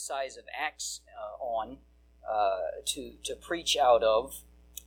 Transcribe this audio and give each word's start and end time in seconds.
size 0.00 0.36
of 0.36 0.44
Acts 0.58 1.00
uh, 1.16 1.42
on 1.42 1.78
uh, 2.28 2.82
to, 2.86 3.12
to 3.24 3.34
preach 3.34 3.76
out 3.76 4.02
of. 4.02 4.42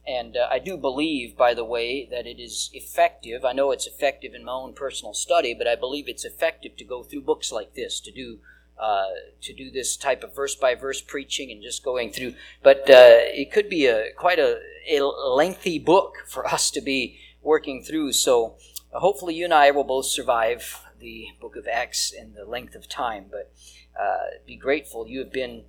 And 0.05 0.35
uh, 0.35 0.47
I 0.51 0.59
do 0.59 0.75
believe, 0.75 1.37
by 1.37 1.53
the 1.53 1.63
way, 1.63 2.05
that 2.11 2.27
it 2.27 2.39
is 2.39 2.69
effective. 2.73 3.45
I 3.45 3.53
know 3.53 3.71
it's 3.71 3.87
effective 3.87 4.33
in 4.33 4.43
my 4.43 4.51
own 4.51 4.73
personal 4.73 5.13
study, 5.13 5.53
but 5.53 5.67
I 5.67 5.75
believe 5.75 6.09
it's 6.09 6.25
effective 6.25 6.75
to 6.77 6.83
go 6.83 7.03
through 7.03 7.21
books 7.21 7.51
like 7.51 7.73
this, 7.73 8.01
to 8.01 8.11
do 8.11 8.39
uh, 8.77 9.05
to 9.41 9.53
do 9.53 9.69
this 9.69 9.95
type 9.95 10.23
of 10.23 10.35
verse 10.35 10.55
by 10.55 10.75
verse 10.75 10.99
preaching 10.99 11.51
and 11.51 11.61
just 11.61 11.83
going 11.83 12.11
through. 12.11 12.33
But 12.63 12.89
uh, 12.89 13.21
it 13.31 13.51
could 13.51 13.69
be 13.69 13.85
a 13.85 14.11
quite 14.17 14.39
a, 14.39 14.59
a, 14.89 14.99
lengthy 14.99 15.79
book 15.79 16.15
for 16.27 16.45
us 16.53 16.71
to 16.71 16.81
be 16.81 17.19
working 17.41 17.83
through. 17.83 18.13
So 18.13 18.57
hopefully, 18.91 19.35
you 19.35 19.45
and 19.45 19.53
I 19.53 19.71
will 19.71 19.83
both 19.83 20.07
survive 20.07 20.81
the 20.99 21.27
book 21.39 21.55
of 21.55 21.67
Acts 21.67 22.11
in 22.11 22.33
the 22.33 22.45
length 22.45 22.75
of 22.75 22.89
time. 22.89 23.25
But 23.29 23.53
uh, 23.99 24.37
be 24.45 24.55
grateful 24.55 25.07
you 25.07 25.19
have 25.19 25.31
been 25.31 25.63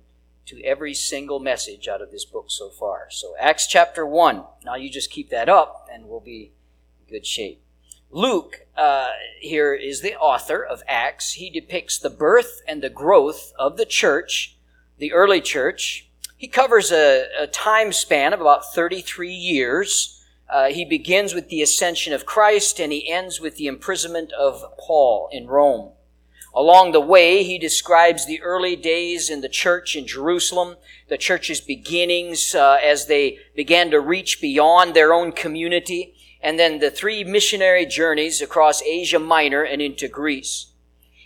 to 0.45 0.61
every 0.63 0.93
single 0.93 1.39
message 1.39 1.87
out 1.87 2.01
of 2.01 2.11
this 2.11 2.25
book 2.25 2.45
so 2.49 2.69
far. 2.69 3.07
So, 3.09 3.33
Acts 3.39 3.67
chapter 3.67 4.05
1. 4.05 4.43
Now, 4.63 4.75
you 4.75 4.89
just 4.89 5.09
keep 5.09 5.29
that 5.29 5.49
up 5.49 5.87
and 5.91 6.05
we'll 6.05 6.19
be 6.19 6.51
in 6.99 7.11
good 7.11 7.25
shape. 7.25 7.61
Luke, 8.11 8.65
uh, 8.77 9.09
here 9.39 9.73
is 9.73 10.01
the 10.01 10.15
author 10.15 10.63
of 10.63 10.83
Acts. 10.87 11.33
He 11.33 11.49
depicts 11.49 11.97
the 11.97 12.09
birth 12.09 12.61
and 12.67 12.81
the 12.81 12.89
growth 12.89 13.51
of 13.57 13.77
the 13.77 13.85
church, 13.85 14.55
the 14.99 15.11
early 15.11 15.41
church. 15.41 16.09
He 16.37 16.47
covers 16.47 16.91
a, 16.91 17.25
a 17.39 17.47
time 17.47 17.91
span 17.91 18.31
of 18.31 18.41
about 18.41 18.73
33 18.73 19.31
years. 19.31 20.23
Uh, 20.47 20.67
he 20.67 20.85
begins 20.85 21.33
with 21.33 21.49
the 21.49 21.61
ascension 21.61 22.13
of 22.13 22.25
Christ 22.25 22.79
and 22.79 22.91
he 22.91 23.11
ends 23.11 23.41
with 23.41 23.57
the 23.57 23.67
imprisonment 23.67 24.31
of 24.33 24.63
Paul 24.77 25.27
in 25.31 25.47
Rome. 25.47 25.91
Along 26.55 26.93
the 26.93 27.01
way, 27.01 27.43
he 27.43 27.57
describes 27.57 28.25
the 28.25 28.41
early 28.41 28.77
days 28.77 29.29
in 29.29 29.41
the 29.41 29.49
church 29.49 29.95
in 29.95 30.07
Jerusalem, 30.07 30.77
the 31.09 31.17
church's 31.17 31.59
beginnings 31.59 32.55
uh, 32.55 32.77
as 32.81 33.07
they 33.07 33.39
began 33.55 33.91
to 33.91 33.99
reach 33.99 34.39
beyond 34.39 34.93
their 34.93 35.13
own 35.13 35.33
community, 35.33 36.15
and 36.41 36.57
then 36.57 36.79
the 36.79 36.89
three 36.89 37.25
missionary 37.25 37.85
journeys 37.85 38.41
across 38.41 38.81
Asia 38.83 39.19
Minor 39.19 39.63
and 39.63 39.81
into 39.81 40.07
Greece. 40.07 40.71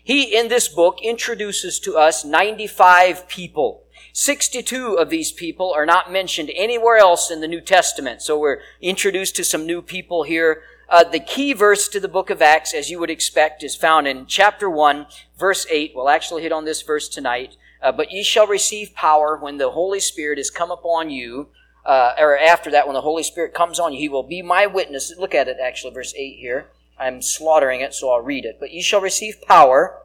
He, 0.03 0.35
in 0.35 0.47
this 0.47 0.67
book, 0.67 0.97
introduces 1.03 1.79
to 1.81 1.95
us 1.95 2.25
95 2.25 3.27
people. 3.27 3.83
62 4.13 4.93
of 4.93 5.11
these 5.11 5.31
people 5.31 5.71
are 5.71 5.85
not 5.85 6.11
mentioned 6.11 6.49
anywhere 6.55 6.97
else 6.97 7.29
in 7.29 7.41
the 7.41 7.47
New 7.47 7.61
Testament. 7.61 8.23
So 8.23 8.39
we're 8.39 8.61
introduced 8.81 9.35
to 9.35 9.43
some 9.43 9.67
new 9.67 9.83
people 9.83 10.23
here 10.23 10.63
uh, 10.89 11.03
the 11.03 11.19
key 11.19 11.53
verse 11.53 11.87
to 11.87 11.99
the 11.99 12.07
book 12.07 12.29
of 12.29 12.41
Acts, 12.41 12.73
as 12.73 12.89
you 12.89 12.99
would 12.99 13.11
expect, 13.11 13.63
is 13.63 13.75
found 13.75 14.07
in 14.07 14.25
chapter 14.25 14.69
1, 14.69 15.05
verse 15.37 15.67
8. 15.69 15.93
We'll 15.93 16.09
actually 16.09 16.41
hit 16.41 16.51
on 16.51 16.65
this 16.65 16.81
verse 16.81 17.07
tonight. 17.07 17.55
Uh, 17.81 17.91
but 17.91 18.11
ye 18.11 18.23
shall 18.23 18.47
receive 18.47 18.93
power 18.95 19.37
when 19.37 19.57
the 19.57 19.71
Holy 19.71 19.99
Spirit 19.99 20.39
is 20.39 20.49
come 20.49 20.71
upon 20.71 21.09
you, 21.09 21.49
uh, 21.85 22.13
or 22.17 22.37
after 22.37 22.71
that, 22.71 22.87
when 22.87 22.95
the 22.95 23.01
Holy 23.01 23.23
Spirit 23.23 23.53
comes 23.53 23.79
on 23.79 23.93
you, 23.93 23.99
he 23.99 24.09
will 24.09 24.23
be 24.23 24.41
my 24.41 24.65
witness. 24.65 25.13
Look 25.17 25.33
at 25.33 25.47
it, 25.47 25.57
actually, 25.63 25.93
verse 25.93 26.13
8 26.15 26.37
here. 26.39 26.67
I'm 26.99 27.21
slaughtering 27.21 27.81
it, 27.81 27.93
so 27.93 28.11
I'll 28.11 28.21
read 28.21 28.43
it. 28.43 28.57
But 28.59 28.71
ye 28.71 28.81
shall 28.81 28.99
receive 28.99 29.41
power. 29.43 30.01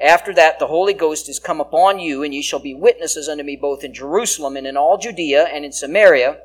After 0.00 0.32
that, 0.34 0.58
the 0.58 0.68
Holy 0.68 0.94
Ghost 0.94 1.28
is 1.28 1.40
come 1.40 1.60
upon 1.60 1.98
you, 1.98 2.22
and 2.22 2.32
ye 2.32 2.42
shall 2.42 2.60
be 2.60 2.74
witnesses 2.74 3.28
unto 3.28 3.42
me 3.42 3.56
both 3.56 3.82
in 3.82 3.92
Jerusalem 3.92 4.56
and 4.56 4.66
in 4.66 4.76
all 4.76 4.96
Judea 4.96 5.44
and 5.44 5.64
in 5.64 5.72
Samaria, 5.72 6.38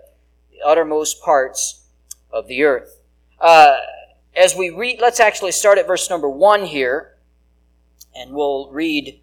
the 0.51 0.65
uttermost 0.65 1.21
parts 1.21 1.85
of 2.31 2.47
the 2.47 2.63
earth. 2.63 3.02
Uh, 3.43 3.75
as 4.37 4.55
we 4.55 4.69
read, 4.69 5.01
let's 5.01 5.19
actually 5.19 5.51
start 5.51 5.77
at 5.77 5.85
verse 5.85 6.09
number 6.09 6.29
one 6.29 6.63
here, 6.63 7.17
and 8.15 8.31
we'll 8.31 8.71
read 8.71 9.19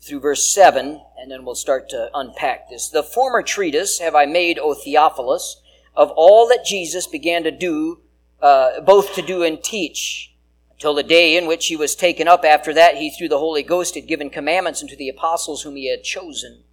through 0.00 0.18
verse 0.18 0.52
7, 0.52 1.00
and 1.16 1.30
then 1.30 1.44
we'll 1.44 1.54
start 1.54 1.88
to 1.88 2.10
unpack 2.12 2.68
this. 2.68 2.88
The 2.88 3.04
former 3.04 3.40
treatise 3.40 4.00
have 4.00 4.16
I 4.16 4.26
made, 4.26 4.58
O 4.58 4.74
Theophilus, 4.74 5.62
of 5.94 6.10
all 6.16 6.48
that 6.48 6.64
Jesus 6.64 7.06
began 7.06 7.44
to 7.44 7.52
do, 7.52 8.00
uh, 8.40 8.80
both 8.80 9.14
to 9.14 9.22
do 9.22 9.44
and 9.44 9.62
teach, 9.62 10.34
until 10.72 10.94
the 10.94 11.04
day 11.04 11.36
in 11.36 11.46
which 11.46 11.68
he 11.68 11.76
was 11.76 11.94
taken 11.94 12.26
up. 12.26 12.44
After 12.44 12.74
that, 12.74 12.96
he, 12.96 13.10
through 13.10 13.28
the 13.28 13.38
Holy 13.38 13.62
Ghost, 13.62 13.94
had 13.94 14.08
given 14.08 14.28
commandments 14.28 14.82
unto 14.82 14.96
the 14.96 15.08
apostles 15.08 15.62
whom 15.62 15.76
he 15.76 15.88
had 15.88 16.02
chosen 16.02 16.64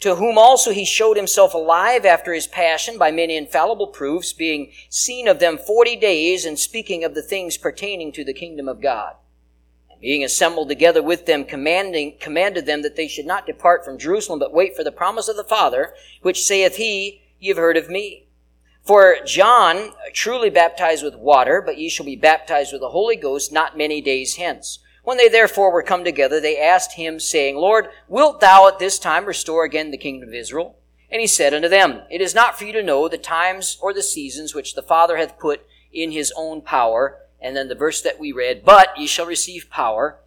to 0.00 0.16
whom 0.16 0.36
also 0.36 0.72
he 0.72 0.84
showed 0.84 1.16
himself 1.16 1.54
alive 1.54 2.04
after 2.04 2.32
his 2.32 2.46
passion 2.46 2.98
by 2.98 3.10
many 3.10 3.36
infallible 3.36 3.86
proofs, 3.86 4.32
being 4.32 4.72
seen 4.88 5.26
of 5.26 5.38
them 5.38 5.58
forty 5.58 5.96
days, 5.96 6.44
and 6.44 6.58
speaking 6.58 7.04
of 7.04 7.14
the 7.14 7.22
things 7.22 7.56
pertaining 7.56 8.12
to 8.12 8.24
the 8.24 8.34
kingdom 8.34 8.68
of 8.68 8.82
God. 8.82 9.14
And 9.90 10.00
being 10.00 10.22
assembled 10.22 10.68
together 10.68 11.02
with 11.02 11.26
them, 11.26 11.44
commanding, 11.44 12.16
commanded 12.20 12.66
them 12.66 12.82
that 12.82 12.96
they 12.96 13.08
should 13.08 13.26
not 13.26 13.46
depart 13.46 13.84
from 13.84 13.98
Jerusalem, 13.98 14.38
but 14.38 14.52
wait 14.52 14.76
for 14.76 14.84
the 14.84 14.92
promise 14.92 15.28
of 15.28 15.36
the 15.36 15.44
Father, 15.44 15.94
which 16.22 16.44
saith 16.44 16.76
he, 16.76 17.22
Ye 17.38 17.48
have 17.48 17.56
heard 17.56 17.76
of 17.76 17.88
me. 17.88 18.26
For 18.82 19.16
John 19.26 19.92
truly 20.12 20.48
baptized 20.48 21.02
with 21.02 21.16
water, 21.16 21.60
but 21.60 21.76
ye 21.76 21.88
shall 21.88 22.06
be 22.06 22.16
baptized 22.16 22.72
with 22.72 22.80
the 22.82 22.90
Holy 22.90 23.16
Ghost 23.16 23.50
not 23.50 23.76
many 23.76 24.00
days 24.00 24.36
hence. 24.36 24.78
When 25.06 25.18
they 25.18 25.28
therefore 25.28 25.70
were 25.70 25.84
come 25.84 26.02
together, 26.02 26.40
they 26.40 26.60
asked 26.60 26.94
him, 26.94 27.20
saying, 27.20 27.54
Lord, 27.54 27.90
wilt 28.08 28.40
thou 28.40 28.66
at 28.66 28.80
this 28.80 28.98
time 28.98 29.24
restore 29.24 29.62
again 29.62 29.92
the 29.92 29.96
kingdom 29.96 30.28
of 30.28 30.34
Israel? 30.34 30.74
And 31.08 31.20
he 31.20 31.28
said 31.28 31.54
unto 31.54 31.68
them, 31.68 32.02
It 32.10 32.20
is 32.20 32.34
not 32.34 32.58
for 32.58 32.64
you 32.64 32.72
to 32.72 32.82
know 32.82 33.06
the 33.06 33.16
times 33.16 33.78
or 33.80 33.94
the 33.94 34.02
seasons 34.02 34.52
which 34.52 34.74
the 34.74 34.82
Father 34.82 35.16
hath 35.16 35.38
put 35.38 35.64
in 35.92 36.10
his 36.10 36.32
own 36.36 36.60
power. 36.60 37.20
And 37.40 37.56
then 37.56 37.68
the 37.68 37.76
verse 37.76 38.02
that 38.02 38.18
we 38.18 38.32
read, 38.32 38.64
But 38.64 38.98
ye 38.98 39.06
shall 39.06 39.26
receive 39.26 39.70
power. 39.70 40.18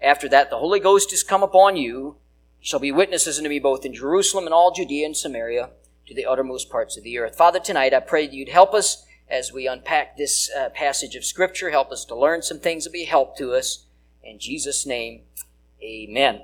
After 0.00 0.30
that, 0.30 0.48
the 0.48 0.56
Holy 0.56 0.80
Ghost 0.80 1.12
is 1.12 1.22
come 1.22 1.42
upon 1.42 1.76
you. 1.76 2.16
You 2.58 2.62
shall 2.62 2.80
be 2.80 2.90
witnesses 2.90 3.36
unto 3.36 3.50
me 3.50 3.58
both 3.58 3.84
in 3.84 3.92
Jerusalem 3.92 4.46
and 4.46 4.54
all 4.54 4.72
Judea 4.72 5.04
and 5.04 5.14
Samaria 5.14 5.68
to 6.06 6.14
the 6.14 6.24
uttermost 6.24 6.70
parts 6.70 6.96
of 6.96 7.04
the 7.04 7.18
earth. 7.18 7.36
Father, 7.36 7.60
tonight 7.60 7.92
I 7.92 8.00
pray 8.00 8.26
that 8.26 8.34
you'd 8.34 8.48
help 8.48 8.72
us 8.72 9.04
as 9.28 9.52
we 9.52 9.66
unpack 9.66 10.16
this 10.16 10.50
uh, 10.56 10.70
passage 10.70 11.16
of 11.16 11.24
Scripture. 11.26 11.68
Help 11.68 11.92
us 11.92 12.06
to 12.06 12.16
learn 12.16 12.40
some 12.40 12.60
things 12.60 12.84
that 12.84 12.94
be 12.94 13.04
help 13.04 13.36
to 13.36 13.52
us. 13.52 13.84
In 14.22 14.38
Jesus' 14.38 14.86
name, 14.86 15.22
amen. 15.82 16.42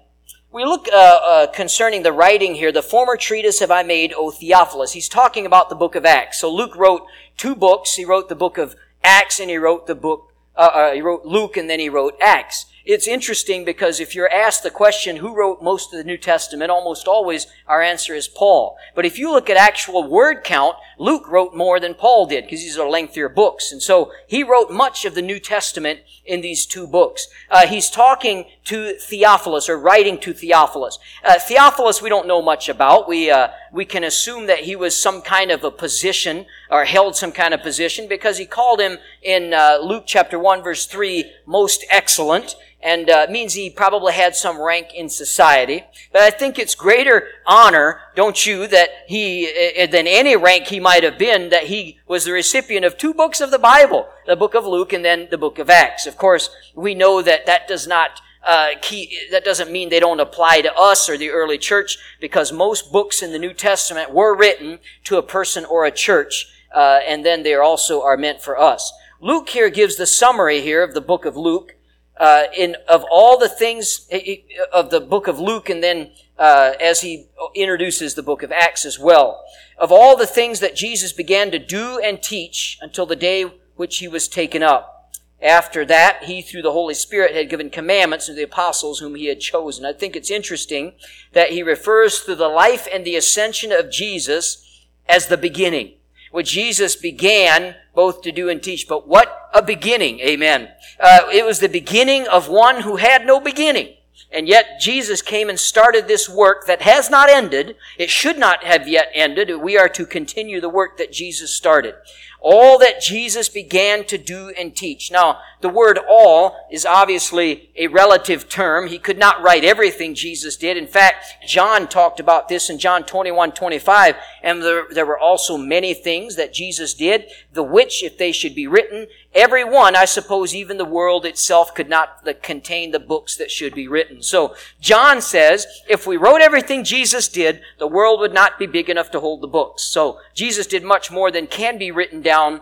We 0.51 0.65
look 0.65 0.89
uh, 0.93 1.21
uh, 1.23 1.47
concerning 1.49 2.03
the 2.03 2.13
writing 2.13 2.55
here. 2.55 2.73
The 2.73 2.83
former 2.83 3.17
treatise 3.17 3.61
have 3.61 3.71
I 3.71 3.83
made, 3.83 4.13
O 4.17 4.31
Theophilus. 4.31 4.93
He's 4.93 5.09
talking 5.09 5.47
about 5.47 5.69
the 5.69 5.75
book 5.75 5.95
of 5.95 6.05
Acts. 6.05 6.41
So 6.41 6.53
Luke 6.53 6.75
wrote 6.75 7.03
two 7.37 7.55
books. 7.55 7.95
He 7.95 8.05
wrote 8.05 8.29
the 8.29 8.35
book 8.35 8.59
of 8.59 8.75
Acts 9.05 9.39
and 9.41 9.51
he 9.51 9.59
wrote 9.59 9.87
the 9.87 9.95
book, 9.95 10.33
uh, 10.57 10.71
uh 10.73 10.93
he 10.93 11.03
wrote 11.03 11.25
Luke 11.25 11.57
and 11.57 11.69
then 11.69 11.81
he 11.81 11.89
wrote 11.89 12.15
Acts 12.21 12.67
it's 12.89 13.07
interesting 13.07 13.67
because 13.67 14.01
if 14.01 14.15
you're 14.15 14.33
asked 14.33 14.63
the 14.63 14.71
question, 14.71 15.17
who 15.17 15.37
wrote 15.37 15.61
most 15.61 15.93
of 15.93 15.99
the 15.99 16.05
New 16.05 16.17
Testament, 16.17 16.71
almost 16.71 17.07
always 17.07 17.47
our 17.67 17.83
answer 17.83 18.15
is 18.15 18.29
Paul. 18.29 18.79
But 18.95 19.05
if 19.05 19.19
you 19.19 19.31
look 19.31 19.51
at 19.51 19.59
actual 19.59 20.09
word 20.09 20.43
count, 20.43 20.77
Luke 20.99 21.29
wrote 21.29 21.55
more 21.55 21.79
than 21.79 21.95
Paul 21.95 22.27
did 22.27 22.45
because 22.45 22.61
these 22.61 22.77
are 22.77 22.89
lengthier 22.89 23.29
books. 23.29 23.73
And 23.73 23.83
so 23.83 24.13
he 24.27 24.43
wrote 24.43 24.71
much 24.71 25.05
of 25.05 25.15
the 25.15 25.23
New 25.23 25.39
Testament 25.39 26.01
in 26.25 26.41
these 26.41 26.67
two 26.67 26.87
books. 26.87 27.29
Uh, 27.51 27.67
he's 27.67 27.89
talking 27.89 28.47
to 28.65 28.95
Theophilus 28.95 29.69
or 29.69 29.79
writing 29.79 30.19
to 30.19 30.33
Theophilus. 30.33 30.99
Uh, 31.25 31.39
Theophilus 31.39 32.03
we 32.03 32.09
don't 32.09 32.27
know 32.27 32.43
much 32.43 32.69
about. 32.69 33.09
We, 33.09 33.31
uh, 33.31 33.49
we 33.73 33.85
can 33.85 34.05
assume 34.05 34.47
that 34.47 34.61
he 34.61 34.77
was 34.77 35.01
some 35.01 35.23
kind 35.23 35.51
of 35.51 35.65
a 35.65 35.71
position 35.71 36.47
or 36.71 36.85
held 36.85 37.17
some 37.17 37.33
kind 37.33 37.55
of 37.55 37.63
position 37.63 38.09
because 38.09 38.39
he 38.39 38.47
called 38.47 38.81
him 38.81 38.99
in 39.23 39.55
uh, 39.55 39.79
Luke 39.81 40.05
chapter 40.07 40.39
1 40.39 40.63
verse 40.63 40.87
3 40.87 41.31
most 41.47 41.85
excellent 41.91 42.57
and 42.81 43.11
uh, 43.11 43.27
means 43.29 43.55
he 43.55 43.71
probably 43.71 44.13
had 44.13 44.37
some 44.37 44.61
rank 44.61 44.95
in 44.95 45.09
society. 45.09 45.85
But 46.13 46.23
I 46.23 46.31
think 46.31 46.59
it's 46.59 46.75
greater 46.75 47.27
honor, 47.45 48.01
don't 48.15 48.47
you, 48.47 48.67
that 48.69 48.91
he, 49.09 49.73
uh, 49.79 49.87
than 49.87 50.07
any 50.07 50.37
rank 50.37 50.69
he 50.69 50.79
might 50.79 50.88
have 50.97 51.19
been, 51.19 51.51
that 51.51 51.65
he 51.65 51.99
was 52.07 52.25
the 52.25 52.33
recipient 52.33 52.85
of 52.85 52.97
two 52.97 53.15
books 53.15 53.41
of 53.41 53.51
the 53.51 53.59
Bible, 53.59 54.09
the 54.27 54.37
book 54.37 54.55
of 54.55 54.67
Luke 54.67 54.93
and 54.93 55.05
then 55.05 55.29
the 55.31 55.39
book 55.39 55.59
of 55.59 55.71
Acts. 55.71 56.07
Of 56.07 56.17
course, 56.17 56.51
we 56.75 56.95
know 56.95 57.23
that 57.23 57.47
that 57.47 57.69
does 57.69 57.87
not 57.87 58.21
uh, 58.47 58.71
key, 58.81 59.17
that 59.31 59.45
doesn't 59.45 59.71
mean 59.71 59.89
they 59.89 60.01
don't 60.01 60.21
apply 60.21 60.63
to 60.63 60.75
us 60.75 61.09
or 61.09 61.17
the 61.17 61.31
early 61.31 61.59
church, 61.59 61.99
because 62.21 62.53
most 62.53 62.93
books 62.93 63.23
in 63.23 63.33
the 63.33 63.39
New 63.39 63.53
Testament 63.53 64.13
were 64.13 64.37
written 64.37 64.79
to 65.05 65.17
a 65.17 65.23
person 65.23 65.65
or 65.65 65.85
a 65.85 65.91
church, 65.91 66.47
uh, 66.75 67.01
and 67.07 67.25
then 67.25 67.43
they 67.43 67.55
also 67.55 68.03
are 68.03 68.17
meant 68.17 68.41
for 68.41 68.59
us. 68.59 68.93
Luke 69.21 69.49
here 69.49 69.71
gives 69.71 69.97
the 69.97 70.07
summary 70.07 70.61
here 70.61 70.83
of 70.83 70.95
the 70.95 71.01
book 71.01 71.25
of 71.25 71.37
Luke 71.37 71.75
uh, 72.19 72.45
in 72.57 72.77
of 72.89 73.05
all 73.11 73.39
the 73.39 73.49
things 73.49 74.07
eh, 74.11 74.21
eh, 74.27 74.37
of 74.73 74.91
the 74.91 75.01
book 75.01 75.27
of 75.27 75.39
Luke, 75.39 75.69
and 75.69 75.83
then 75.83 76.11
uh, 76.39 76.73
as 76.81 77.01
he 77.01 77.27
introduces 77.55 78.15
the 78.15 78.23
book 78.23 78.43
of 78.43 78.53
Acts 78.53 78.85
as 78.85 78.99
well, 78.99 79.43
of 79.77 79.91
all 79.91 80.17
the 80.17 80.27
things 80.27 80.61
that 80.61 80.77
Jesus 80.77 81.13
began 81.13 81.51
to 81.51 81.59
do 81.59 81.99
and 81.99 82.23
teach 82.23 82.79
until 82.81 83.07
the 83.07 83.17
day 83.17 83.45
which 83.77 83.99
he 83.99 84.09
was 84.09 84.29
taken 84.29 84.63
up. 84.63 84.95
After 85.41 85.85
that, 85.85 86.25
he, 86.25 86.43
through 86.43 86.63
the 86.63 86.73
Holy 86.73 86.95
Spirit, 86.95 87.35
had 87.35 87.49
given 87.49 87.71
commandments 87.71 88.27
to 88.27 88.35
the 88.35 88.43
apostles 88.43 88.99
whom 88.99 89.15
he 89.15 89.27
had 89.27 89.39
chosen. 89.39 89.85
I 89.85 89.93
think 89.93 90.17
it's 90.17 90.33
interesting 90.33 90.95
that 91.33 91.51
he 91.51 91.63
refers 91.63 92.25
to 92.25 92.35
the 92.35 92.49
life 92.49 92.89
and 92.93 93.05
the 93.05 93.15
ascension 93.15 93.71
of 93.71 93.91
Jesus 93.91 94.87
as 95.09 95.29
the 95.29 95.37
beginning. 95.37 95.93
What 96.33 96.47
Jesus 96.47 96.97
began 96.97 97.77
both 97.95 98.23
to 98.23 98.33
do 98.33 98.49
and 98.49 98.63
teach. 98.63 98.87
But 98.89 99.07
what 99.07 99.49
a 99.55 99.63
beginning, 99.63 100.21
amen. 100.21 100.71
Uh, 100.99 101.23
it 101.33 101.45
was 101.45 101.61
the 101.61 101.69
beginning 101.69 102.27
of 102.27 102.49
one 102.49 102.83
who 102.83 102.97
had 102.97 103.25
no 103.25 103.41
beginning. 103.41 103.95
And 104.31 104.47
yet 104.47 104.79
Jesus 104.81 105.23
came 105.23 105.49
and 105.49 105.59
started 105.59 106.07
this 106.07 106.29
work 106.29 106.67
that 106.67 106.83
has 106.83 107.09
not 107.09 107.31
ended. 107.31 107.77
It 107.97 108.11
should 108.11 108.39
not 108.39 108.63
have 108.65 108.87
yet 108.87 109.11
ended. 109.15 109.51
We 109.63 109.79
are 109.79 109.89
to 109.89 110.05
continue 110.05 110.61
the 110.61 110.69
work 110.69 110.99
that 110.99 111.13
Jesus 111.13 111.55
started 111.55 111.95
all 112.41 112.79
that 112.79 113.01
Jesus 113.01 113.49
began 113.49 114.05
to 114.05 114.19
do 114.19 114.53
and 114.59 114.75
teach. 114.75 115.11
Now, 115.11 115.41
the 115.61 115.69
word 115.69 115.99
all 116.09 116.57
is 116.71 116.87
obviously 116.87 117.71
a 117.77 117.89
relative 117.89 118.49
term. 118.49 118.87
He 118.87 118.99
could 118.99 119.19
not 119.19 119.43
write 119.43 119.65
everything 119.65 120.15
Jesus 120.15 120.57
did. 120.57 120.77
In 120.77 120.87
fact, 120.87 121.25
John 121.47 121.89
talked 121.89 122.21
about 122.21 122.49
this 122.49 122.71
in 122.71 122.79
John 122.79 123.05
21, 123.05 123.53
25, 123.53 124.17
and 124.43 124.63
there, 124.63 124.87
there 124.91 125.07
were 125.07 125.19
also 125.19 125.57
many 125.57 125.95
things 125.95 126.37
that 126.37 126.53
Jesus 126.53 126.95
did, 126.95 127.27
the 127.53 127.63
which, 127.63 128.05
if 128.05 128.19
they 128.19 128.31
should 128.31 128.55
be 128.55 128.67
written, 128.69 129.09
every 129.35 129.65
one, 129.65 129.97
I 129.97 130.05
suppose 130.05 130.55
even 130.55 130.79
the 130.79 130.85
world 130.85 131.27
itself 131.27 131.75
could 131.75 131.89
not 131.89 132.25
contain 132.43 132.93
the 132.93 133.01
books 133.01 133.37
that 133.37 133.51
should 133.51 133.75
be 133.75 133.89
written. 133.89 134.23
So, 134.23 134.55
John 134.81 135.21
says, 135.21 135.67
if 135.89 136.07
we 136.07 136.17
wrote 136.17 136.41
everything 136.41 136.85
Jesus 136.85 137.29
did, 137.29 137.61
the 137.79 137.89
world 137.89 138.21
would 138.21 138.33
not 138.33 138.59
be 138.59 138.67
big 138.67 138.89
enough 138.89 139.11
to 139.11 139.21
hold 139.21 139.41
the 139.41 139.49
books. 139.49 139.83
So, 139.83 140.21
Jesus 140.35 140.67
did 140.67 140.85
much 140.85 141.11
more 141.11 141.31
than 141.31 141.47
can 141.47 141.79
be 141.79 141.91
written 141.91 142.23
down 142.23 142.61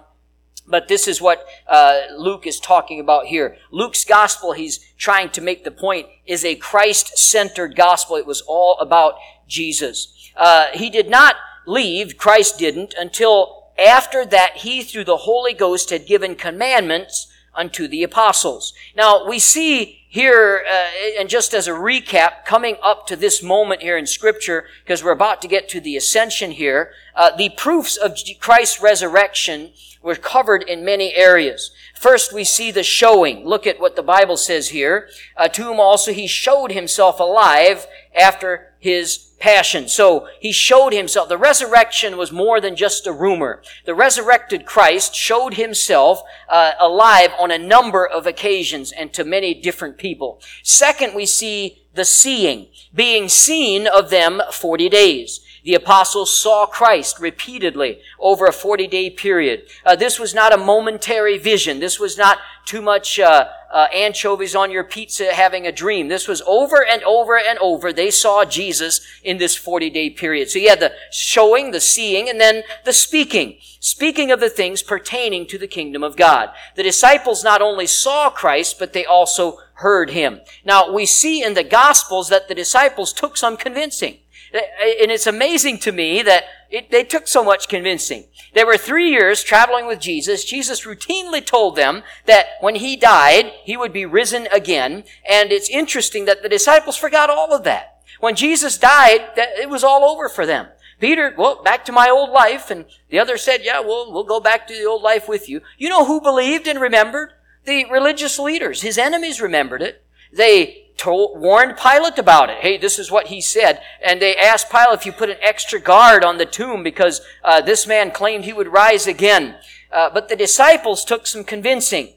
but 0.69 0.89
this 0.89 1.07
is 1.07 1.21
what 1.21 1.47
uh, 1.69 2.03
Luke 2.17 2.47
is 2.47 2.61
talking 2.61 3.01
about 3.01 3.27
here. 3.27 3.57
Luke's 3.71 4.05
gospel, 4.05 4.53
he's 4.53 4.81
trying 4.99 5.31
to 5.31 5.41
make 5.41 5.65
the 5.65 5.71
point, 5.71 6.07
is 6.27 6.45
a 6.45 6.55
Christ-centered 6.57 7.77
gospel. 7.77 8.17
It 8.17 8.27
was 8.27 8.43
all 8.43 8.79
about 8.81 9.15
Jesus. 9.47 10.31
Uh, 10.37 10.67
he 10.75 10.91
did 10.91 11.09
not 11.09 11.37
leave, 11.67 12.17
Christ 12.17 12.59
didn't, 12.59 12.95
until 12.99 13.71
after 13.79 14.25
that 14.27 14.59
he, 14.59 14.83
through 14.83 15.05
the 15.05 15.19
Holy 15.19 15.53
Ghost, 15.53 15.91
had 15.91 16.07
given 16.07 16.35
commandments 16.35 17.29
unto 17.55 17.89
the 17.89 18.03
apostles. 18.03 18.75
Now, 18.95 19.27
we 19.27 19.39
see 19.39 20.03
here, 20.09 20.65
uh, 20.71 21.21
and 21.21 21.29
just 21.29 21.55
as 21.55 21.69
a 21.69 21.73
recap, 21.73 22.45
coming 22.45 22.77
up 22.83 23.07
to 23.07 23.17
this 23.17 23.43
moment 23.43 23.83
here 23.83 23.99
in 23.99 24.07
Scripture, 24.07 24.67
because 24.83 25.03
we're 25.03 25.11
about 25.11 25.43
to 25.43 25.49
get 25.49 25.69
to 25.71 25.81
the 25.81 25.97
ascension 25.97 26.53
here, 26.53 26.93
uh, 27.15 27.35
the 27.37 27.51
proofs 27.51 27.97
of 27.97 28.17
Christ's 28.41 28.81
resurrection 28.81 29.73
were 30.07 30.15
covered 30.15 30.63
in 30.63 30.85
many 30.85 31.13
areas. 31.15 31.73
First, 31.97 32.33
we 32.33 32.45
see 32.45 32.71
the 32.71 32.85
showing. 32.85 33.45
Look 33.45 33.67
at 33.67 33.81
what 33.81 33.97
the 33.97 34.05
Bible 34.05 34.37
says 34.37 34.69
here. 34.69 35.09
Uh, 35.37 35.49
to 35.49 35.65
whom 35.65 35.81
also 35.81 36.13
he 36.13 36.29
showed 36.29 36.71
himself 36.71 37.19
alive 37.19 37.89
after 38.17 38.73
his 38.79 39.33
passion. 39.41 39.89
So 39.89 40.29
he 40.39 40.53
showed 40.53 40.93
himself. 40.93 41.29
The 41.29 41.37
resurrection 41.37 42.17
was 42.17 42.31
more 42.31 42.61
than 42.61 42.77
just 42.77 43.09
a 43.09 43.13
rumor. 43.13 43.63
The 43.85 43.97
resurrected 43.97 44.65
Christ 44.65 45.13
showed 45.13 45.55
himself 45.55 46.23
uh, 46.49 46.73
alive 46.79 47.33
on 47.37 47.51
a 47.51 47.59
number 47.59 48.07
of 48.07 48.29
occasions 48.29 48.93
and 48.93 49.13
to 49.13 49.25
many 49.25 49.55
different 49.55 49.99
people. 49.99 50.41
Second, 50.63 51.17
we 51.17 51.27
see 51.27 51.83
the 51.95 52.05
seeing, 52.05 52.69
being 52.95 53.29
seen 53.29 53.89
of 53.89 54.11
them 54.11 54.41
40 54.53 54.89
days. 54.89 55.41
The 55.67 55.75
apostles 55.75 56.39
saw 56.39 56.65
Christ 56.65 57.19
repeatedly 57.19 57.99
over 58.21 58.47
a 58.47 58.53
40 58.53 58.87
day 58.87 59.11
period. 59.11 59.65
Uh, 59.85 59.97
this 59.97 60.17
was 60.17 60.33
not 60.33 60.55
a 60.55 60.57
momentary 60.57 61.39
vision. 61.39 61.81
This 61.81 61.99
was 61.99 62.17
not 62.17 62.39
too 62.65 62.81
much 62.81 63.19
uh, 63.19 63.49
uh, 63.73 63.89
anchovies 63.93 64.55
on 64.55 64.71
your 64.71 64.85
pizza 64.85 65.35
having 65.35 65.67
a 65.67 65.73
dream. 65.73 66.07
This 66.07 66.29
was 66.29 66.41
over 66.47 66.87
and 66.87 67.03
over 67.03 67.37
and 67.37 67.59
over. 67.59 67.93
They 67.93 68.13
saw 68.13 68.45
Jesus 68.45 69.01
in 69.25 69.39
this 69.39 69.57
40 69.57 69.91
day 69.91 70.09
period. 70.09 70.51
So 70.51 70.61
you 70.61 70.69
had 70.69 70.79
the 70.79 70.93
showing, 71.11 71.73
the 71.73 71.81
seeing, 71.81 72.29
and 72.29 72.41
then 72.41 72.63
the 72.85 72.93
speaking. 72.93 73.57
Speaking 73.81 74.31
of 74.31 74.39
the 74.39 74.49
things 74.49 74.85
pertaining 74.85 75.47
to 75.49 75.59
the 75.59 75.67
kingdom 75.67 76.05
of 76.05 76.17
God. 76.17 76.51
The 76.77 76.85
disciples 76.85 77.43
not 77.43 77.61
only 77.61 77.89
saw 77.89 78.31
Christ, 78.31 78.79
but 78.79 78.93
they 78.93 79.05
also 79.05 79.59
heard 79.75 80.11
him. 80.11 80.43
Now 80.65 80.93
we 80.93 81.07
see 81.07 81.43
in 81.43 81.55
the 81.55 81.65
Gospels 81.65 82.29
that 82.29 82.47
the 82.47 82.55
disciples 82.55 83.13
took 83.13 83.37
some 83.37 83.57
convincing. 83.57 84.19
And 84.57 85.11
it's 85.11 85.27
amazing 85.27 85.79
to 85.81 85.93
me 85.93 86.23
that 86.23 86.45
it, 86.71 86.91
they 86.91 87.05
took 87.05 87.29
so 87.29 87.45
much 87.45 87.69
convincing. 87.69 88.27
They 88.55 88.65
were 88.65 88.77
three 88.77 89.11
years 89.11 89.43
traveling 89.43 89.87
with 89.87 90.01
Jesus. 90.01 90.45
Jesus 90.45 90.87
routinely 90.87 91.45
told 91.45 91.77
them 91.77 92.03
that 92.25 92.47
when 92.61 92.77
he 92.77 92.97
died, 92.97 93.53
he 93.63 93.77
would 93.77 93.93
be 93.93 94.07
risen 94.07 94.49
again. 94.53 95.05
And 95.29 95.53
it's 95.53 95.71
interesting 95.71 96.25
that 96.25 96.43
the 96.43 96.49
disciples 96.49 96.97
forgot 96.97 97.31
all 97.31 97.53
of 97.53 97.65
that. 97.65 98.01
When 98.21 98.35
Jesus 98.35 98.79
died, 98.79 99.31
it 99.37 99.69
was 99.69 99.85
all 99.85 100.05
over 100.05 100.29
for 100.29 100.47
them. 100.47 100.69
Peter, 100.99 101.35
well, 101.37 101.63
back 101.63 101.85
to 101.85 101.93
my 101.93 102.09
old 102.09 102.31
life. 102.31 102.71
And 102.71 102.87
the 103.11 103.19
other 103.19 103.37
said, 103.37 103.61
yeah, 103.63 103.81
well, 103.81 104.11
we'll 104.11 104.25
go 104.25 104.41
back 104.41 104.67
to 104.69 104.75
the 104.75 104.87
old 104.87 105.03
life 105.03 105.29
with 105.29 105.49
you. 105.49 105.61
You 105.77 105.91
know 105.91 106.07
who 106.07 106.21
believed 106.21 106.67
and 106.67 106.81
remembered? 106.81 107.31
The 107.65 107.85
religious 107.91 108.39
leaders. 108.39 108.83
His 108.83 108.97
enemies 108.97 109.41
remembered 109.41 109.83
it. 109.83 110.03
They 110.33 110.86
told, 110.97 111.41
warned 111.41 111.77
Pilate 111.77 112.19
about 112.19 112.51
it. 112.51 112.59
Hey, 112.59 112.79
this 112.79 112.99
is 112.99 113.11
what 113.11 113.29
he 113.29 113.41
said. 113.41 113.81
And 114.03 114.21
they 114.21 114.37
asked 114.37 114.71
Pilate 114.71 114.99
if 114.99 115.07
you 115.07 115.13
put 115.13 115.31
an 115.31 115.39
extra 115.43 115.81
guard 115.81 116.25
on 116.25 116.39
the 116.39 116.47
tomb 116.47 116.83
because 116.83 117.21
uh, 117.45 117.61
this 117.61 117.87
man 117.87 118.11
claimed 118.11 118.45
he 118.45 118.53
would 118.53 118.69
rise 118.69 119.07
again. 119.07 119.57
Uh, 119.93 120.11
but 120.11 120.29
the 120.29 120.37
disciples 120.37 121.05
took 121.05 121.27
some 121.27 121.45
convincing. 121.45 122.15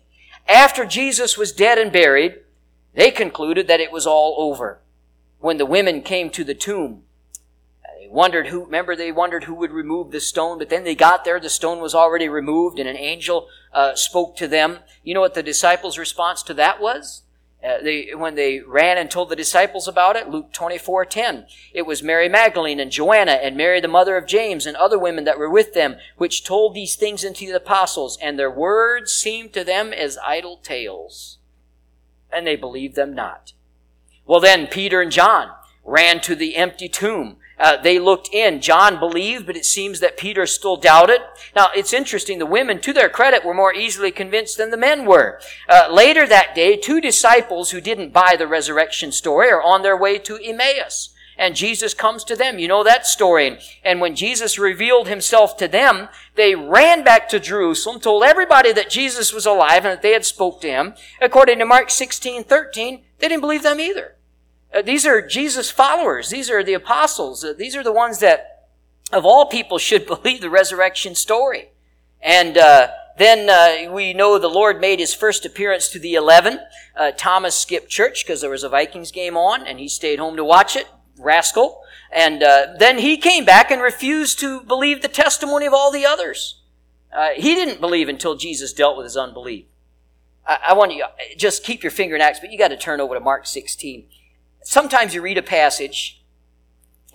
After 0.48 0.86
Jesus 0.86 1.38
was 1.38 1.52
dead 1.52 1.78
and 1.78 1.92
buried, 1.92 2.40
they 2.94 3.12
concluded 3.12 3.68
that 3.68 3.80
it 3.80 3.92
was 3.92 4.08
all 4.08 4.36
over. 4.40 4.80
When 5.40 5.58
the 5.58 5.66
women 5.66 6.02
came 6.02 6.30
to 6.31 6.44
the 6.44 6.56
tomb, 6.56 7.04
they 8.00 8.08
wondered 8.10 8.48
who, 8.48 8.66
remember 8.66 8.96
they 8.96 9.12
wondered 9.12 9.44
who 9.44 9.54
would 9.56 9.72
remove 9.72 10.12
the 10.12 10.20
stone, 10.20 10.58
but 10.58 10.70
then 10.70 10.84
they 10.84 10.96
got 10.96 11.24
there, 11.24 11.40
the 11.40 11.50
stone 11.50 11.80
was 11.80 11.94
already 11.94 12.28
removed, 12.28 12.80
and 12.80 12.90
an 12.90 12.98
angel 12.98 13.48
uh, 13.74 13.96
spoke 13.96 14.36
to 14.38 14.48
them. 14.48 14.80
You 15.04 15.14
know 15.14 15.22
what 15.22 15.36
the 15.36 15.44
disciples' 15.44 15.98
response 15.98 16.42
to 16.44 16.54
that 16.56 16.81
was? 16.81 17.22
Uh, 17.62 17.82
they, 17.84 18.12
when 18.16 18.36
they 18.36 18.62
ran 18.62 18.98
and 18.98 19.12
told 19.12 19.28
the 19.28 19.36
disciples 19.36 19.86
about 19.86 20.16
it, 20.16 20.30
Luke 20.30 20.54
24, 20.54 21.04
10, 21.04 21.46
it 21.74 21.86
was 21.86 22.02
Mary 22.02 22.30
Magdalene 22.30 22.80
and 22.80 22.90
Joanna 22.90 23.34
and 23.34 23.58
Mary 23.58 23.82
the 23.82 23.90
mother 23.90 24.16
of 24.16 24.26
James 24.26 24.66
and 24.66 24.78
other 24.78 24.98
women 24.98 25.26
that 25.26 25.38
were 25.38 25.50
with 25.50 25.74
them, 25.74 25.98
which 26.16 26.46
told 26.46 26.74
these 26.74 26.96
things 26.96 27.26
unto 27.26 27.48
the 27.48 27.58
apostles, 27.58 28.18
and 28.22 28.40
their 28.40 28.50
words 28.50 29.12
seemed 29.12 29.52
to 29.54 29.66
them 29.66 29.92
as 29.92 30.18
idle 30.26 30.56
tales. 30.56 31.38
And 32.32 32.48
they 32.48 32.56
believed 32.56 32.96
them 32.96 33.14
not. 33.14 33.52
Well 34.26 34.40
then, 34.40 34.68
Peter 34.68 35.02
and 35.02 35.12
John 35.12 35.50
ran 35.84 36.22
to 36.22 36.36
the 36.36 36.56
empty 36.56 36.88
tomb 36.88 37.38
uh, 37.60 37.78
they 37.78 38.00
looked 38.00 38.30
in. 38.34 38.62
John 38.62 39.00
believed, 39.00 39.46
but 39.46 39.58
it 39.58 39.66
seems 39.66 40.00
that 40.00 40.18
Peter 40.18 40.46
still 40.46 40.78
doubted. 40.78 41.22
Now, 41.56 41.70
it's 41.76 41.94
interesting. 41.94 42.40
The 42.40 42.46
women, 42.46 42.80
to 42.82 42.94
their 42.94 43.10
credit, 43.10 43.44
were 43.44 43.54
more 43.54 43.74
easily 43.74 44.12
convinced 44.12 44.58
than 44.58 44.72
the 44.72 44.78
men 44.78 45.06
were. 45.06 45.40
Uh, 45.68 45.88
later 45.92 46.26
that 46.28 46.56
day, 46.56 46.78
two 46.78 47.02
disciples 47.02 47.72
who 47.72 47.82
didn't 47.82 48.14
buy 48.14 48.36
the 48.38 48.48
resurrection 48.48 49.12
story 49.12 49.50
are 49.50 49.62
on 49.62 49.82
their 49.82 49.98
way 49.98 50.18
to 50.20 50.38
Emmaus. 50.38 51.10
And 51.40 51.56
Jesus 51.56 51.94
comes 51.94 52.26
to 52.26 52.36
them. 52.36 52.60
You 52.60 52.68
know 52.68 52.83
that 52.83 53.07
story. 53.07 53.60
And 53.81 54.02
when 54.02 54.14
Jesus 54.14 54.60
revealed 54.60 55.07
himself 55.07 55.56
to 55.57 55.69
them, 55.69 56.10
they 56.36 56.54
ran 56.54 57.02
back 57.02 57.30
to 57.30 57.40
Jerusalem, 57.40 58.02
told 58.02 58.24
everybody 58.24 58.74
that 58.74 58.90
Jesus 58.90 59.31
was 59.31 59.45
alive 59.45 59.86
and 59.86 59.94
that 59.94 60.02
they 60.02 60.12
had 60.12 60.26
spoke 60.26 60.60
to 60.62 60.68
him. 60.68 60.95
According 61.22 61.60
to 61.60 61.66
Mark 61.66 61.92
16, 61.92 62.44
13, 62.44 63.04
they 63.19 63.30
didn't 63.30 63.40
believe 63.40 63.64
them 63.64 63.80
either. 63.80 64.16
Uh, 64.73 64.81
these 64.81 65.06
are 65.06 65.26
Jesus' 65.26 65.71
followers. 65.71 66.30
These 66.30 66.49
are 66.49 66.64
the 66.64 66.73
apostles. 66.73 67.44
Uh, 67.44 67.54
these 67.57 67.76
are 67.76 67.83
the 67.83 67.92
ones 67.92 68.19
that, 68.19 68.68
of 69.11 69.26
all 69.26 69.47
people, 69.47 69.78
should 69.80 70.06
believe 70.06 70.42
the 70.42 70.49
resurrection 70.49 71.16
story. 71.16 71.69
And 72.21 72.57
uh, 72.57 72.90
then 73.18 73.49
uh, 73.49 73.92
we 73.92 74.14
know 74.14 74.38
the 74.38 74.47
Lord 74.47 74.80
made 74.80 74.99
his 74.99 75.14
first 75.14 75.45
appearance 75.45 75.90
to 75.90 75.99
the 75.99 76.16
eleven. 76.16 76.59
Uh, 76.95 77.11
Thomas 77.16 77.56
skipped 77.56 77.90
church 77.90 78.26
because 78.26 78.42
there 78.42 78.49
was 78.49 78.64
a 78.64 78.69
Vikings 78.69 79.11
game 79.11 79.38
on, 79.38 79.66
and 79.66 79.80
he 79.80 79.88
stayed 79.88 80.19
home 80.19 80.35
to 80.35 80.44
watch 80.44 80.76
it. 80.76 80.88
Rascal. 81.18 81.81
And 82.11 82.42
then 82.80 82.97
he 82.97 83.18
came 83.18 83.45
back 83.45 83.69
and 83.69 83.83
refused 83.83 84.40
to 84.40 84.61
believe 84.61 85.02
the 85.04 85.07
testimony 85.07 85.68
of 85.68 85.73
all 85.73 85.92
the 85.92 86.07
others. 86.07 86.61
he 87.35 87.54
didn't 87.54 87.80
believe 87.80 88.09
until 88.09 88.35
Jesus 88.35 88.73
dealt 88.73 88.97
with 88.97 89.04
his 89.04 89.16
unbelief. 89.16 89.66
I, 90.47 90.57
I 90.69 90.73
want 90.73 90.94
you 90.94 91.06
just 91.38 91.64
keep 91.64 91.83
your 91.83 91.92
finger 91.92 92.16
in 92.16 92.21
Acts, 92.21 92.40
but 92.40 92.52
you 92.52 92.57
got 92.57 92.69
to 92.69 92.78
turn 92.78 92.99
over 92.99 93.14
to 93.14 93.19
Mark 93.19 93.45
16 93.45 94.07
sometimes 94.63 95.13
you 95.13 95.21
read 95.21 95.37
a 95.37 95.44
passage, 95.44 96.23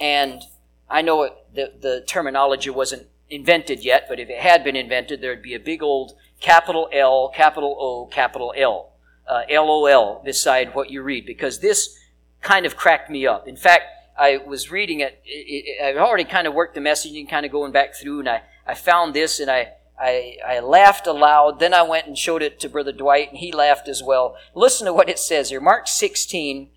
and 0.00 0.42
I 0.88 1.02
know 1.02 1.22
it, 1.22 1.32
the, 1.54 1.72
the 1.80 2.04
terminology 2.06 2.70
wasn't 2.70 3.06
invented 3.30 3.84
yet, 3.84 4.06
but 4.08 4.20
if 4.20 4.28
it 4.28 4.38
had 4.38 4.64
been 4.64 4.76
invented, 4.76 5.20
there'd 5.20 5.42
be 5.42 5.54
a 5.54 5.60
big 5.60 5.82
old 5.82 6.12
capital 6.40 6.88
L, 6.92 7.32
capital 7.34 7.76
O, 7.78 8.06
capital 8.06 8.52
L, 8.56 8.92
uh, 9.26 9.42
LOL 9.50 10.22
beside 10.24 10.74
what 10.74 10.90
you 10.90 11.02
read, 11.02 11.26
because 11.26 11.60
this 11.60 11.98
kind 12.42 12.66
of 12.66 12.76
cracked 12.76 13.10
me 13.10 13.26
up. 13.26 13.48
In 13.48 13.56
fact, 13.56 13.84
I 14.16 14.36
was 14.36 14.70
reading 14.70 15.00
it, 15.00 15.20
it, 15.24 15.64
it 15.66 15.84
I've 15.84 15.96
already 15.96 16.24
kind 16.24 16.46
of 16.46 16.54
worked 16.54 16.74
the 16.74 16.80
messaging, 16.80 17.28
kind 17.28 17.44
of 17.44 17.52
going 17.52 17.72
back 17.72 17.94
through, 17.94 18.20
and 18.20 18.28
I, 18.28 18.42
I 18.66 18.74
found 18.74 19.14
this, 19.14 19.40
and 19.40 19.50
I, 19.50 19.72
I, 19.98 20.36
I 20.46 20.60
laughed 20.60 21.06
aloud. 21.06 21.58
Then 21.58 21.74
I 21.74 21.82
went 21.82 22.06
and 22.06 22.16
showed 22.16 22.42
it 22.42 22.60
to 22.60 22.68
Brother 22.68 22.92
Dwight, 22.92 23.30
and 23.30 23.38
he 23.38 23.52
laughed 23.52 23.88
as 23.88 24.02
well. 24.02 24.36
Listen 24.54 24.86
to 24.86 24.92
what 24.92 25.08
it 25.08 25.18
says 25.18 25.50
here. 25.50 25.60
Mark 25.60 25.88
16, 25.88 26.70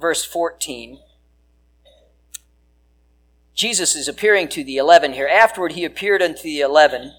verse 0.00 0.24
14. 0.24 0.98
Jesus 3.54 3.94
is 3.94 4.08
appearing 4.08 4.48
to 4.48 4.64
the 4.64 4.78
eleven 4.78 5.12
here. 5.12 5.28
Afterward, 5.28 5.72
he 5.72 5.84
appeared 5.84 6.22
unto 6.22 6.42
the 6.42 6.60
eleven 6.60 7.12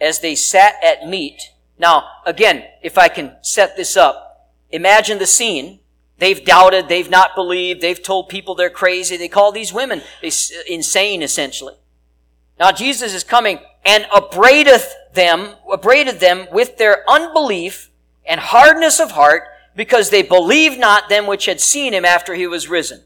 as 0.00 0.20
they 0.20 0.34
sat 0.34 0.74
at 0.82 1.08
meat. 1.08 1.52
Now, 1.78 2.04
again, 2.24 2.64
if 2.82 2.96
I 2.96 3.08
can 3.08 3.36
set 3.42 3.76
this 3.76 3.96
up, 3.96 4.50
imagine 4.70 5.18
the 5.18 5.26
scene. 5.26 5.80
They've 6.18 6.44
doubted, 6.44 6.88
they've 6.88 7.10
not 7.10 7.36
believed, 7.36 7.80
they've 7.80 8.02
told 8.02 8.28
people 8.28 8.54
they're 8.54 8.70
crazy. 8.70 9.16
They 9.16 9.28
call 9.28 9.52
these 9.52 9.72
women 9.72 10.02
insane, 10.22 11.22
essentially. 11.22 11.74
Now 12.58 12.72
Jesus 12.72 13.14
is 13.14 13.22
coming 13.22 13.60
and 13.84 14.04
upbraideth 14.12 14.92
them, 15.14 15.54
upbraided 15.70 16.18
them 16.18 16.48
with 16.52 16.76
their 16.76 17.08
unbelief 17.08 17.90
and 18.26 18.40
hardness 18.40 18.98
of 18.98 19.12
heart 19.12 19.44
because 19.78 20.10
they 20.10 20.22
believed 20.22 20.76
not 20.76 21.08
them 21.08 21.24
which 21.24 21.46
had 21.46 21.60
seen 21.60 21.94
him 21.94 22.04
after 22.04 22.34
he 22.34 22.48
was 22.48 22.68
risen. 22.68 23.00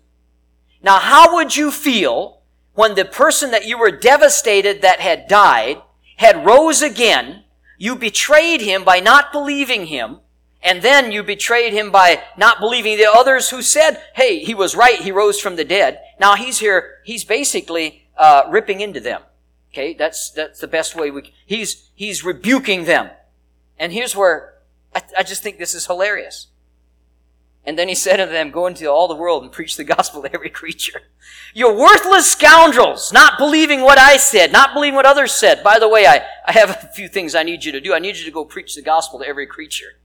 Now 0.82 0.98
how 1.00 1.34
would 1.34 1.54
you 1.54 1.70
feel 1.70 2.40
when 2.72 2.94
the 2.94 3.04
person 3.04 3.50
that 3.50 3.66
you 3.66 3.76
were 3.76 3.90
devastated 3.90 4.80
that 4.80 4.98
had 4.98 5.28
died 5.28 5.82
had 6.16 6.46
rose 6.46 6.80
again, 6.80 7.44
you 7.76 7.94
betrayed 7.94 8.62
him 8.62 8.84
by 8.84 9.00
not 9.00 9.32
believing 9.32 9.84
him, 9.84 10.20
and 10.62 10.80
then 10.80 11.12
you 11.12 11.22
betrayed 11.22 11.74
him 11.74 11.90
by 11.90 12.22
not 12.38 12.58
believing 12.58 12.96
the 12.96 13.12
others 13.12 13.50
who 13.50 13.60
said, 13.60 14.00
hey, 14.14 14.38
he 14.38 14.54
was 14.54 14.74
right, 14.74 14.98
he 14.98 15.12
rose 15.12 15.38
from 15.38 15.56
the 15.56 15.66
dead. 15.66 16.00
Now 16.18 16.36
he's 16.36 16.60
here, 16.60 17.00
he's 17.04 17.22
basically 17.22 18.08
uh, 18.16 18.44
ripping 18.48 18.80
into 18.80 19.00
them. 19.00 19.20
Okay, 19.72 19.92
that's, 19.92 20.30
that's 20.30 20.60
the 20.60 20.68
best 20.68 20.96
way 20.96 21.10
we, 21.10 21.34
he's, 21.44 21.90
he's 21.94 22.24
rebuking 22.24 22.86
them. 22.86 23.10
And 23.78 23.92
here's 23.92 24.16
where 24.16 24.54
I, 24.94 25.02
I 25.18 25.22
just 25.22 25.42
think 25.42 25.58
this 25.58 25.74
is 25.74 25.86
hilarious. 25.86 26.46
And 27.64 27.78
then 27.78 27.88
he 27.88 27.94
said 27.94 28.16
to 28.16 28.26
them, 28.26 28.50
Go 28.50 28.66
into 28.66 28.90
all 28.90 29.06
the 29.06 29.14
world 29.14 29.42
and 29.42 29.52
preach 29.52 29.76
the 29.76 29.84
gospel 29.84 30.22
to 30.22 30.34
every 30.34 30.50
creature. 30.50 31.02
You're 31.54 31.76
worthless 31.76 32.32
scoundrels, 32.32 33.12
not 33.12 33.38
believing 33.38 33.82
what 33.82 33.98
I 33.98 34.16
said, 34.16 34.50
not 34.52 34.74
believing 34.74 34.96
what 34.96 35.06
others 35.06 35.32
said. 35.32 35.62
By 35.62 35.78
the 35.78 35.88
way, 35.88 36.06
I, 36.06 36.22
I 36.46 36.52
have 36.52 36.70
a 36.70 36.90
few 36.94 37.08
things 37.08 37.34
I 37.34 37.42
need 37.42 37.64
you 37.64 37.72
to 37.72 37.80
do. 37.80 37.94
I 37.94 37.98
need 37.98 38.16
you 38.16 38.24
to 38.24 38.30
go 38.30 38.44
preach 38.44 38.74
the 38.74 38.82
gospel 38.82 39.20
to 39.20 39.26
every 39.26 39.46
creature. 39.46 39.98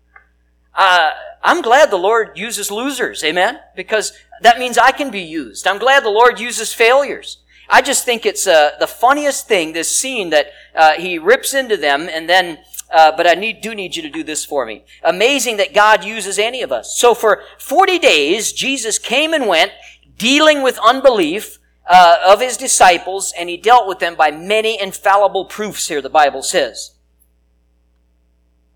Uh, 0.75 1.11
I'm 1.41 1.63
glad 1.63 1.89
the 1.89 1.97
Lord 1.97 2.37
uses 2.37 2.69
losers, 2.69 3.23
amen? 3.23 3.59
Because 3.75 4.13
that 4.41 4.59
means 4.59 4.77
I 4.77 4.91
can 4.91 5.09
be 5.09 5.21
used. 5.21 5.65
I'm 5.65 5.79
glad 5.79 6.03
the 6.03 6.09
Lord 6.09 6.39
uses 6.39 6.71
failures. 6.71 7.39
I 7.69 7.81
just 7.81 8.05
think 8.05 8.25
it's 8.25 8.47
uh, 8.47 8.71
the 8.79 8.87
funniest 8.87 9.47
thing, 9.47 9.73
this 9.73 9.93
scene 9.93 10.29
that 10.29 10.47
uh, 10.75 10.93
he 10.93 11.17
rips 11.17 11.53
into 11.53 11.75
them 11.75 12.07
and 12.09 12.29
then, 12.29 12.59
uh, 12.91 13.11
but 13.15 13.27
I 13.27 13.33
need, 13.33 13.61
do 13.61 13.75
need 13.75 13.95
you 13.95 14.01
to 14.01 14.09
do 14.09 14.23
this 14.23 14.45
for 14.45 14.65
me. 14.65 14.83
Amazing 15.03 15.57
that 15.57 15.73
God 15.73 16.03
uses 16.03 16.39
any 16.39 16.61
of 16.61 16.71
us. 16.71 16.97
So 16.97 17.13
for 17.13 17.43
40 17.59 17.99
days, 17.99 18.51
Jesus 18.51 18.97
came 18.97 19.33
and 19.33 19.47
went 19.47 19.71
dealing 20.17 20.63
with 20.63 20.79
unbelief 20.83 21.59
uh, 21.87 22.17
of 22.25 22.41
his 22.41 22.57
disciples 22.57 23.33
and 23.37 23.49
he 23.49 23.57
dealt 23.57 23.87
with 23.87 23.99
them 23.99 24.15
by 24.15 24.31
many 24.31 24.79
infallible 24.79 25.45
proofs 25.45 25.87
here, 25.87 26.01
the 26.01 26.09
Bible 26.09 26.43
says. 26.43 26.93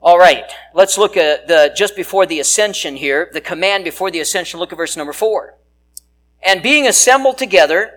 All 0.03 0.17
right, 0.17 0.51
let's 0.73 0.97
look 0.97 1.15
at 1.15 1.47
the 1.47 1.71
just 1.75 1.95
before 1.95 2.25
the 2.25 2.39
ascension 2.39 2.95
here, 2.95 3.29
the 3.33 3.41
command 3.41 3.83
before 3.83 4.09
the 4.09 4.19
ascension. 4.19 4.59
Look 4.59 4.71
at 4.71 4.77
verse 4.77 4.97
number 4.97 5.13
four. 5.13 5.57
And 6.41 6.63
being 6.63 6.87
assembled 6.87 7.37
together 7.37 7.91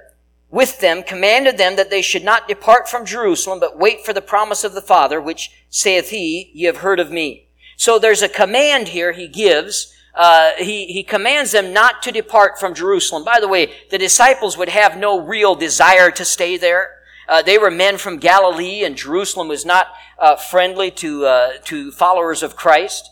with 0.54 0.80
them, 0.80 1.02
commanded 1.02 1.58
them 1.58 1.74
that 1.74 1.90
they 1.90 2.00
should 2.00 2.22
not 2.22 2.46
depart 2.46 2.88
from 2.88 3.04
Jerusalem, 3.04 3.58
but 3.58 3.76
wait 3.76 4.04
for 4.04 4.12
the 4.12 4.22
promise 4.22 4.62
of 4.62 4.72
the 4.72 4.80
Father, 4.80 5.20
which 5.20 5.50
saith 5.68 6.10
he, 6.10 6.52
ye 6.54 6.64
have 6.66 6.78
heard 6.78 7.00
of 7.00 7.10
me. 7.10 7.48
So 7.76 7.98
there's 7.98 8.22
a 8.22 8.28
command 8.28 8.88
here 8.88 9.10
he 9.12 9.26
gives. 9.26 9.92
Uh, 10.14 10.52
he, 10.56 10.86
he 10.86 11.02
commands 11.02 11.50
them 11.50 11.72
not 11.72 12.02
to 12.04 12.12
depart 12.12 12.60
from 12.60 12.72
Jerusalem. 12.72 13.24
By 13.24 13.40
the 13.40 13.48
way, 13.48 13.72
the 13.90 13.98
disciples 13.98 14.56
would 14.56 14.68
have 14.68 14.96
no 14.96 15.18
real 15.18 15.56
desire 15.56 16.12
to 16.12 16.24
stay 16.24 16.56
there. 16.56 16.90
Uh, 17.28 17.42
they 17.42 17.58
were 17.58 17.70
men 17.70 17.98
from 17.98 18.18
Galilee, 18.18 18.84
and 18.84 18.96
Jerusalem 18.96 19.48
was 19.48 19.64
not 19.64 19.88
uh, 20.20 20.36
friendly 20.36 20.90
to 20.92 21.26
uh, 21.26 21.52
to 21.64 21.90
followers 21.90 22.42
of 22.42 22.54
Christ. 22.54 23.10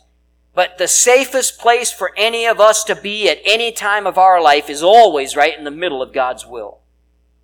But 0.55 0.77
the 0.79 0.87
safest 0.87 1.59
place 1.59 1.91
for 1.91 2.13
any 2.17 2.47
of 2.47 2.61
us 2.61 2.85
to 2.85 2.95
be 2.95 3.29
at 3.29 3.39
any 3.45 3.73
time 3.73 4.07
of 4.07 4.19
our 4.19 4.41
life 4.41 4.69
is 4.69 4.83
always 4.83 5.35
right 5.35 5.57
in 5.57 5.65
the 5.65 5.71
middle 5.71 6.03
of 6.03 6.13
God's 6.13 6.47
will, 6.47 6.82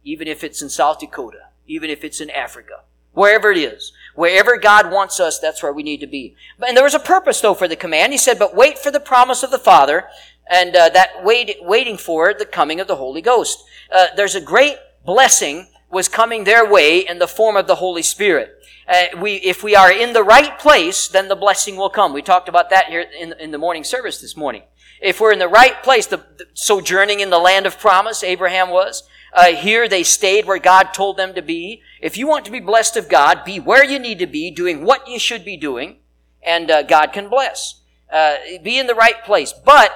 even 0.09 0.27
if 0.27 0.43
it's 0.43 0.63
in 0.63 0.69
South 0.71 0.99
Dakota, 0.99 1.49
even 1.67 1.91
if 1.91 2.03
it's 2.03 2.21
in 2.21 2.31
Africa, 2.31 2.81
wherever 3.13 3.51
it 3.51 3.59
is. 3.59 3.93
Wherever 4.15 4.57
God 4.57 4.91
wants 4.91 5.21
us, 5.21 5.39
that's 5.39 5.63
where 5.63 5.73
we 5.73 5.83
need 5.83 6.01
to 6.01 6.07
be. 6.07 6.35
And 6.67 6.77
there 6.77 6.85
was 6.85 6.95
a 6.95 7.01
purpose, 7.01 7.41
though, 7.41 7.55
for 7.55 7.69
the 7.69 7.77
command. 7.77 8.13
He 8.13 8.19
said, 8.19 8.39
"But 8.39 8.57
wait 8.57 8.79
for 8.79 8.91
the 8.91 9.01
promise 9.01 9.43
of 9.43 9.51
the 9.51 9.59
Father." 9.59 10.09
And 10.51 10.75
uh, 10.75 10.89
that 10.91 11.23
wait, 11.23 11.57
waiting 11.61 11.99
for 11.99 12.33
the 12.33 12.47
coming 12.47 12.81
of 12.81 12.89
the 12.89 12.97
Holy 12.97 13.21
Ghost. 13.21 13.63
Uh, 13.95 14.07
there's 14.17 14.35
a 14.35 14.41
great 14.41 14.79
blessing 15.05 15.69
was 15.91 16.09
coming 16.09 16.45
their 16.45 16.69
way 16.69 17.01
in 17.01 17.19
the 17.19 17.29
form 17.29 17.57
of 17.57 17.67
the 17.67 17.77
Holy 17.77 18.03
Spirit. 18.03 18.55
Uh, 18.87 19.05
we, 19.21 19.35
if 19.37 19.63
we 19.63 19.77
are 19.77 19.93
in 19.93 20.13
the 20.13 20.23
right 20.23 20.59
place, 20.59 21.09
then 21.09 21.29
the 21.29 21.37
blessing 21.37 21.77
will 21.77 21.91
come. 21.91 22.13
We 22.13 22.23
talked 22.23 22.49
about 22.49 22.71
that 22.71 22.87
here 22.87 23.07
in, 23.19 23.35
in 23.39 23.51
the 23.51 23.59
morning 23.59 23.85
service 23.85 24.21
this 24.21 24.37
morning. 24.37 24.63
If 25.01 25.21
we're 25.21 25.33
in 25.33 25.39
the 25.39 25.49
right 25.49 25.83
place, 25.83 26.07
the, 26.07 26.19
the 26.39 26.47
sojourning 26.55 27.21
in 27.21 27.31
the 27.31 27.39
land 27.39 27.67
of 27.67 27.79
promise, 27.79 28.23
Abraham 28.23 28.71
was, 28.71 29.05
uh, 29.33 29.47
here 29.47 29.89
they 29.89 30.03
stayed 30.03 30.47
where 30.47 30.59
God 30.59 30.95
told 30.95 31.17
them 31.17 31.35
to 31.35 31.43
be. 31.43 31.83
If 32.01 32.17
you 32.17 32.27
want 32.27 32.45
to 32.47 32.51
be 32.51 32.61
blessed 32.61 32.97
of 32.97 33.09
God, 33.09 33.45
be 33.45 33.61
where 33.61 33.85
you 33.85 33.99
need 33.99 34.19
to 34.21 34.27
be, 34.27 34.51
doing 34.51 34.85
what 34.85 35.09
you 35.09 35.19
should 35.19 35.45
be 35.45 35.57
doing, 35.57 35.99
and 36.43 36.71
uh, 36.71 36.83
God 36.83 37.13
can 37.13 37.29
bless. 37.29 37.81
Uh, 38.11 38.37
be 38.63 38.79
in 38.79 38.87
the 38.87 38.95
right 38.95 39.23
place. 39.25 39.53
But 39.53 39.93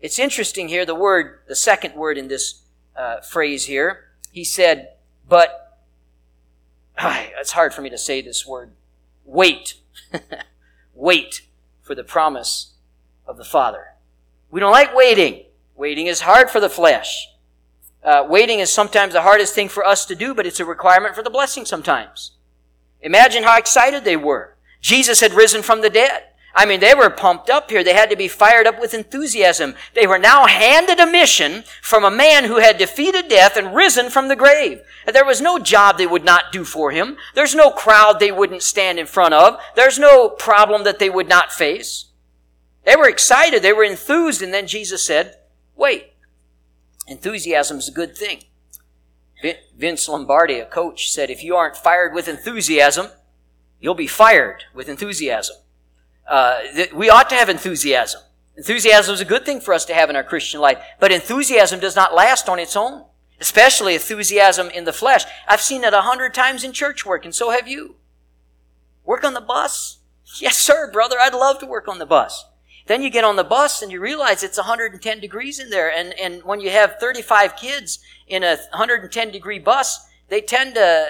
it's 0.00 0.18
interesting 0.18 0.68
here, 0.68 0.86
the 0.86 0.94
word, 0.94 1.40
the 1.48 1.56
second 1.56 1.94
word 1.94 2.18
in 2.18 2.28
this 2.28 2.62
uh, 2.96 3.20
phrase 3.20 3.66
here. 3.66 4.04
He 4.30 4.44
said, 4.44 4.90
but 5.28 5.78
it's 6.98 7.52
hard 7.52 7.74
for 7.74 7.82
me 7.82 7.90
to 7.90 7.98
say 7.98 8.20
this 8.20 8.46
word. 8.46 8.72
Wait. 9.24 9.74
Wait 10.94 11.42
for 11.82 11.94
the 11.94 12.04
promise 12.04 12.74
of 13.26 13.36
the 13.36 13.44
Father. 13.44 13.94
We 14.50 14.60
don't 14.60 14.72
like 14.72 14.94
waiting. 14.94 15.44
Waiting 15.76 16.06
is 16.06 16.20
hard 16.20 16.50
for 16.50 16.60
the 16.60 16.70
flesh. 16.70 17.28
Uh, 18.06 18.24
waiting 18.28 18.60
is 18.60 18.72
sometimes 18.72 19.14
the 19.14 19.22
hardest 19.22 19.52
thing 19.52 19.68
for 19.68 19.84
us 19.84 20.06
to 20.06 20.14
do, 20.14 20.32
but 20.32 20.46
it's 20.46 20.60
a 20.60 20.64
requirement 20.64 21.16
for 21.16 21.24
the 21.24 21.30
blessing 21.30 21.64
sometimes. 21.64 22.30
Imagine 23.00 23.42
how 23.42 23.58
excited 23.58 24.04
they 24.04 24.16
were. 24.16 24.56
Jesus 24.80 25.20
had 25.20 25.34
risen 25.34 25.60
from 25.60 25.80
the 25.80 25.90
dead. 25.90 26.22
I 26.54 26.66
mean, 26.66 26.78
they 26.78 26.94
were 26.94 27.10
pumped 27.10 27.50
up 27.50 27.68
here. 27.68 27.82
They 27.82 27.94
had 27.94 28.08
to 28.10 28.16
be 28.16 28.28
fired 28.28 28.66
up 28.66 28.80
with 28.80 28.94
enthusiasm. 28.94 29.74
They 29.94 30.06
were 30.06 30.18
now 30.18 30.46
handed 30.46 31.00
a 31.00 31.06
mission 31.06 31.64
from 31.82 32.04
a 32.04 32.10
man 32.10 32.44
who 32.44 32.60
had 32.60 32.78
defeated 32.78 33.28
death 33.28 33.56
and 33.56 33.74
risen 33.74 34.08
from 34.08 34.28
the 34.28 34.36
grave. 34.36 34.80
There 35.12 35.24
was 35.24 35.40
no 35.40 35.58
job 35.58 35.98
they 35.98 36.06
would 36.06 36.24
not 36.24 36.52
do 36.52 36.64
for 36.64 36.92
him. 36.92 37.16
There's 37.34 37.56
no 37.56 37.70
crowd 37.72 38.20
they 38.20 38.32
wouldn't 38.32 38.62
stand 38.62 39.00
in 39.00 39.06
front 39.06 39.34
of. 39.34 39.58
There's 39.74 39.98
no 39.98 40.28
problem 40.28 40.84
that 40.84 41.00
they 41.00 41.10
would 41.10 41.28
not 41.28 41.52
face. 41.52 42.06
They 42.84 42.96
were 42.96 43.08
excited. 43.08 43.62
They 43.62 43.72
were 43.72 43.84
enthused. 43.84 44.40
And 44.40 44.54
then 44.54 44.68
Jesus 44.68 45.04
said, 45.04 45.34
wait. 45.74 46.12
Enthusiasm 47.06 47.78
is 47.78 47.88
a 47.88 47.92
good 47.92 48.16
thing. 48.16 48.44
Vince 49.76 50.08
Lombardi, 50.08 50.58
a 50.58 50.66
coach, 50.66 51.10
said, 51.10 51.30
if 51.30 51.44
you 51.44 51.54
aren't 51.54 51.76
fired 51.76 52.14
with 52.14 52.26
enthusiasm, 52.26 53.08
you'll 53.80 53.94
be 53.94 54.06
fired 54.06 54.64
with 54.74 54.88
enthusiasm. 54.88 55.56
Uh, 56.26 56.60
we 56.94 57.10
ought 57.10 57.28
to 57.28 57.36
have 57.36 57.48
enthusiasm. 57.48 58.20
Enthusiasm 58.56 59.14
is 59.14 59.20
a 59.20 59.26
good 59.26 59.44
thing 59.44 59.60
for 59.60 59.74
us 59.74 59.84
to 59.84 59.94
have 59.94 60.08
in 60.08 60.16
our 60.16 60.24
Christian 60.24 60.60
life, 60.60 60.82
but 60.98 61.12
enthusiasm 61.12 61.78
does 61.78 61.94
not 61.94 62.14
last 62.14 62.48
on 62.48 62.58
its 62.58 62.74
own, 62.74 63.04
especially 63.38 63.94
enthusiasm 63.94 64.70
in 64.70 64.84
the 64.84 64.92
flesh. 64.92 65.24
I've 65.46 65.60
seen 65.60 65.84
it 65.84 65.92
a 65.92 66.00
hundred 66.00 66.32
times 66.32 66.64
in 66.64 66.72
church 66.72 67.04
work, 67.04 67.24
and 67.24 67.34
so 67.34 67.50
have 67.50 67.68
you. 67.68 67.96
Work 69.04 69.24
on 69.24 69.34
the 69.34 69.40
bus? 69.40 69.98
Yes, 70.40 70.56
sir, 70.56 70.90
brother, 70.90 71.16
I'd 71.20 71.34
love 71.34 71.60
to 71.60 71.66
work 71.66 71.86
on 71.86 71.98
the 71.98 72.06
bus. 72.06 72.46
Then 72.86 73.02
you 73.02 73.10
get 73.10 73.24
on 73.24 73.36
the 73.36 73.44
bus 73.44 73.82
and 73.82 73.90
you 73.90 74.00
realize 74.00 74.42
it's 74.42 74.58
110 74.58 75.20
degrees 75.20 75.58
in 75.58 75.70
there, 75.70 75.90
and, 75.90 76.12
and 76.18 76.42
when 76.44 76.60
you 76.60 76.70
have 76.70 76.96
35 77.00 77.56
kids 77.56 77.98
in 78.28 78.44
a 78.44 78.56
110 78.70 79.30
degree 79.30 79.58
bus, 79.58 80.06
they 80.28 80.40
tend 80.40 80.74
to 80.74 81.08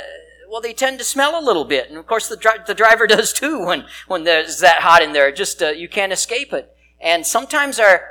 well, 0.49 0.61
they 0.61 0.73
tend 0.73 0.99
to 0.99 1.05
smell 1.05 1.39
a 1.39 1.45
little 1.45 1.65
bit. 1.65 1.89
And 1.89 1.99
of 1.99 2.07
course, 2.07 2.29
the, 2.29 2.37
dri- 2.37 2.63
the 2.67 2.75
driver 2.75 3.07
does 3.09 3.33
too 3.33 3.65
when, 3.65 3.85
when 4.07 4.25
there's 4.25 4.61
that 4.61 4.83
hot 4.83 5.03
in 5.03 5.13
there. 5.13 5.33
Just, 5.33 5.63
uh, 5.63 5.71
you 5.71 5.89
can't 5.89 6.13
escape 6.13 6.53
it. 6.53 6.75
And 7.01 7.27
sometimes 7.27 7.79
our, 7.79 8.03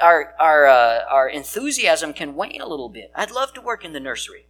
our, 0.00 0.34
our, 0.38 0.66
uh, 0.66 1.00
our 1.10 1.28
enthusiasm 1.28 2.12
can 2.12 2.34
wane 2.34 2.60
a 2.60 2.68
little 2.68 2.88
bit. 2.88 3.10
I'd 3.14 3.30
love 3.30 3.52
to 3.54 3.60
work 3.60 3.84
in 3.84 3.92
the 3.92 4.00
nursery. 4.00 4.46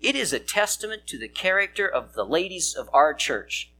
It 0.00 0.16
is 0.16 0.32
a 0.32 0.38
testament 0.38 1.06
to 1.08 1.18
the 1.18 1.28
character 1.28 1.88
of 1.88 2.14
the 2.14 2.24
ladies 2.24 2.74
of 2.74 2.88
our 2.92 3.14
church 3.14 3.70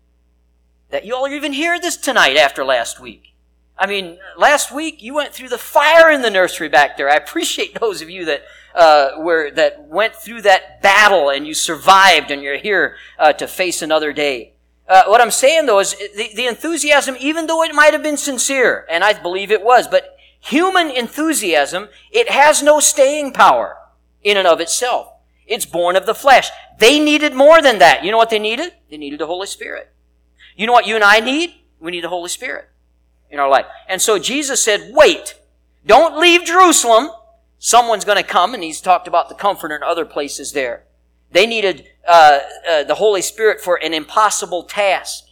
that 0.90 1.04
you 1.04 1.14
all 1.14 1.28
even 1.28 1.52
here 1.52 1.78
this 1.78 1.96
tonight 1.96 2.36
after 2.36 2.64
last 2.64 3.00
week. 3.00 3.29
I 3.80 3.86
mean, 3.86 4.18
last 4.36 4.70
week 4.70 5.02
you 5.02 5.14
went 5.14 5.32
through 5.32 5.48
the 5.48 5.56
fire 5.56 6.10
in 6.10 6.20
the 6.20 6.30
nursery 6.30 6.68
back 6.68 6.98
there. 6.98 7.08
I 7.08 7.14
appreciate 7.14 7.80
those 7.80 8.02
of 8.02 8.10
you 8.10 8.26
that 8.26 8.42
uh, 8.74 9.12
were 9.16 9.50
that 9.52 9.88
went 9.88 10.14
through 10.14 10.42
that 10.42 10.82
battle 10.82 11.30
and 11.30 11.46
you 11.46 11.54
survived, 11.54 12.30
and 12.30 12.42
you're 12.42 12.58
here 12.58 12.96
uh, 13.18 13.32
to 13.32 13.48
face 13.48 13.80
another 13.80 14.12
day. 14.12 14.52
Uh, 14.86 15.04
what 15.06 15.22
I'm 15.22 15.30
saying 15.30 15.64
though 15.64 15.78
is 15.78 15.94
the, 15.94 16.28
the 16.36 16.46
enthusiasm, 16.46 17.16
even 17.18 17.46
though 17.46 17.62
it 17.62 17.74
might 17.74 17.94
have 17.94 18.02
been 18.02 18.18
sincere, 18.18 18.86
and 18.90 19.02
I 19.02 19.14
believe 19.14 19.50
it 19.50 19.64
was, 19.64 19.88
but 19.88 20.14
human 20.38 20.90
enthusiasm, 20.90 21.88
it 22.12 22.28
has 22.28 22.62
no 22.62 22.80
staying 22.80 23.32
power 23.32 23.78
in 24.22 24.36
and 24.36 24.46
of 24.46 24.60
itself. 24.60 25.08
It's 25.46 25.66
born 25.66 25.96
of 25.96 26.04
the 26.04 26.14
flesh. 26.14 26.50
They 26.78 27.00
needed 27.00 27.34
more 27.34 27.62
than 27.62 27.78
that. 27.78 28.04
You 28.04 28.10
know 28.10 28.18
what 28.18 28.30
they 28.30 28.38
needed? 28.38 28.74
They 28.90 28.98
needed 28.98 29.20
the 29.20 29.26
Holy 29.26 29.46
Spirit. 29.46 29.90
You 30.54 30.66
know 30.66 30.72
what 30.72 30.86
you 30.86 30.96
and 30.96 31.02
I 31.02 31.20
need? 31.20 31.54
We 31.80 31.90
need 31.90 32.04
the 32.04 32.08
Holy 32.08 32.28
Spirit 32.28 32.68
in 33.30 33.38
our 33.38 33.48
life. 33.48 33.66
And 33.88 34.02
so 34.02 34.18
Jesus 34.18 34.62
said, 34.62 34.92
wait. 34.92 35.34
Don't 35.86 36.20
leave 36.20 36.44
Jerusalem. 36.44 37.10
Someone's 37.58 38.04
going 38.04 38.18
to 38.18 38.22
come, 38.24 38.54
and 38.54 38.62
he's 38.62 38.80
talked 38.80 39.08
about 39.08 39.28
the 39.28 39.34
comforter 39.34 39.74
in 39.74 39.82
other 39.82 40.04
places 40.04 40.52
there. 40.52 40.84
They 41.32 41.46
needed 41.46 41.86
uh, 42.06 42.40
uh, 42.68 42.84
the 42.84 42.96
Holy 42.96 43.22
Spirit 43.22 43.60
for 43.60 43.76
an 43.76 43.94
impossible 43.94 44.64
task. 44.64 45.24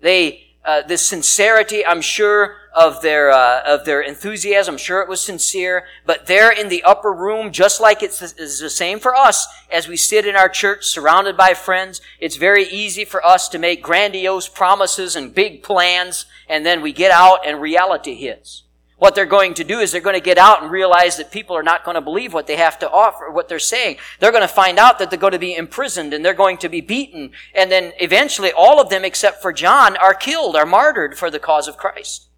They, 0.00 0.41
uh, 0.64 0.82
the 0.82 0.96
sincerity, 0.96 1.84
I'm 1.84 2.00
sure, 2.00 2.56
of 2.74 3.02
their 3.02 3.30
uh, 3.30 3.62
of 3.66 3.84
their 3.84 4.00
enthusiasm. 4.00 4.74
I'm 4.74 4.78
sure 4.78 5.00
it 5.02 5.08
was 5.08 5.20
sincere, 5.20 5.84
but 6.06 6.26
there 6.26 6.50
in 6.50 6.68
the 6.68 6.82
upper 6.84 7.12
room, 7.12 7.52
just 7.52 7.80
like 7.80 8.02
it's 8.02 8.18
the, 8.20 8.42
it's 8.42 8.60
the 8.60 8.70
same 8.70 8.98
for 8.98 9.14
us 9.14 9.46
as 9.70 9.88
we 9.88 9.96
sit 9.96 10.26
in 10.26 10.36
our 10.36 10.48
church, 10.48 10.84
surrounded 10.84 11.36
by 11.36 11.54
friends. 11.54 12.00
It's 12.20 12.36
very 12.36 12.64
easy 12.64 13.04
for 13.04 13.24
us 13.24 13.48
to 13.50 13.58
make 13.58 13.82
grandiose 13.82 14.48
promises 14.48 15.16
and 15.16 15.34
big 15.34 15.62
plans, 15.62 16.26
and 16.48 16.64
then 16.64 16.80
we 16.80 16.92
get 16.92 17.10
out 17.10 17.46
and 17.46 17.60
reality 17.60 18.14
hits. 18.14 18.62
What 19.02 19.16
they're 19.16 19.26
going 19.26 19.54
to 19.54 19.64
do 19.64 19.80
is 19.80 19.90
they're 19.90 20.00
going 20.00 20.14
to 20.14 20.20
get 20.20 20.38
out 20.38 20.62
and 20.62 20.70
realize 20.70 21.16
that 21.16 21.32
people 21.32 21.56
are 21.56 21.62
not 21.64 21.84
going 21.84 21.96
to 21.96 22.00
believe 22.00 22.32
what 22.32 22.46
they 22.46 22.54
have 22.54 22.78
to 22.78 22.88
offer, 22.88 23.28
what 23.28 23.48
they're 23.48 23.58
saying. 23.58 23.96
They're 24.20 24.30
going 24.30 24.42
to 24.42 24.46
find 24.46 24.78
out 24.78 25.00
that 25.00 25.10
they're 25.10 25.18
going 25.18 25.32
to 25.32 25.40
be 25.40 25.56
imprisoned 25.56 26.14
and 26.14 26.24
they're 26.24 26.34
going 26.34 26.56
to 26.58 26.68
be 26.68 26.80
beaten. 26.80 27.32
And 27.52 27.68
then 27.68 27.94
eventually 27.98 28.52
all 28.52 28.80
of 28.80 28.90
them 28.90 29.04
except 29.04 29.42
for 29.42 29.52
John 29.52 29.96
are 29.96 30.14
killed, 30.14 30.54
are 30.54 30.64
martyred 30.64 31.18
for 31.18 31.32
the 31.32 31.40
cause 31.40 31.66
of 31.66 31.76
Christ. 31.76 32.28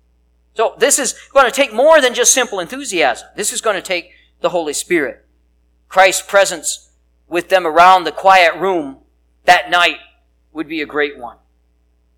So 0.55 0.75
this 0.79 0.99
is 0.99 1.15
going 1.35 1.45
to 1.45 1.53
take 1.53 1.75
more 1.75 2.01
than 2.01 2.15
just 2.15 2.33
simple 2.33 2.61
enthusiasm. 2.61 3.29
This 3.37 3.53
is 3.53 3.61
going 3.61 3.77
to 3.77 3.83
take 3.83 4.13
the 4.41 4.49
Holy 4.49 4.73
Spirit. 4.73 5.27
Christ's 5.91 6.23
presence 6.23 6.93
with 7.29 7.51
them 7.51 7.67
around 7.67 8.05
the 8.05 8.11
quiet 8.11 8.55
room 8.57 9.01
that 9.45 9.69
night 9.69 9.99
would 10.55 10.69
be 10.69 10.81
a 10.81 10.87
great 10.87 11.19
one. 11.19 11.37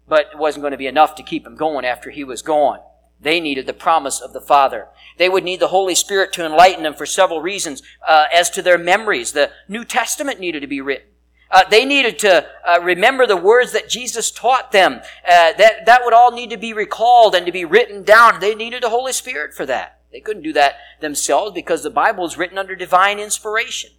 But 0.06 0.28
it 0.34 0.38
wasn't 0.38 0.62
going 0.62 0.70
to 0.70 0.76
be 0.76 0.86
enough 0.86 1.16
to 1.16 1.24
keep 1.24 1.44
him 1.44 1.56
going 1.56 1.84
after 1.84 2.10
he 2.10 2.22
was 2.22 2.42
gone. 2.42 2.78
They 3.20 3.40
needed 3.40 3.66
the 3.66 3.72
promise 3.72 4.20
of 4.20 4.32
the 4.32 4.40
Father. 4.40 4.88
They 5.16 5.28
would 5.28 5.44
need 5.44 5.60
the 5.60 5.68
Holy 5.68 5.94
Spirit 5.94 6.32
to 6.34 6.44
enlighten 6.44 6.82
them 6.82 6.94
for 6.94 7.06
several 7.06 7.40
reasons. 7.40 7.82
Uh, 8.06 8.26
as 8.32 8.50
to 8.50 8.62
their 8.62 8.78
memories, 8.78 9.32
the 9.32 9.50
New 9.68 9.84
Testament 9.84 10.38
needed 10.38 10.60
to 10.60 10.66
be 10.66 10.80
written. 10.80 11.08
Uh, 11.50 11.62
they 11.70 11.84
needed 11.84 12.18
to 12.18 12.46
uh, 12.66 12.80
remember 12.82 13.26
the 13.26 13.36
words 13.36 13.72
that 13.72 13.88
Jesus 13.88 14.30
taught 14.30 14.72
them. 14.72 15.00
Uh, 15.26 15.52
that, 15.52 15.86
that 15.86 16.02
would 16.04 16.12
all 16.12 16.32
need 16.32 16.50
to 16.50 16.56
be 16.56 16.72
recalled 16.72 17.34
and 17.34 17.46
to 17.46 17.52
be 17.52 17.64
written 17.64 18.02
down. 18.02 18.40
They 18.40 18.54
needed 18.54 18.82
the 18.82 18.90
Holy 18.90 19.12
Spirit 19.12 19.54
for 19.54 19.64
that. 19.66 20.00
They 20.12 20.20
couldn't 20.20 20.42
do 20.42 20.52
that 20.54 20.76
themselves 21.00 21.52
because 21.52 21.82
the 21.82 21.90
Bible 21.90 22.26
is 22.26 22.36
written 22.36 22.58
under 22.58 22.74
divine 22.74 23.18
inspiration. 23.18 23.90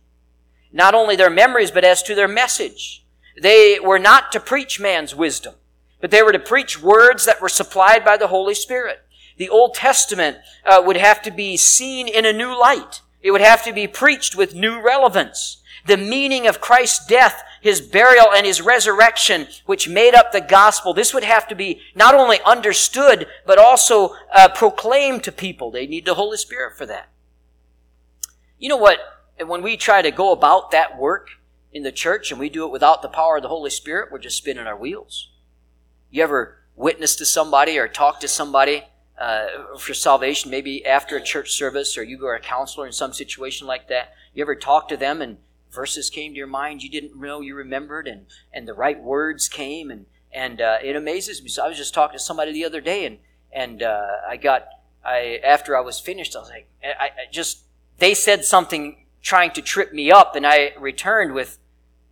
Not 0.71 0.93
only 0.93 1.15
their 1.15 1.29
memories, 1.29 1.71
but 1.71 1.85
as 1.85 2.03
to 2.03 2.15
their 2.15 2.27
message. 2.27 3.05
They 3.41 3.79
were 3.79 3.99
not 3.99 4.31
to 4.33 4.39
preach 4.39 4.79
man's 4.79 5.15
wisdom, 5.15 5.55
but 6.01 6.11
they 6.11 6.23
were 6.23 6.31
to 6.31 6.39
preach 6.39 6.81
words 6.81 7.25
that 7.25 7.41
were 7.41 7.49
supplied 7.49 8.03
by 8.03 8.17
the 8.17 8.27
Holy 8.27 8.55
Spirit 8.55 8.99
the 9.37 9.49
Old 9.49 9.73
Testament 9.73 10.37
uh, 10.65 10.81
would 10.85 10.97
have 10.97 11.21
to 11.23 11.31
be 11.31 11.57
seen 11.57 12.07
in 12.07 12.25
a 12.25 12.33
new 12.33 12.59
light. 12.59 13.01
It 13.21 13.31
would 13.31 13.41
have 13.41 13.63
to 13.65 13.73
be 13.73 13.87
preached 13.87 14.35
with 14.35 14.55
new 14.55 14.81
relevance. 14.81 15.61
The 15.85 15.97
meaning 15.97 16.47
of 16.47 16.59
Christ's 16.59 17.05
death, 17.05 17.43
His 17.61 17.79
burial, 17.81 18.27
and 18.33 18.45
His 18.45 18.61
resurrection, 18.61 19.47
which 19.65 19.87
made 19.87 20.13
up 20.13 20.31
the 20.31 20.41
gospel, 20.41 20.93
this 20.93 21.13
would 21.13 21.23
have 21.23 21.47
to 21.47 21.55
be 21.55 21.81
not 21.95 22.13
only 22.15 22.39
understood, 22.45 23.27
but 23.45 23.57
also 23.57 24.15
uh, 24.33 24.49
proclaimed 24.49 25.23
to 25.23 25.31
people. 25.31 25.71
They 25.71 25.87
need 25.87 26.05
the 26.05 26.15
Holy 26.15 26.37
Spirit 26.37 26.77
for 26.77 26.85
that. 26.85 27.09
You 28.57 28.69
know 28.69 28.77
what? 28.77 28.99
When 29.45 29.61
we 29.61 29.77
try 29.77 30.01
to 30.01 30.11
go 30.11 30.31
about 30.31 30.71
that 30.71 30.97
work 30.97 31.29
in 31.71 31.83
the 31.83 31.91
church 31.91 32.31
and 32.31 32.39
we 32.39 32.49
do 32.49 32.65
it 32.65 32.71
without 32.71 33.01
the 33.01 33.07
power 33.07 33.37
of 33.37 33.43
the 33.43 33.49
Holy 33.49 33.69
Spirit, 33.69 34.11
we're 34.11 34.17
just 34.17 34.37
spinning 34.37 34.65
our 34.65 34.77
wheels. 34.77 35.29
You 36.09 36.23
ever 36.23 36.57
witness 36.75 37.15
to 37.17 37.25
somebody 37.25 37.77
or 37.77 37.87
talk 37.87 38.19
to 38.21 38.27
somebody 38.27 38.83
uh, 39.17 39.75
for 39.79 39.93
salvation, 39.93 40.51
maybe 40.51 40.85
after 40.85 41.17
a 41.17 41.21
church 41.21 41.51
service 41.51 41.97
or 41.97 42.03
you 42.03 42.17
go 42.17 42.27
to 42.27 42.37
a 42.37 42.39
counselor 42.39 42.85
in 42.85 42.93
some 42.93 43.13
situation 43.13 43.65
like 43.65 43.87
that. 43.87 44.13
You 44.33 44.43
ever 44.43 44.55
talk 44.55 44.87
to 44.89 44.97
them 44.97 45.21
and 45.21 45.37
verses 45.71 46.09
came 46.09 46.33
to 46.33 46.37
your 46.37 46.47
mind 46.47 46.83
you 46.83 46.89
didn't 46.89 47.19
know 47.19 47.41
you 47.41 47.55
remembered 47.55 48.07
and, 48.07 48.25
and 48.53 48.67
the 48.67 48.73
right 48.73 49.01
words 49.01 49.49
came 49.49 49.89
and, 49.89 50.05
and 50.31 50.61
uh, 50.61 50.77
it 50.83 50.95
amazes 50.95 51.41
me. 51.41 51.49
So 51.49 51.65
I 51.65 51.67
was 51.67 51.77
just 51.77 51.93
talking 51.93 52.17
to 52.17 52.23
somebody 52.23 52.51
the 52.51 52.65
other 52.65 52.81
day 52.81 53.05
and, 53.05 53.17
and 53.51 53.81
uh, 53.81 54.07
I 54.29 54.37
got, 54.37 54.67
I 55.03 55.39
after 55.43 55.75
I 55.75 55.81
was 55.81 55.99
finished, 55.99 56.35
I 56.35 56.39
was 56.39 56.49
like, 56.49 56.69
I, 56.83 57.05
I 57.05 57.31
just, 57.31 57.63
they 57.97 58.13
said 58.13 58.45
something 58.45 59.05
trying 59.21 59.51
to 59.51 59.61
trip 59.61 59.93
me 59.93 60.11
up 60.11 60.35
and 60.35 60.45
I 60.45 60.73
returned 60.79 61.33
with, 61.33 61.57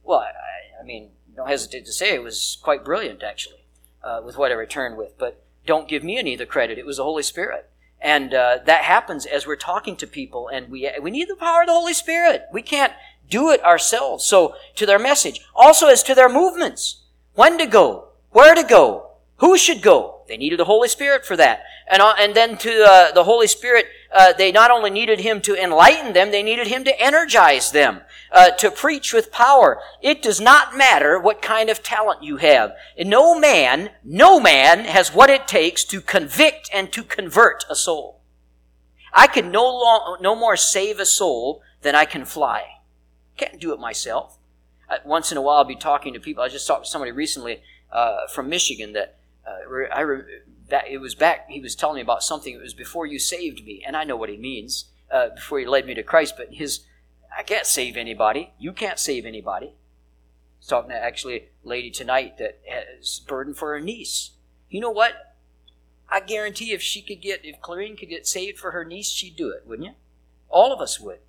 well, 0.03 0.19
I, 0.19 0.81
I 0.81 0.83
mean, 0.83 1.09
don't 1.35 1.47
hesitate 1.47 1.85
to 1.85 1.91
say 1.91 2.15
it 2.15 2.23
was 2.23 2.57
quite 2.63 2.83
brilliant 2.83 3.21
actually, 3.21 3.65
uh, 4.03 4.21
with 4.25 4.37
what 4.37 4.51
I 4.51 4.55
returned 4.55 4.97
with. 4.97 5.17
But 5.17 5.44
don't 5.65 5.87
give 5.87 6.03
me 6.03 6.17
any 6.17 6.33
of 6.33 6.39
the 6.39 6.45
credit. 6.45 6.77
It 6.77 6.85
was 6.85 6.97
the 6.97 7.03
Holy 7.03 7.23
Spirit. 7.23 7.69
And 8.01 8.33
uh, 8.33 8.59
that 8.65 8.83
happens 8.83 9.25
as 9.25 9.47
we're 9.47 9.55
talking 9.55 9.95
to 9.97 10.07
people, 10.07 10.47
and 10.47 10.69
we, 10.69 10.89
we 11.01 11.11
need 11.11 11.27
the 11.27 11.35
power 11.35 11.61
of 11.61 11.67
the 11.67 11.73
Holy 11.73 11.93
Spirit. 11.93 12.43
We 12.53 12.61
can't 12.61 12.93
do 13.29 13.49
it 13.49 13.63
ourselves. 13.63 14.25
So, 14.25 14.55
to 14.75 14.85
their 14.85 14.99
message. 14.99 15.41
Also, 15.55 15.87
as 15.87 16.03
to 16.03 16.15
their 16.15 16.29
movements. 16.29 17.01
When 17.33 17.57
to 17.57 17.65
go, 17.65 18.09
where 18.29 18.53
to 18.53 18.63
go, 18.63 19.11
who 19.37 19.57
should 19.57 19.81
go. 19.81 20.21
They 20.27 20.37
needed 20.37 20.59
the 20.59 20.65
Holy 20.65 20.87
Spirit 20.87 21.25
for 21.25 21.35
that. 21.37 21.63
And, 21.87 22.01
uh, 22.01 22.15
and 22.17 22.35
then 22.35 22.57
to 22.59 22.83
uh, 22.83 23.11
the 23.11 23.23
Holy 23.23 23.47
Spirit, 23.47 23.87
uh, 24.13 24.33
they 24.33 24.51
not 24.51 24.71
only 24.71 24.89
needed 24.89 25.19
Him 25.19 25.41
to 25.41 25.61
enlighten 25.61 26.13
them, 26.13 26.31
they 26.31 26.43
needed 26.43 26.67
Him 26.67 26.83
to 26.83 27.01
energize 27.01 27.71
them 27.71 28.01
uh, 28.31 28.51
to 28.51 28.71
preach 28.71 29.13
with 29.13 29.31
power. 29.31 29.79
It 30.01 30.21
does 30.21 30.41
not 30.41 30.77
matter 30.77 31.19
what 31.19 31.41
kind 31.41 31.69
of 31.69 31.83
talent 31.83 32.23
you 32.23 32.37
have. 32.37 32.73
No 32.99 33.37
man, 33.37 33.91
no 34.03 34.39
man 34.39 34.85
has 34.85 35.13
what 35.13 35.29
it 35.29 35.47
takes 35.47 35.83
to 35.85 36.01
convict 36.01 36.69
and 36.73 36.91
to 36.93 37.03
convert 37.03 37.65
a 37.69 37.75
soul. 37.75 38.21
I 39.13 39.27
can 39.27 39.49
no, 39.51 39.63
long, 39.63 40.17
no 40.21 40.35
more 40.35 40.57
save 40.57 40.99
a 40.99 41.05
soul 41.05 41.61
than 41.81 41.95
I 41.95 42.05
can 42.05 42.25
fly. 42.25 42.63
Can't 43.37 43.61
do 43.61 43.73
it 43.73 43.79
myself. 43.79 44.37
Once 45.03 45.31
in 45.31 45.37
a 45.37 45.41
while, 45.41 45.57
I'll 45.57 45.63
be 45.63 45.75
talking 45.75 46.13
to 46.13 46.19
people. 46.19 46.43
I 46.43 46.49
just 46.49 46.67
talked 46.67 46.85
to 46.85 46.91
somebody 46.91 47.11
recently 47.11 47.61
uh, 47.91 48.27
from 48.27 48.49
Michigan 48.49 48.93
that 48.93 49.17
uh, 49.47 49.87
I 49.91 50.03
that 50.69 50.87
it 50.89 50.97
was 50.97 51.15
back. 51.15 51.49
He 51.49 51.59
was 51.59 51.75
telling 51.75 51.95
me 51.95 52.01
about 52.01 52.23
something. 52.23 52.53
It 52.53 52.61
was 52.61 52.73
before 52.73 53.05
you 53.05 53.19
saved 53.19 53.63
me, 53.63 53.83
and 53.85 53.95
I 53.95 54.03
know 54.03 54.15
what 54.15 54.29
he 54.29 54.37
means. 54.37 54.85
Uh, 55.11 55.29
before 55.29 55.59
he 55.59 55.65
led 55.65 55.85
me 55.85 55.93
to 55.93 56.03
Christ, 56.03 56.33
but 56.35 56.53
his 56.53 56.81
I 57.37 57.43
can't 57.43 57.65
save 57.65 57.97
anybody. 57.97 58.53
You 58.57 58.71
can't 58.71 58.99
save 58.99 59.25
anybody. 59.25 59.67
I 59.67 60.57
was 60.59 60.67
talking 60.67 60.89
to 60.89 60.95
actually 60.95 61.35
a 61.35 61.47
lady 61.63 61.91
tonight 61.91 62.37
that 62.37 62.59
has 62.67 63.19
burden 63.19 63.53
for 63.53 63.73
her 63.73 63.81
niece. 63.81 64.31
You 64.69 64.79
know 64.79 64.91
what? 64.91 65.35
I 66.09 66.19
guarantee 66.19 66.71
if 66.71 66.81
she 66.81 67.01
could 67.01 67.21
get, 67.21 67.43
if 67.43 67.59
Clarine 67.61 67.97
could 67.97 68.09
get 68.09 68.27
saved 68.27 68.57
for 68.57 68.71
her 68.71 68.85
niece, 68.85 69.09
she'd 69.09 69.35
do 69.35 69.49
it, 69.49 69.63
wouldn't 69.65 69.87
you? 69.87 69.95
All 70.49 70.71
of 70.71 70.79
us 70.79 70.99
would. 70.99 71.19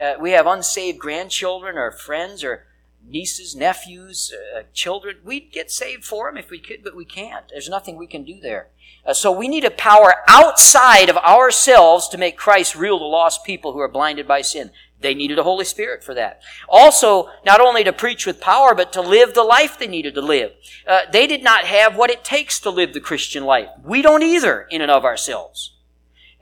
Uh, 0.00 0.14
we 0.20 0.32
have 0.32 0.46
unsaved 0.46 0.98
grandchildren 0.98 1.76
or 1.76 1.90
friends 1.90 2.44
or 2.44 2.66
nieces, 3.08 3.56
nephews, 3.56 4.32
uh, 4.56 4.62
children. 4.72 5.16
We'd 5.24 5.52
get 5.52 5.70
saved 5.70 6.04
for 6.04 6.28
them 6.28 6.36
if 6.36 6.50
we 6.50 6.58
could, 6.58 6.84
but 6.84 6.94
we 6.94 7.04
can't. 7.04 7.46
There's 7.48 7.68
nothing 7.68 7.96
we 7.96 8.06
can 8.06 8.24
do 8.24 8.40
there. 8.40 8.68
Uh, 9.04 9.14
so 9.14 9.32
we 9.32 9.48
need 9.48 9.64
a 9.64 9.70
power 9.70 10.16
outside 10.28 11.08
of 11.08 11.16
ourselves 11.16 12.08
to 12.08 12.18
make 12.18 12.36
Christ 12.36 12.76
real 12.76 12.98
to 12.98 13.04
lost 13.04 13.44
people 13.44 13.72
who 13.72 13.78
are 13.78 13.88
blinded 13.88 14.26
by 14.28 14.42
sin. 14.42 14.70
They 15.06 15.14
needed 15.14 15.38
a 15.38 15.44
Holy 15.44 15.64
Spirit 15.64 16.02
for 16.02 16.14
that. 16.14 16.42
Also, 16.68 17.28
not 17.44 17.60
only 17.60 17.84
to 17.84 17.92
preach 17.92 18.26
with 18.26 18.40
power, 18.40 18.74
but 18.74 18.92
to 18.94 19.00
live 19.00 19.34
the 19.34 19.44
life 19.44 19.78
they 19.78 19.86
needed 19.86 20.16
to 20.16 20.20
live. 20.20 20.50
Uh, 20.84 21.02
they 21.12 21.28
did 21.28 21.44
not 21.44 21.64
have 21.64 21.94
what 21.94 22.10
it 22.10 22.24
takes 22.24 22.58
to 22.58 22.70
live 22.70 22.92
the 22.92 22.98
Christian 22.98 23.44
life. 23.44 23.68
We 23.84 24.02
don't 24.02 24.24
either, 24.24 24.66
in 24.68 24.82
and 24.82 24.90
of 24.90 25.04
ourselves. 25.04 25.76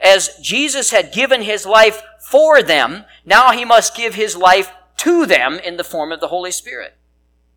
As 0.00 0.38
Jesus 0.40 0.92
had 0.92 1.12
given 1.12 1.42
his 1.42 1.66
life 1.66 2.03
for 2.31 2.62
them, 2.62 3.05
now 3.27 3.53
he 3.53 3.66
must 3.66 3.94
give 3.94 4.14
his 4.14 4.35
life 4.35 4.72
to 4.96 5.27
them 5.27 5.59
in 5.59 5.77
the 5.77 5.85
form 5.85 6.11
of 6.11 6.20
the 6.20 6.29
Holy 6.29 6.50
Spirit. 6.50 6.96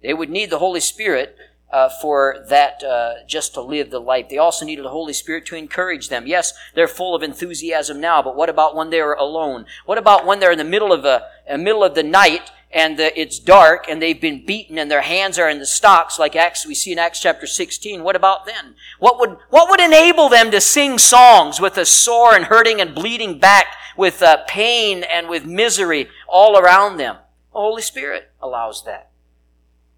They 0.03 0.13
would 0.13 0.29
need 0.29 0.49
the 0.49 0.59
Holy 0.59 0.81
Spirit 0.81 1.37
uh, 1.71 1.89
for 2.01 2.45
that 2.49 2.83
uh, 2.83 3.15
just 3.27 3.53
to 3.53 3.61
live 3.61 3.89
the 3.89 3.99
life. 3.99 4.29
They 4.29 4.37
also 4.37 4.65
needed 4.65 4.85
the 4.85 4.89
Holy 4.89 5.13
Spirit 5.13 5.45
to 5.47 5.55
encourage 5.55 6.09
them. 6.09 6.25
Yes, 6.25 6.53
they're 6.75 6.87
full 6.87 7.15
of 7.15 7.23
enthusiasm 7.23 7.99
now, 7.99 8.21
but 8.21 8.35
what 8.35 8.49
about 8.49 8.75
when 8.75 8.89
they're 8.89 9.13
alone? 9.13 9.65
What 9.85 9.97
about 9.97 10.25
when 10.25 10.39
they're 10.39 10.51
in 10.51 10.57
the 10.57 10.63
middle 10.63 10.93
of 10.93 11.03
the 11.03 11.23
middle 11.57 11.83
of 11.83 11.95
the 11.95 12.03
night 12.03 12.51
and 12.71 12.97
the, 12.97 13.17
it's 13.19 13.39
dark 13.39 13.85
and 13.89 14.01
they've 14.01 14.19
been 14.19 14.45
beaten 14.45 14.77
and 14.77 14.91
their 14.91 15.01
hands 15.01 15.39
are 15.39 15.49
in 15.49 15.59
the 15.59 15.65
stocks 15.65 16.19
like 16.19 16.35
Acts 16.35 16.65
we 16.65 16.75
see 16.75 16.91
in 16.91 16.99
Acts 16.99 17.21
chapter 17.21 17.47
16? 17.47 18.03
What 18.03 18.15
about 18.15 18.45
then? 18.45 18.75
What 18.99 19.19
would 19.19 19.37
what 19.49 19.69
would 19.69 19.79
enable 19.79 20.29
them 20.29 20.51
to 20.51 20.61
sing 20.61 20.97
songs 20.97 21.59
with 21.59 21.77
a 21.77 21.85
sore 21.85 22.33
and 22.33 22.45
hurting 22.45 22.79
and 22.79 22.95
bleeding 22.95 23.39
back 23.39 23.67
with 23.97 24.21
uh, 24.21 24.43
pain 24.47 25.03
and 25.03 25.27
with 25.27 25.45
misery 25.45 26.07
all 26.27 26.57
around 26.57 26.97
them? 26.97 27.17
The 27.51 27.59
Holy 27.59 27.81
Spirit 27.81 28.31
allows 28.41 28.83
that. 28.85 29.06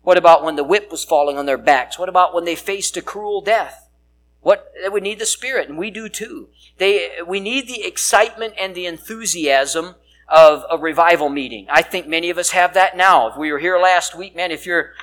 What 0.02 0.18
about 0.18 0.44
when 0.44 0.56
the 0.56 0.64
whip 0.64 0.92
was 0.92 1.04
falling 1.04 1.38
on 1.38 1.46
their 1.46 1.58
backs? 1.58 2.00
What 2.00 2.10
about 2.10 2.34
when 2.34 2.46
they 2.46 2.56
faced 2.56 2.98
a 2.98 3.02
cruel 3.02 3.42
death? 3.42 3.90
What 4.42 4.72
they 4.82 4.90
would 4.90 5.04
need 5.04 5.20
the 5.20 5.26
Spirit, 5.26 5.68
and 5.68 5.78
we 5.78 5.92
do 5.92 6.08
too. 6.08 6.50
They 6.78 7.10
we 7.28 7.40
need 7.40 7.68
the 7.68 7.86
excitement 7.86 8.54
and 8.58 8.74
the 8.74 8.86
enthusiasm 8.86 9.96
of 10.30 10.64
a 10.70 10.78
revival 10.78 11.28
meeting. 11.28 11.68
I 11.70 11.82
think 11.82 12.08
many 12.08 12.30
of 12.30 12.38
us 12.38 12.52
have 12.52 12.74
that 12.76 12.96
now. 12.96 13.28
If 13.28 13.38
we 13.38 13.52
were 13.52 13.60
here 13.60 13.78
last 13.78 14.16
week, 14.16 14.36
man, 14.36 14.52
if 14.52 14.66
you're 14.66 14.94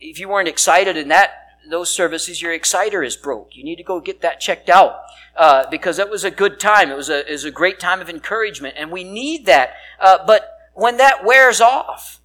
if 0.00 0.18
you 0.18 0.28
weren't 0.28 0.48
excited 0.48 0.96
in 0.96 1.08
that 1.08 1.40
those 1.68 1.94
services, 1.94 2.42
your 2.42 2.52
exciter 2.52 3.02
is 3.02 3.16
broke. 3.16 3.54
You 3.54 3.64
need 3.64 3.76
to 3.76 3.84
go 3.84 4.00
get 4.00 4.22
that 4.22 4.40
checked 4.40 4.68
out 4.68 5.02
uh, 5.36 5.64
because 5.70 5.98
that 5.98 6.10
was 6.10 6.24
a 6.24 6.30
good 6.30 6.58
time. 6.58 6.90
It 6.90 6.96
was 6.96 7.08
a, 7.08 7.26
it 7.28 7.32
was 7.32 7.44
a 7.44 7.50
great 7.50 7.78
time 7.78 8.00
of 8.00 8.08
encouragement, 8.08 8.74
and 8.76 8.90
we 8.90 9.04
need 9.04 9.46
that. 9.46 9.74
Uh, 10.00 10.18
but 10.26 10.56
when 10.74 10.96
that 10.96 11.24
wears 11.24 11.60
off, 11.60 12.20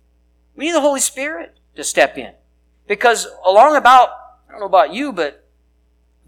we 0.55 0.65
need 0.65 0.73
the 0.73 0.81
Holy 0.81 1.01
Spirit 1.01 1.57
to 1.75 1.83
step 1.83 2.17
in 2.17 2.33
because 2.87 3.27
along 3.45 3.75
about 3.75 4.09
I 4.47 4.51
don't 4.51 4.59
know 4.59 4.65
about 4.65 4.93
you, 4.93 5.11
but 5.11 5.47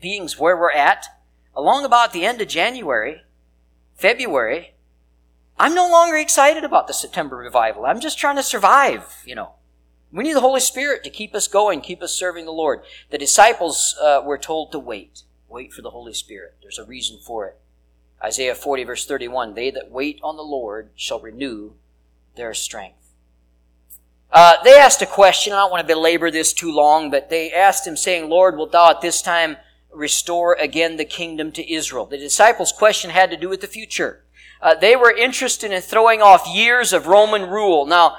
beings 0.01 0.37
where 0.37 0.57
we're 0.57 0.71
at, 0.71 1.05
along 1.55 1.85
about 1.85 2.13
the 2.13 2.25
end 2.25 2.41
of 2.41 2.47
January, 2.47 3.21
February, 3.95 4.73
I'm 5.57 5.73
no 5.73 5.89
longer 5.89 6.17
excited 6.17 6.63
about 6.63 6.87
the 6.87 6.93
September 6.93 7.37
revival. 7.37 7.85
I'm 7.85 7.99
just 7.99 8.19
trying 8.19 8.35
to 8.35 8.43
survive, 8.43 9.23
you 9.25 9.35
know. 9.35 9.53
We 10.11 10.23
need 10.23 10.35
the 10.35 10.41
Holy 10.41 10.61
Spirit 10.61 11.03
to 11.03 11.09
keep 11.09 11.35
us 11.35 11.47
going, 11.47 11.81
keep 11.81 12.01
us 12.01 12.13
serving 12.13 12.45
the 12.45 12.51
Lord. 12.51 12.81
The 13.09 13.17
disciples 13.17 13.95
uh, 14.01 14.21
were 14.23 14.37
told 14.37 14.71
to 14.71 14.79
wait. 14.79 15.23
Wait 15.49 15.73
for 15.73 15.81
the 15.81 15.89
Holy 15.89 16.13
Spirit. 16.13 16.57
There's 16.61 16.79
a 16.79 16.85
reason 16.85 17.19
for 17.19 17.47
it. 17.47 17.57
Isaiah 18.23 18.55
40, 18.55 18.83
verse 18.83 19.05
31 19.05 19.53
They 19.53 19.71
that 19.71 19.91
wait 19.91 20.19
on 20.23 20.37
the 20.37 20.43
Lord 20.43 20.91
shall 20.95 21.19
renew 21.19 21.73
their 22.35 22.53
strength. 22.53 23.06
Uh, 24.31 24.55
they 24.63 24.77
asked 24.77 25.01
a 25.01 25.05
question. 25.05 25.53
I 25.53 25.57
don't 25.57 25.71
want 25.71 25.87
to 25.87 25.93
belabor 25.93 26.29
this 26.29 26.53
too 26.53 26.71
long, 26.71 27.09
but 27.09 27.29
they 27.29 27.51
asked 27.51 27.87
him, 27.87 27.95
saying, 27.95 28.29
Lord, 28.29 28.57
wilt 28.57 28.71
thou 28.71 28.89
at 28.89 29.01
this 29.01 29.21
time 29.21 29.57
restore 29.93 30.53
again 30.59 30.97
the 30.97 31.05
kingdom 31.05 31.51
to 31.53 31.73
Israel? 31.73 32.05
The 32.05 32.17
disciples' 32.17 32.71
question 32.71 33.11
had 33.11 33.31
to 33.31 33.37
do 33.37 33.49
with 33.49 33.61
the 33.61 33.67
future. 33.67 34.23
Uh, 34.61 34.75
they 34.75 34.95
were 34.95 35.11
interested 35.11 35.71
in 35.71 35.81
throwing 35.81 36.21
off 36.21 36.47
years 36.47 36.91
of 36.91 37.07
Roman 37.07 37.49
rule. 37.49 37.85
Now, 37.85 38.17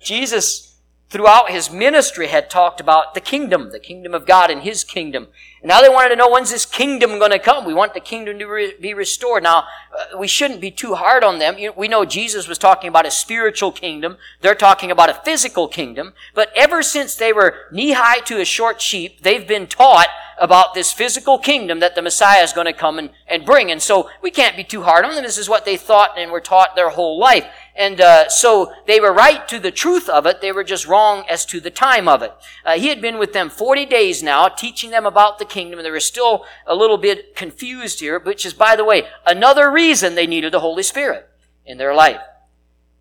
Jesus 0.00 0.74
throughout 1.14 1.48
his 1.48 1.70
ministry 1.70 2.26
had 2.26 2.50
talked 2.50 2.80
about 2.80 3.14
the 3.14 3.20
kingdom, 3.20 3.70
the 3.70 3.78
kingdom 3.78 4.14
of 4.14 4.26
God 4.26 4.50
and 4.50 4.62
his 4.62 4.82
kingdom. 4.82 5.28
And 5.64 5.70
now 5.70 5.80
they 5.80 5.88
wanted 5.88 6.10
to 6.10 6.16
know 6.16 6.28
when's 6.28 6.50
this 6.50 6.66
kingdom 6.66 7.18
going 7.18 7.30
to 7.30 7.38
come? 7.38 7.64
We 7.64 7.72
want 7.72 7.94
the 7.94 8.00
kingdom 8.00 8.38
to 8.38 8.72
be 8.78 8.92
restored. 8.92 9.44
Now, 9.44 9.64
uh, 9.98 10.18
we 10.18 10.28
shouldn't 10.28 10.60
be 10.60 10.70
too 10.70 10.94
hard 10.94 11.24
on 11.24 11.38
them. 11.38 11.56
We 11.74 11.88
know 11.88 12.04
Jesus 12.04 12.46
was 12.46 12.58
talking 12.58 12.88
about 12.88 13.06
a 13.06 13.10
spiritual 13.10 13.72
kingdom. 13.72 14.18
They're 14.42 14.54
talking 14.54 14.90
about 14.90 15.08
a 15.08 15.14
physical 15.14 15.66
kingdom. 15.66 16.12
But 16.34 16.52
ever 16.54 16.82
since 16.82 17.14
they 17.14 17.32
were 17.32 17.54
knee 17.72 17.92
high 17.92 18.20
to 18.26 18.42
a 18.42 18.44
short 18.44 18.82
sheep, 18.82 19.22
they've 19.22 19.48
been 19.48 19.66
taught 19.66 20.08
about 20.38 20.74
this 20.74 20.92
physical 20.92 21.38
kingdom 21.38 21.80
that 21.80 21.94
the 21.94 22.02
Messiah 22.02 22.42
is 22.42 22.52
going 22.52 22.66
to 22.66 22.72
come 22.72 22.98
and, 22.98 23.10
and 23.26 23.46
bring. 23.46 23.70
And 23.70 23.80
so 23.80 24.10
we 24.22 24.30
can't 24.30 24.56
be 24.56 24.64
too 24.64 24.82
hard 24.82 25.04
on 25.04 25.14
them. 25.14 25.24
This 25.24 25.38
is 25.38 25.48
what 25.48 25.64
they 25.64 25.76
thought 25.76 26.18
and 26.18 26.30
were 26.30 26.40
taught 26.40 26.76
their 26.76 26.90
whole 26.90 27.18
life. 27.18 27.46
And 27.76 28.00
uh, 28.00 28.28
so 28.28 28.72
they 28.86 29.00
were 29.00 29.12
right 29.12 29.46
to 29.48 29.58
the 29.58 29.70
truth 29.70 30.08
of 30.08 30.26
it. 30.26 30.40
They 30.40 30.52
were 30.52 30.64
just 30.64 30.86
wrong 30.86 31.24
as 31.28 31.44
to 31.46 31.60
the 31.60 31.70
time 31.70 32.06
of 32.06 32.22
it. 32.22 32.32
Uh, 32.64 32.78
he 32.78 32.88
had 32.88 33.00
been 33.00 33.18
with 33.18 33.32
them 33.32 33.50
40 33.50 33.86
days 33.86 34.22
now, 34.22 34.48
teaching 34.48 34.90
them 34.90 35.06
about 35.06 35.38
the 35.38 35.44
kingdom, 35.54 35.82
they 35.82 35.90
were 35.90 36.00
still 36.00 36.44
a 36.66 36.74
little 36.74 36.98
bit 36.98 37.34
confused 37.34 38.00
here, 38.00 38.18
which 38.18 38.44
is, 38.44 38.52
by 38.52 38.76
the 38.76 38.84
way, 38.84 39.04
another 39.24 39.70
reason 39.70 40.14
they 40.14 40.26
needed 40.26 40.52
the 40.52 40.60
Holy 40.60 40.82
Spirit 40.82 41.30
in 41.64 41.78
their 41.78 41.94
life. 41.94 42.20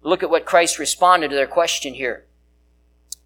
Look 0.04 0.24
at 0.24 0.30
what 0.30 0.46
Christ 0.46 0.80
responded 0.80 1.30
to 1.30 1.36
their 1.36 1.48
question 1.48 1.96
here. 1.96 2.26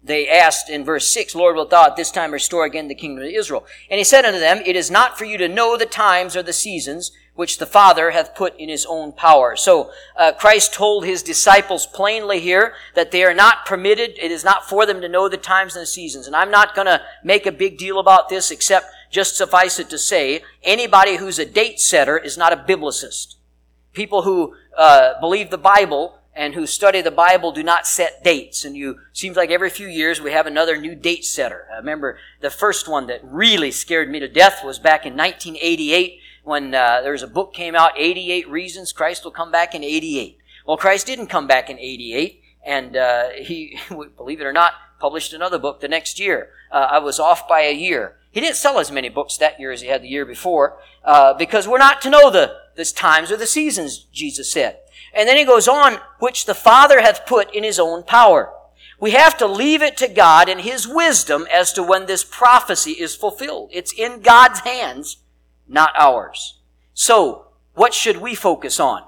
They 0.02 0.28
asked 0.28 0.70
in 0.70 0.84
verse 0.84 1.12
6, 1.12 1.34
Lord, 1.34 1.56
wilt 1.56 1.70
thou 1.70 1.86
at 1.86 1.96
this 1.96 2.10
time 2.10 2.32
restore 2.32 2.64
again 2.64 2.88
the 2.88 2.94
kingdom 2.94 3.24
of 3.24 3.30
Israel? 3.30 3.66
And 3.90 3.98
he 3.98 4.04
said 4.04 4.24
unto 4.24 4.38
them, 4.38 4.62
It 4.64 4.76
is 4.76 4.90
not 4.90 5.18
for 5.18 5.24
you 5.24 5.36
to 5.38 5.48
know 5.48 5.76
the 5.76 5.86
times 5.86 6.36
or 6.36 6.42
the 6.42 6.52
seasons 6.52 7.10
which 7.34 7.58
the 7.58 7.66
Father 7.66 8.10
hath 8.10 8.34
put 8.34 8.58
in 8.58 8.68
his 8.68 8.84
own 8.84 9.12
power. 9.12 9.54
So 9.54 9.92
uh, 10.16 10.32
Christ 10.32 10.74
told 10.74 11.04
his 11.04 11.22
disciples 11.22 11.86
plainly 11.86 12.40
here 12.40 12.74
that 12.94 13.10
they 13.10 13.22
are 13.22 13.34
not 13.34 13.64
permitted, 13.64 14.18
it 14.20 14.32
is 14.32 14.44
not 14.44 14.68
for 14.68 14.86
them 14.86 15.00
to 15.00 15.08
know 15.08 15.28
the 15.28 15.36
times 15.36 15.76
and 15.76 15.82
the 15.82 15.86
seasons. 15.86 16.26
And 16.26 16.34
I'm 16.34 16.50
not 16.50 16.74
going 16.74 16.86
to 16.86 17.00
make 17.22 17.46
a 17.46 17.52
big 17.52 17.78
deal 17.78 18.00
about 18.00 18.28
this 18.28 18.50
except 18.50 18.86
just 19.10 19.36
suffice 19.36 19.78
it 19.78 19.90
to 19.90 19.98
say, 19.98 20.42
anybody 20.62 21.16
who's 21.16 21.38
a 21.38 21.46
date 21.46 21.80
setter 21.80 22.18
is 22.18 22.36
not 22.36 22.52
a 22.52 22.56
biblicist. 22.56 23.36
People 23.92 24.22
who 24.22 24.54
uh, 24.76 25.18
believe 25.20 25.50
the 25.50 25.58
Bible 25.58 26.18
and 26.38 26.54
who 26.54 26.66
study 26.66 27.00
the 27.00 27.10
Bible 27.10 27.50
do 27.50 27.64
not 27.64 27.86
set 27.86 28.22
dates. 28.22 28.64
And 28.64 28.76
you, 28.76 29.00
seems 29.12 29.36
like 29.36 29.50
every 29.50 29.70
few 29.70 29.88
years 29.88 30.20
we 30.20 30.30
have 30.30 30.46
another 30.46 30.76
new 30.76 30.94
date 30.94 31.24
setter. 31.24 31.66
I 31.72 31.78
remember 31.78 32.16
the 32.40 32.50
first 32.50 32.86
one 32.86 33.08
that 33.08 33.20
really 33.24 33.72
scared 33.72 34.08
me 34.08 34.20
to 34.20 34.28
death 34.28 34.64
was 34.64 34.78
back 34.78 35.04
in 35.04 35.16
1988 35.16 36.20
when 36.44 36.74
uh, 36.74 37.00
there 37.02 37.12
was 37.12 37.24
a 37.24 37.28
book 37.28 37.52
came 37.52 37.74
out, 37.74 37.92
88 37.96 38.48
Reasons 38.48 38.92
Christ 38.92 39.24
Will 39.24 39.32
Come 39.32 39.50
Back 39.50 39.74
in 39.74 39.82
88. 39.82 40.38
Well, 40.64 40.76
Christ 40.76 41.06
didn't 41.06 41.26
come 41.26 41.46
back 41.46 41.68
in 41.70 41.78
88, 41.78 42.40
and 42.64 42.96
uh, 42.96 43.30
he, 43.30 43.78
believe 44.16 44.40
it 44.40 44.46
or 44.46 44.52
not, 44.52 44.74
published 45.00 45.32
another 45.32 45.58
book 45.58 45.80
the 45.80 45.88
next 45.88 46.20
year. 46.20 46.50
Uh, 46.70 46.86
I 46.90 46.98
was 47.00 47.18
off 47.18 47.48
by 47.48 47.62
a 47.62 47.74
year. 47.74 48.17
He 48.30 48.40
didn't 48.40 48.56
sell 48.56 48.78
as 48.78 48.90
many 48.90 49.08
books 49.08 49.36
that 49.38 49.58
year 49.58 49.72
as 49.72 49.80
he 49.80 49.88
had 49.88 50.02
the 50.02 50.08
year 50.08 50.26
before, 50.26 50.78
uh, 51.04 51.34
because 51.34 51.66
we're 51.66 51.78
not 51.78 52.02
to 52.02 52.10
know 52.10 52.30
the, 52.30 52.56
the 52.76 52.84
times 52.84 53.32
or 53.32 53.36
the 53.36 53.46
seasons, 53.46 54.06
Jesus 54.12 54.52
said. 54.52 54.78
And 55.14 55.28
then 55.28 55.36
he 55.36 55.44
goes 55.44 55.66
on, 55.66 55.98
which 56.18 56.44
the 56.46 56.54
Father 56.54 57.00
hath 57.00 57.26
put 57.26 57.54
in 57.54 57.64
his 57.64 57.78
own 57.78 58.02
power. 58.02 58.52
We 59.00 59.12
have 59.12 59.38
to 59.38 59.46
leave 59.46 59.80
it 59.80 59.96
to 59.98 60.08
God 60.08 60.48
and 60.48 60.60
his 60.60 60.86
wisdom 60.86 61.46
as 61.52 61.72
to 61.74 61.82
when 61.82 62.06
this 62.06 62.24
prophecy 62.24 62.92
is 62.92 63.14
fulfilled. 63.14 63.70
It's 63.72 63.92
in 63.92 64.20
God's 64.20 64.60
hands, 64.60 65.18
not 65.68 65.92
ours. 65.96 66.58
So, 66.94 67.46
what 67.74 67.94
should 67.94 68.16
we 68.16 68.34
focus 68.34 68.80
on? 68.80 69.04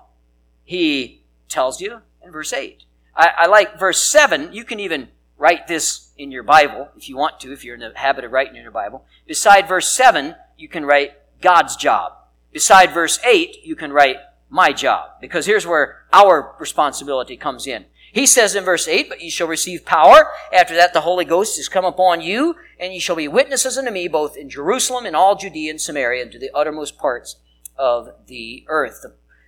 He 0.64 1.24
tells 1.48 1.80
you 1.80 2.02
in 2.24 2.30
verse 2.30 2.52
8. 2.52 2.84
I, 3.16 3.30
I 3.38 3.46
like 3.46 3.78
verse 3.80 4.02
7. 4.02 4.52
You 4.52 4.64
can 4.64 4.78
even 4.78 5.08
write 5.40 5.66
this 5.66 6.12
in 6.18 6.30
your 6.30 6.42
Bible 6.42 6.90
if 6.96 7.08
you 7.08 7.16
want 7.16 7.40
to, 7.40 7.52
if 7.52 7.64
you're 7.64 7.74
in 7.74 7.80
the 7.80 7.92
habit 7.94 8.24
of 8.24 8.30
writing 8.30 8.56
in 8.56 8.62
your 8.62 8.70
Bible. 8.70 9.06
Beside 9.26 9.66
verse 9.66 9.90
7, 9.90 10.36
you 10.58 10.68
can 10.68 10.84
write 10.84 11.14
God's 11.40 11.76
job. 11.76 12.12
Beside 12.52 12.92
verse 12.92 13.18
8, 13.24 13.64
you 13.64 13.74
can 13.74 13.90
write 13.90 14.18
my 14.50 14.72
job. 14.72 15.12
Because 15.18 15.46
here's 15.46 15.66
where 15.66 16.02
our 16.12 16.54
responsibility 16.60 17.38
comes 17.38 17.66
in. 17.66 17.86
He 18.12 18.26
says 18.26 18.54
in 18.54 18.64
verse 18.64 18.86
8, 18.86 19.08
But 19.08 19.22
ye 19.22 19.30
shall 19.30 19.46
receive 19.46 19.86
power. 19.86 20.30
After 20.52 20.74
that, 20.74 20.92
the 20.92 21.02
Holy 21.02 21.24
Ghost 21.24 21.58
is 21.58 21.68
come 21.68 21.86
upon 21.86 22.20
you, 22.20 22.56
and 22.78 22.92
ye 22.92 22.98
shall 22.98 23.16
be 23.16 23.28
witnesses 23.28 23.78
unto 23.78 23.90
me 23.90 24.08
both 24.08 24.36
in 24.36 24.50
Jerusalem 24.50 25.06
and 25.06 25.16
all 25.16 25.36
Judea 25.36 25.70
and 25.70 25.80
Samaria 25.80 26.22
and 26.22 26.32
to 26.32 26.38
the 26.38 26.50
uttermost 26.54 26.98
parts 26.98 27.36
of 27.78 28.10
the 28.26 28.64
earth. 28.68 29.06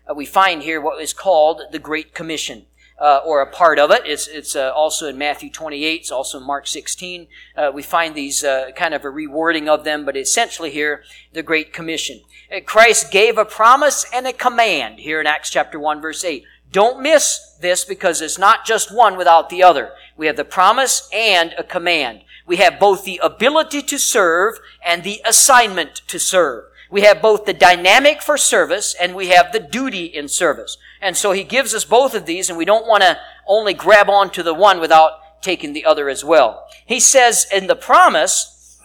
Uh, 0.09 0.15
we 0.15 0.25
find 0.25 0.63
here 0.63 0.81
what 0.81 1.03
is 1.03 1.13
called 1.13 1.61
the 1.71 1.79
Great 1.79 2.15
Commission. 2.15 2.65
Uh, 3.03 3.21
or 3.25 3.43
a 3.43 3.51
part 3.51 3.81
of 3.81 3.91
it. 3.91 4.03
It's, 4.05 4.29
it's 4.29 4.55
uh, 4.55 4.71
also 4.77 5.09
in 5.09 5.19
Matthew 5.19 5.51
28. 5.51 6.03
It's 6.03 6.13
also 6.13 6.39
in 6.39 6.47
Mark 6.47 6.69
16. 6.69 7.27
Uh, 7.57 7.73
we 7.75 7.83
find 7.83 8.15
these 8.15 8.45
uh, 8.45 8.71
kind 8.77 8.95
of 8.95 9.05
a 9.05 9.09
rewording 9.09 9.67
of 9.67 9.83
them, 9.83 10.05
but 10.05 10.17
essentially 10.17 10.71
here, 10.71 11.03
the 11.33 11.43
Great 11.43 11.73
Commission. 11.73 12.21
Uh, 12.49 12.61
Christ 12.65 13.11
gave 13.11 13.39
a 13.39 13.45
promise 13.45 14.07
and 14.15 14.25
a 14.29 14.33
command 14.33 15.01
here 15.01 15.21
in 15.21 15.27
Acts 15.27 15.51
chapter 15.51 15.81
1 15.81 16.01
verse 16.01 16.23
8. 16.23 16.45
Don't 16.71 17.03
miss 17.03 17.57
this 17.61 17.85
because 17.85 18.21
it's 18.21 18.39
not 18.39 18.65
just 18.65 18.95
one 18.95 19.17
without 19.17 19.51
the 19.51 19.65
other. 19.65 19.91
We 20.17 20.27
have 20.29 20.37
the 20.37 20.45
promise 20.45 21.09
and 21.13 21.55
a 21.59 21.65
command. 21.65 22.23
We 22.47 22.59
have 22.59 22.79
both 22.79 23.05
the 23.05 23.21
ability 23.21 23.83
to 23.83 23.99
serve 23.99 24.61
and 24.85 25.03
the 25.03 25.21
assignment 25.25 26.03
to 26.07 26.21
serve. 26.21 26.67
We 26.91 27.03
have 27.03 27.23
both 27.23 27.47
the 27.47 27.55
dynamic 27.55 28.23
for 28.23 28.37
service 28.37 28.95
and 29.01 29.15
we 29.15 29.29
have 29.29 29.53
the 29.53 29.61
duty 29.61 30.05
in 30.05 30.29
service. 30.29 30.77
And 31.03 31.17
so 31.17 31.33
he 31.33 31.43
gives 31.43 31.75
us 31.75 31.85
both 31.85 32.15
of 32.15 32.25
these 32.25 32.49
and 32.49 32.57
we 32.57 32.65
don't 32.65 32.87
want 32.87 33.03
to 33.03 33.19
only 33.47 33.75
grab 33.75 34.09
onto 34.09 34.43
the 34.43 34.55
one 34.55 34.79
without 34.81 35.43
taking 35.43 35.73
the 35.73 35.85
other 35.85 36.09
as 36.09 36.25
well. 36.25 36.65
He 36.87 37.01
says 37.01 37.45
in 37.53 37.67
the 37.67 37.75
promise, 37.75 38.79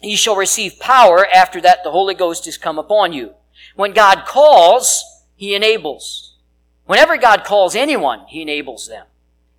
Ye 0.00 0.16
shall 0.16 0.36
receive 0.36 0.78
power 0.80 1.26
after 1.26 1.60
that 1.60 1.84
the 1.84 1.90
Holy 1.90 2.14
Ghost 2.14 2.46
is 2.46 2.56
come 2.56 2.78
upon 2.78 3.12
you. 3.12 3.34
When 3.74 3.92
God 3.92 4.24
calls, 4.24 5.04
He 5.36 5.54
enables. 5.54 6.36
Whenever 6.86 7.16
God 7.16 7.44
calls 7.44 7.74
anyone, 7.74 8.24
He 8.28 8.42
enables 8.42 8.88
them. 8.88 9.06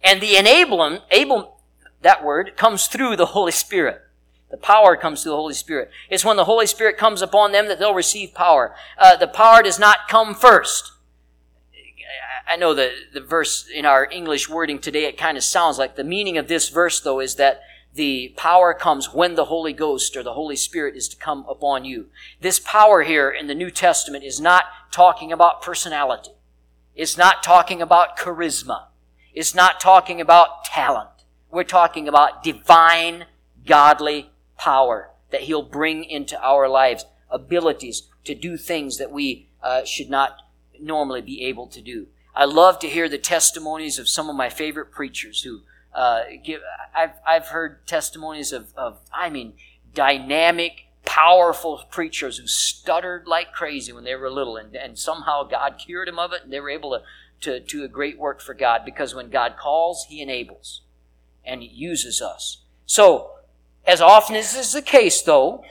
And 0.01 0.21
the 0.21 0.35
enabling, 0.35 0.99
able, 1.11 1.61
that 2.01 2.23
word, 2.23 2.57
comes 2.57 2.87
through 2.87 3.15
the 3.15 3.27
Holy 3.27 3.53
Spirit. 3.53 4.01
The 4.51 4.57
power 4.57 4.95
comes 4.95 5.23
through 5.23 5.31
the 5.31 5.37
Holy 5.37 5.53
Spirit. 5.53 5.89
It's 6.09 6.25
when 6.25 6.37
the 6.37 6.45
Holy 6.45 6.67
Spirit 6.67 6.97
comes 6.97 7.21
upon 7.21 7.51
them 7.51 7.67
that 7.67 7.79
they'll 7.79 7.93
receive 7.93 8.33
power. 8.33 8.75
Uh, 8.97 9.15
the 9.15 9.27
power 9.27 9.63
does 9.63 9.79
not 9.79 10.07
come 10.09 10.35
first. 10.35 10.92
I 12.47 12.55
know 12.55 12.73
the, 12.73 12.91
the 13.13 13.21
verse 13.21 13.67
in 13.73 13.85
our 13.85 14.07
English 14.09 14.49
wording 14.49 14.79
today, 14.79 15.05
it 15.05 15.17
kind 15.17 15.37
of 15.37 15.43
sounds 15.43 15.77
like 15.77 15.95
the 15.95 16.03
meaning 16.03 16.37
of 16.37 16.47
this 16.47 16.69
verse, 16.69 16.99
though, 16.99 17.19
is 17.19 17.35
that 17.35 17.61
the 17.93 18.33
power 18.35 18.73
comes 18.73 19.13
when 19.13 19.35
the 19.35 19.45
Holy 19.45 19.73
Ghost 19.73 20.17
or 20.17 20.23
the 20.23 20.33
Holy 20.33 20.55
Spirit 20.55 20.95
is 20.95 21.07
to 21.09 21.17
come 21.17 21.45
upon 21.47 21.85
you. 21.85 22.07
This 22.41 22.59
power 22.59 23.03
here 23.03 23.29
in 23.29 23.47
the 23.47 23.55
New 23.55 23.69
Testament 23.69 24.23
is 24.23 24.41
not 24.41 24.65
talking 24.91 25.31
about 25.31 25.61
personality. 25.61 26.31
It's 26.95 27.17
not 27.17 27.43
talking 27.43 27.81
about 27.81 28.17
charisma. 28.17 28.85
It's 29.33 29.55
not 29.55 29.79
talking 29.79 30.19
about 30.19 30.65
talent. 30.65 31.09
We're 31.51 31.63
talking 31.63 32.07
about 32.07 32.43
divine, 32.43 33.25
godly 33.65 34.31
power 34.57 35.11
that 35.29 35.41
He'll 35.41 35.63
bring 35.63 36.03
into 36.03 36.39
our 36.43 36.67
lives, 36.67 37.05
abilities 37.29 38.09
to 38.25 38.35
do 38.35 38.57
things 38.57 38.97
that 38.97 39.11
we 39.11 39.49
uh, 39.61 39.85
should 39.85 40.09
not 40.09 40.37
normally 40.79 41.21
be 41.21 41.43
able 41.45 41.67
to 41.67 41.81
do. 41.81 42.07
I 42.35 42.45
love 42.45 42.79
to 42.79 42.89
hear 42.89 43.07
the 43.07 43.17
testimonies 43.17 43.99
of 43.99 44.09
some 44.09 44.29
of 44.29 44.35
my 44.35 44.49
favorite 44.49 44.91
preachers 44.91 45.43
who 45.43 45.61
uh, 45.93 46.21
give, 46.43 46.61
I've, 46.95 47.13
I've 47.25 47.47
heard 47.47 47.85
testimonies 47.85 48.51
of, 48.51 48.73
of, 48.75 48.99
I 49.13 49.29
mean, 49.29 49.53
dynamic, 49.93 50.85
powerful 51.05 51.83
preachers 51.91 52.37
who 52.37 52.47
stuttered 52.47 53.27
like 53.27 53.51
crazy 53.51 53.93
when 53.93 54.03
they 54.03 54.15
were 54.15 54.31
little, 54.31 54.57
and, 54.57 54.75
and 54.75 54.97
somehow 54.97 55.43
God 55.43 55.75
cured 55.77 56.07
them 56.07 56.17
of 56.17 56.33
it, 56.33 56.43
and 56.43 56.51
they 56.51 56.59
were 56.59 56.71
able 56.71 56.91
to, 56.91 57.01
to 57.41 57.59
do 57.59 57.83
a 57.83 57.87
great 57.87 58.17
work 58.17 58.41
for 58.41 58.53
God 58.55 58.81
because 58.83 59.13
when 59.13 59.29
God 59.29 59.55
calls, 59.57 60.05
He 60.09 60.21
enables 60.21 60.81
and 61.45 61.61
He 61.61 61.67
uses 61.67 62.21
us. 62.21 62.63
So, 62.85 63.31
as 63.85 64.01
often 64.01 64.35
as 64.35 64.55
is 64.55 64.73
the 64.73 64.81
case, 64.81 65.21
though, 65.21 65.63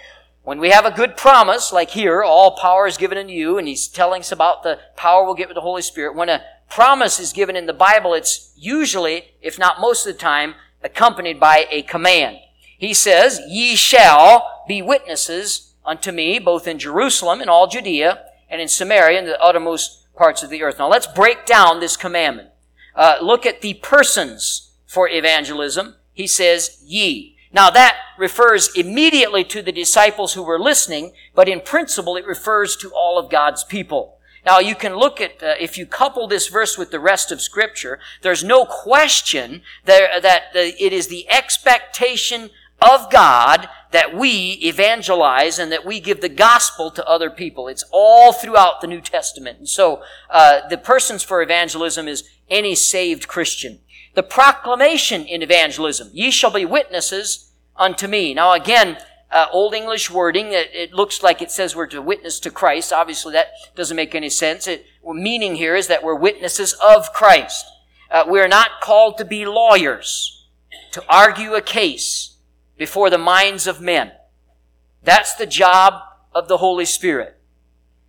when 0.44 0.58
we 0.58 0.70
have 0.70 0.84
a 0.84 0.90
good 0.90 1.16
promise, 1.16 1.72
like 1.72 1.90
here, 1.90 2.22
all 2.22 2.56
power 2.56 2.86
is 2.86 2.96
given 2.96 3.16
unto 3.16 3.32
you, 3.32 3.58
and 3.58 3.68
he's 3.68 3.86
telling 3.86 4.20
us 4.20 4.32
about 4.32 4.62
the 4.62 4.80
power 4.96 5.24
we'll 5.24 5.34
get 5.34 5.48
with 5.48 5.54
the 5.54 5.60
Holy 5.60 5.82
Spirit. 5.82 6.16
When 6.16 6.28
a 6.28 6.42
promise 6.68 7.20
is 7.20 7.32
given 7.32 7.54
in 7.54 7.66
the 7.66 7.72
Bible, 7.72 8.12
it's 8.12 8.52
usually, 8.56 9.34
if 9.40 9.58
not 9.58 9.80
most 9.80 10.04
of 10.06 10.12
the 10.12 10.18
time, 10.18 10.54
accompanied 10.82 11.38
by 11.38 11.66
a 11.70 11.82
command. 11.82 12.38
He 12.76 12.92
says, 12.92 13.40
Ye 13.46 13.76
shall 13.76 14.64
be 14.66 14.82
witnesses 14.82 15.74
unto 15.84 16.10
me, 16.10 16.40
both 16.40 16.66
in 16.66 16.80
Jerusalem 16.80 17.40
and 17.40 17.48
all 17.48 17.68
Judea, 17.68 18.24
and 18.50 18.60
in 18.60 18.68
Samaria, 18.68 19.18
and 19.18 19.28
the 19.28 19.40
uttermost 19.40 20.12
parts 20.16 20.42
of 20.42 20.50
the 20.50 20.62
earth. 20.62 20.78
Now 20.80 20.88
let's 20.88 21.06
break 21.06 21.46
down 21.46 21.78
this 21.78 21.96
commandment. 21.96 22.48
Uh, 22.96 23.16
look 23.22 23.46
at 23.46 23.60
the 23.60 23.74
persons 23.74 24.72
for 24.86 25.08
evangelism. 25.08 25.94
He 26.12 26.26
says, 26.26 26.82
ye. 26.84 27.36
Now 27.52 27.70
that 27.70 27.96
refers 28.18 28.74
immediately 28.74 29.44
to 29.44 29.62
the 29.62 29.72
disciples 29.72 30.34
who 30.34 30.42
were 30.42 30.58
listening, 30.58 31.12
but 31.34 31.48
in 31.48 31.60
principle 31.60 32.16
it 32.16 32.26
refers 32.26 32.76
to 32.76 32.90
all 32.90 33.18
of 33.18 33.30
God's 33.30 33.64
people. 33.64 34.18
Now 34.44 34.58
you 34.58 34.74
can 34.74 34.96
look 34.96 35.20
at, 35.20 35.42
uh, 35.42 35.54
if 35.60 35.78
you 35.78 35.86
couple 35.86 36.26
this 36.26 36.48
verse 36.48 36.76
with 36.76 36.90
the 36.90 37.00
rest 37.00 37.30
of 37.30 37.40
scripture, 37.40 38.00
there's 38.22 38.42
no 38.42 38.64
question 38.64 39.62
that, 39.84 40.22
that 40.22 40.44
it 40.54 40.92
is 40.92 41.08
the 41.08 41.30
expectation 41.30 42.50
of 42.80 43.10
God 43.10 43.68
that 43.92 44.16
we 44.16 44.58
evangelize 44.62 45.58
and 45.58 45.70
that 45.70 45.84
we 45.84 46.00
give 46.00 46.20
the 46.20 46.28
gospel 46.28 46.90
to 46.90 47.06
other 47.06 47.30
people. 47.30 47.68
It's 47.68 47.84
all 47.92 48.32
throughout 48.32 48.80
the 48.80 48.86
New 48.86 49.00
Testament. 49.00 49.58
And 49.58 49.68
so, 49.68 50.02
uh, 50.28 50.66
the 50.68 50.78
persons 50.78 51.22
for 51.22 51.42
evangelism 51.42 52.08
is 52.08 52.24
any 52.50 52.74
saved 52.74 53.28
Christian. 53.28 53.80
The 54.14 54.22
proclamation 54.22 55.24
in 55.24 55.42
evangelism, 55.42 56.10
ye 56.12 56.30
shall 56.30 56.50
be 56.50 56.64
witnesses 56.64 57.50
unto 57.76 58.06
me. 58.06 58.34
Now 58.34 58.52
again, 58.52 58.98
uh, 59.30 59.46
Old 59.50 59.72
English 59.72 60.10
wording, 60.10 60.48
it, 60.48 60.70
it, 60.74 60.92
looks 60.92 61.22
like 61.22 61.40
it 61.40 61.50
says 61.50 61.74
we're 61.74 61.86
to 61.86 62.02
witness 62.02 62.38
to 62.40 62.50
Christ. 62.50 62.92
Obviously 62.92 63.32
that 63.32 63.48
doesn't 63.74 63.96
make 63.96 64.14
any 64.14 64.28
sense. 64.28 64.66
It, 64.66 64.84
meaning 65.02 65.56
here 65.56 65.74
is 65.74 65.86
that 65.86 66.04
we're 66.04 66.14
witnesses 66.14 66.74
of 66.84 67.12
Christ. 67.14 67.64
Uh, 68.10 68.24
we're 68.26 68.48
not 68.48 68.82
called 68.82 69.16
to 69.16 69.24
be 69.24 69.46
lawyers, 69.46 70.46
to 70.92 71.02
argue 71.08 71.54
a 71.54 71.62
case 71.62 72.36
before 72.76 73.08
the 73.08 73.16
minds 73.16 73.66
of 73.66 73.80
men. 73.80 74.12
That's 75.02 75.34
the 75.34 75.46
job 75.46 75.94
of 76.34 76.48
the 76.48 76.58
Holy 76.58 76.84
Spirit. 76.84 77.40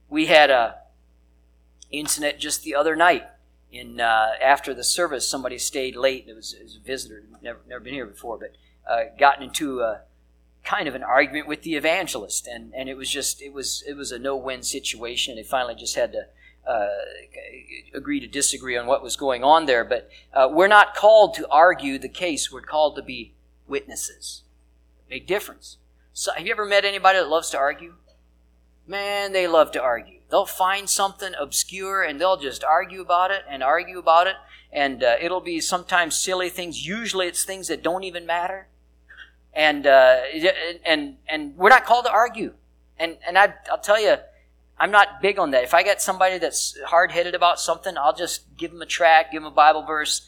We 0.10 0.26
had 0.26 0.52
a 0.52 0.76
incident 1.90 2.40
just 2.40 2.64
the 2.64 2.76
other 2.76 2.96
night 2.96 3.24
in 3.74 4.00
uh, 4.00 4.32
after 4.42 4.74
the 4.74 4.84
service, 4.84 5.28
somebody 5.28 5.58
stayed 5.58 5.96
late. 5.96 6.26
It 6.28 6.36
was, 6.36 6.54
it 6.54 6.64
was 6.64 6.76
a 6.78 6.80
visitor, 6.80 7.24
never 7.42 7.60
never 7.68 7.84
been 7.84 7.94
here 7.94 8.06
before, 8.06 8.38
but 8.38 8.56
uh, 8.90 9.16
gotten 9.18 9.44
into 9.44 9.82
a 9.82 10.02
kind 10.64 10.88
of 10.88 10.96
an 10.96 11.04
argument 11.04 11.48
with 11.48 11.64
the 11.64 11.76
evangelist, 11.76 12.48
and 12.48 12.72
and 12.76 12.88
it 12.88 12.96
was 12.96 13.10
just 13.10 13.42
it 13.42 13.52
was 13.52 13.84
it 13.88 13.96
was 13.96 14.12
a 14.12 14.20
no 14.20 14.38
win 14.38 14.62
situation. 14.64 15.36
They 15.36 15.44
finally 15.44 15.76
just 15.76 15.96
had 15.96 16.12
to. 16.14 16.28
Uh, 16.66 16.88
agree 17.94 18.22
to 18.22 18.26
disagree 18.26 18.78
on 18.78 18.88
what 18.88 19.04
was 19.04 19.18
going 19.18 19.44
on 19.44 19.66
there, 19.66 19.84
but 19.84 20.10
uh, 20.34 20.48
we're 20.50 20.70
not 20.70 20.96
called 20.96 21.34
to 21.34 21.46
argue 21.50 22.00
the 22.00 22.08
case. 22.08 22.50
We're 22.50 22.62
called 22.62 22.96
to 22.96 23.02
be 23.02 23.34
witnesses. 23.68 24.44
Big 25.10 25.28
difference. 25.28 25.76
So, 26.14 26.32
have 26.32 26.46
you 26.46 26.54
ever 26.54 26.66
met 26.66 26.86
anybody 26.86 27.20
that 27.20 27.28
loves 27.28 27.50
to 27.50 27.58
argue? 27.58 27.96
Man, 28.86 29.32
they 29.32 29.48
love 29.48 29.72
to 29.72 29.82
argue. 29.82 30.20
They'll 30.30 30.46
find 30.46 30.90
something 30.90 31.34
obscure 31.40 32.02
and 32.02 32.20
they'll 32.20 32.38
just 32.38 32.64
argue 32.64 33.02
about 33.02 33.32
it 33.32 33.44
and 33.50 33.64
argue 33.64 34.00
about 34.00 34.28
it. 34.28 34.36
And 34.72 35.04
uh, 35.04 35.16
it'll 35.22 35.42
be 35.42 35.62
sometimes 35.62 36.18
silly 36.18 36.50
things. 36.50 36.86
Usually 36.86 37.28
it's 37.28 37.44
things 37.44 37.68
that 37.68 37.84
don't 37.84 38.04
even 38.04 38.26
matter. 38.26 38.68
And, 39.54 39.86
uh, 39.86 40.22
and, 40.84 41.18
and 41.30 41.56
we're 41.56 41.70
not 41.70 41.86
called 41.86 42.06
to 42.06 42.12
argue. 42.12 42.54
And, 42.98 43.18
and 43.28 43.38
I, 43.38 43.54
I'll 43.72 43.80
tell 43.80 44.02
you, 44.02 44.16
I'm 44.80 44.92
not 44.92 45.22
big 45.22 45.38
on 45.38 45.52
that. 45.52 45.64
If 45.64 45.74
I 45.74 45.84
get 45.84 46.02
somebody 46.02 46.40
that's 46.40 46.78
hard 46.88 47.12
headed 47.12 47.36
about 47.36 47.60
something, 47.60 47.96
I'll 47.98 48.16
just 48.16 48.58
give 48.58 48.72
them 48.72 48.82
a 48.82 48.88
track, 48.88 49.32
give 49.32 49.44
them 49.44 49.52
a 49.52 49.56
Bible 49.56 49.84
verse. 49.84 50.28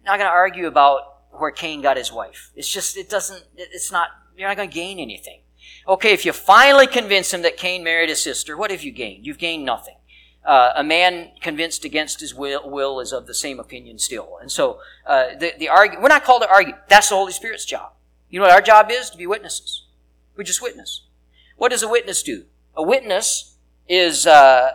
I'm 0.00 0.04
not 0.04 0.18
going 0.18 0.28
to 0.28 0.34
argue 0.34 0.66
about 0.66 1.02
where 1.30 1.50
Cain 1.50 1.82
got 1.82 1.96
his 1.96 2.10
wife. 2.10 2.50
It's 2.56 2.70
just, 2.72 2.96
it 2.96 3.10
doesn't, 3.10 3.44
it's 3.56 3.92
not, 3.92 4.08
you're 4.36 4.48
not 4.48 4.56
going 4.56 4.70
to 4.70 4.74
gain 4.74 4.98
anything. 4.98 5.40
Okay, 5.86 6.12
if 6.12 6.24
you 6.24 6.32
finally 6.32 6.86
convince 6.86 7.32
him 7.32 7.42
that 7.42 7.56
Cain 7.56 7.84
married 7.84 8.08
his 8.08 8.22
sister, 8.22 8.56
what 8.56 8.70
have 8.70 8.82
you 8.82 8.90
gained? 8.90 9.26
You've 9.26 9.38
gained 9.38 9.64
nothing. 9.64 9.96
Uh, 10.44 10.72
a 10.76 10.84
man 10.84 11.30
convinced 11.40 11.84
against 11.84 12.20
his 12.20 12.34
will, 12.34 12.68
will, 12.68 13.00
is 13.00 13.12
of 13.12 13.26
the 13.26 13.34
same 13.34 13.58
opinion 13.58 13.98
still. 13.98 14.38
And 14.40 14.50
so, 14.50 14.78
uh, 15.06 15.34
the, 15.38 15.52
the 15.58 15.68
argue, 15.68 16.00
we're 16.00 16.08
not 16.08 16.24
called 16.24 16.42
to 16.42 16.50
argue. 16.50 16.74
That's 16.88 17.08
the 17.08 17.14
Holy 17.14 17.32
Spirit's 17.32 17.64
job. 17.64 17.92
You 18.28 18.40
know 18.40 18.46
what 18.46 18.54
our 18.54 18.60
job 18.60 18.90
is? 18.90 19.08
To 19.10 19.16
be 19.16 19.26
witnesses. 19.26 19.86
We 20.36 20.44
just 20.44 20.60
witness. 20.60 21.02
What 21.56 21.70
does 21.70 21.82
a 21.82 21.88
witness 21.88 22.22
do? 22.22 22.44
A 22.76 22.82
witness 22.82 23.56
is, 23.88 24.26
uh, 24.26 24.72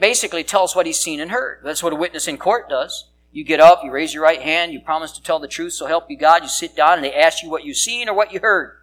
basically 0.00 0.44
tells 0.44 0.74
what 0.74 0.86
he's 0.86 1.00
seen 1.00 1.20
and 1.20 1.30
heard. 1.30 1.60
That's 1.64 1.82
what 1.82 1.92
a 1.92 1.96
witness 1.96 2.28
in 2.28 2.38
court 2.38 2.70
does. 2.70 3.08
You 3.30 3.44
get 3.44 3.60
up, 3.60 3.82
you 3.82 3.90
raise 3.90 4.14
your 4.14 4.22
right 4.22 4.40
hand, 4.40 4.72
you 4.72 4.80
promise 4.80 5.12
to 5.12 5.22
tell 5.22 5.40
the 5.40 5.48
truth, 5.48 5.72
so 5.72 5.86
help 5.86 6.08
you 6.08 6.16
God. 6.16 6.42
You 6.42 6.48
sit 6.48 6.76
down 6.76 6.94
and 6.94 7.04
they 7.04 7.12
ask 7.12 7.42
you 7.42 7.50
what 7.50 7.64
you've 7.64 7.76
seen 7.76 8.08
or 8.08 8.14
what 8.14 8.32
you 8.32 8.40
heard 8.40 8.76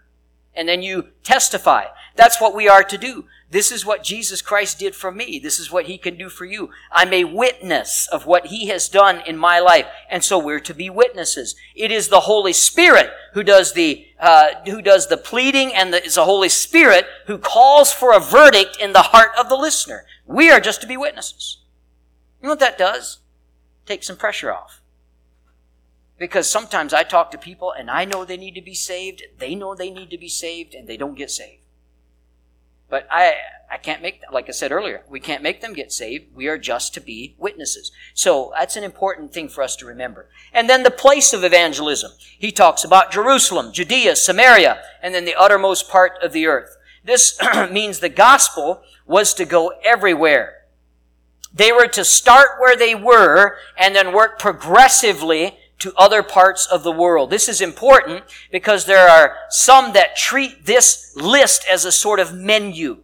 and 0.56 0.68
then 0.68 0.82
you 0.82 1.10
testify. 1.24 1.86
That's 2.16 2.42
what 2.42 2.56
we 2.56 2.68
are 2.68 2.84
to 2.84 2.98
do. 2.98 3.26
This 3.50 3.72
is 3.72 3.86
what 3.86 4.04
Jesus 4.04 4.42
Christ 4.42 4.80
did 4.80 4.96
for 4.96 5.12
me. 5.12 5.38
This 5.38 5.60
is 5.60 5.72
what 5.72 5.86
He 5.86 5.98
can 5.98 6.18
do 6.18 6.30
for 6.30 6.46
you. 6.46 6.70
I'm 6.90 7.12
a 7.12 7.26
witness 7.26 8.08
of 8.10 8.26
what 8.26 8.48
He 8.48 8.68
has 8.68 8.88
done 8.88 9.22
in 9.28 9.38
my 9.38 9.60
life. 9.60 9.88
And 10.10 10.24
so 10.24 10.40
we're 10.40 10.62
to 10.62 10.74
be 10.74 10.90
witnesses. 10.90 11.56
It 11.76 11.92
is 11.92 12.08
the 12.08 12.22
Holy 12.22 12.54
Spirit 12.54 13.12
who 13.34 13.44
does 13.44 13.74
the, 13.74 14.06
uh, 14.20 14.50
who 14.66 14.82
does 14.82 15.08
the 15.08 15.18
pleading 15.18 15.74
and 15.74 15.94
the, 15.94 16.04
it's 16.04 16.16
the 16.16 16.24
Holy 16.24 16.48
Spirit 16.48 17.06
who 17.28 17.38
calls 17.38 17.92
for 17.92 18.14
a 18.14 18.22
verdict 18.22 18.78
in 18.80 18.94
the 18.94 19.02
heart 19.02 19.32
of 19.38 19.50
the 19.50 19.58
listener. 19.58 20.06
We 20.26 20.50
are 20.50 20.62
just 20.62 20.80
to 20.82 20.88
be 20.88 20.96
witnesses. 20.96 21.58
You 22.42 22.48
know 22.48 22.54
what 22.54 22.60
that 22.60 22.78
does? 22.78 23.20
Take 23.86 24.04
some 24.04 24.16
pressure 24.16 24.54
off. 24.54 24.81
Because 26.22 26.48
sometimes 26.48 26.94
I 26.94 27.02
talk 27.02 27.32
to 27.32 27.38
people 27.40 27.72
and 27.72 27.90
I 27.90 28.06
know 28.06 28.24
they 28.24 28.38
need 28.38 28.54
to 28.54 28.62
be 28.62 28.76
saved, 28.76 29.24
they 29.40 29.56
know 29.56 29.74
they 29.74 29.90
need 29.90 30.12
to 30.12 30.20
be 30.20 30.30
saved, 30.30 30.76
and 30.76 30.88
they 30.88 30.96
don't 30.96 31.18
get 31.18 31.32
saved. 31.32 31.64
But 32.92 33.08
I, 33.10 33.38
I 33.72 33.78
can't 33.78 34.04
make, 34.04 34.22
like 34.32 34.48
I 34.48 34.52
said 34.52 34.72
earlier, 34.72 35.02
we 35.10 35.20
can't 35.20 35.42
make 35.42 35.62
them 35.62 35.74
get 35.74 35.92
saved. 35.92 36.36
We 36.36 36.48
are 36.48 36.60
just 36.60 36.94
to 36.94 37.00
be 37.02 37.34
witnesses. 37.40 37.92
So 38.14 38.54
that's 38.56 38.76
an 38.76 38.84
important 38.84 39.34
thing 39.34 39.50
for 39.50 39.64
us 39.64 39.76
to 39.78 39.88
remember. 39.88 40.30
And 40.54 40.70
then 40.70 40.84
the 40.84 40.92
place 40.92 41.34
of 41.34 41.44
evangelism. 41.44 42.12
He 42.38 42.52
talks 42.52 42.84
about 42.84 43.12
Jerusalem, 43.12 43.72
Judea, 43.72 44.16
Samaria, 44.16 44.80
and 45.02 45.16
then 45.16 45.26
the 45.26 45.34
uttermost 45.34 45.90
part 45.90 46.12
of 46.22 46.34
the 46.34 46.46
earth. 46.46 46.78
This 47.04 47.36
means 47.72 47.98
the 47.98 48.10
gospel 48.10 48.84
was 49.08 49.34
to 49.34 49.46
go 49.46 49.72
everywhere. 49.84 50.66
They 51.52 51.72
were 51.72 51.88
to 51.88 52.06
start 52.06 52.60
where 52.60 52.78
they 52.78 52.94
were 52.94 53.58
and 53.76 53.96
then 53.96 54.14
work 54.14 54.38
progressively 54.38 55.58
to 55.82 55.94
other 55.98 56.24
parts 56.24 56.66
of 56.66 56.84
the 56.84 56.92
world. 56.92 57.30
This 57.30 57.50
is 57.50 57.62
important 57.62 58.24
because 58.52 58.86
there 58.86 59.08
are 59.08 59.36
some 59.50 59.94
that 59.94 60.16
treat 60.16 60.66
this 60.66 61.16
list 61.16 61.66
as 61.70 61.86
a 61.86 61.92
sort 61.92 62.20
of 62.20 62.34
menu 62.34 63.04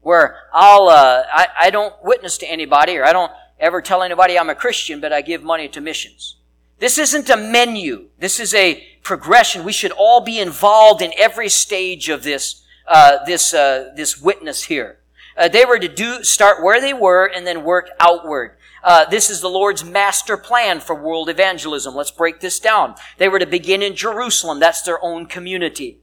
where 0.00 0.36
I'll, 0.52 0.88
uh, 0.88 1.24
I, 1.32 1.48
I 1.60 1.70
don't 1.70 1.94
witness 2.02 2.38
to 2.38 2.46
anybody 2.46 2.96
or 2.96 3.04
I 3.04 3.12
don't 3.12 3.32
ever 3.58 3.80
tell 3.80 4.02
anybody 4.02 4.38
I'm 4.38 4.50
a 4.50 4.54
Christian, 4.54 5.00
but 5.00 5.12
I 5.12 5.22
give 5.22 5.42
money 5.42 5.68
to 5.68 5.80
missions. 5.80 6.36
This 6.78 6.98
isn't 6.98 7.30
a 7.30 7.36
menu. 7.36 8.08
This 8.18 8.40
is 8.40 8.52
a 8.54 8.84
progression. 9.02 9.64
We 9.64 9.72
should 9.72 9.92
all 9.92 10.20
be 10.20 10.40
involved 10.40 11.00
in 11.00 11.12
every 11.16 11.48
stage 11.48 12.08
of 12.08 12.24
this, 12.24 12.64
uh, 12.88 13.24
this, 13.24 13.54
uh, 13.54 13.92
this 13.96 14.20
witness 14.20 14.64
here. 14.64 14.98
Uh, 15.36 15.48
they 15.48 15.64
were 15.64 15.78
to 15.78 15.88
do, 15.88 16.24
start 16.24 16.62
where 16.62 16.80
they 16.80 16.92
were 16.92 17.24
and 17.24 17.46
then 17.46 17.62
work 17.62 17.88
outward. 18.00 18.56
Uh, 18.82 19.04
this 19.04 19.30
is 19.30 19.40
the 19.40 19.48
Lord's 19.48 19.84
master 19.84 20.36
plan 20.36 20.80
for 20.80 20.94
world 20.94 21.28
evangelism. 21.28 21.94
Let's 21.94 22.10
break 22.10 22.40
this 22.40 22.58
down. 22.58 22.96
They 23.18 23.28
were 23.28 23.38
to 23.38 23.46
begin 23.46 23.82
in 23.82 23.94
Jerusalem. 23.94 24.58
That's 24.58 24.82
their 24.82 25.02
own 25.04 25.26
community. 25.26 25.98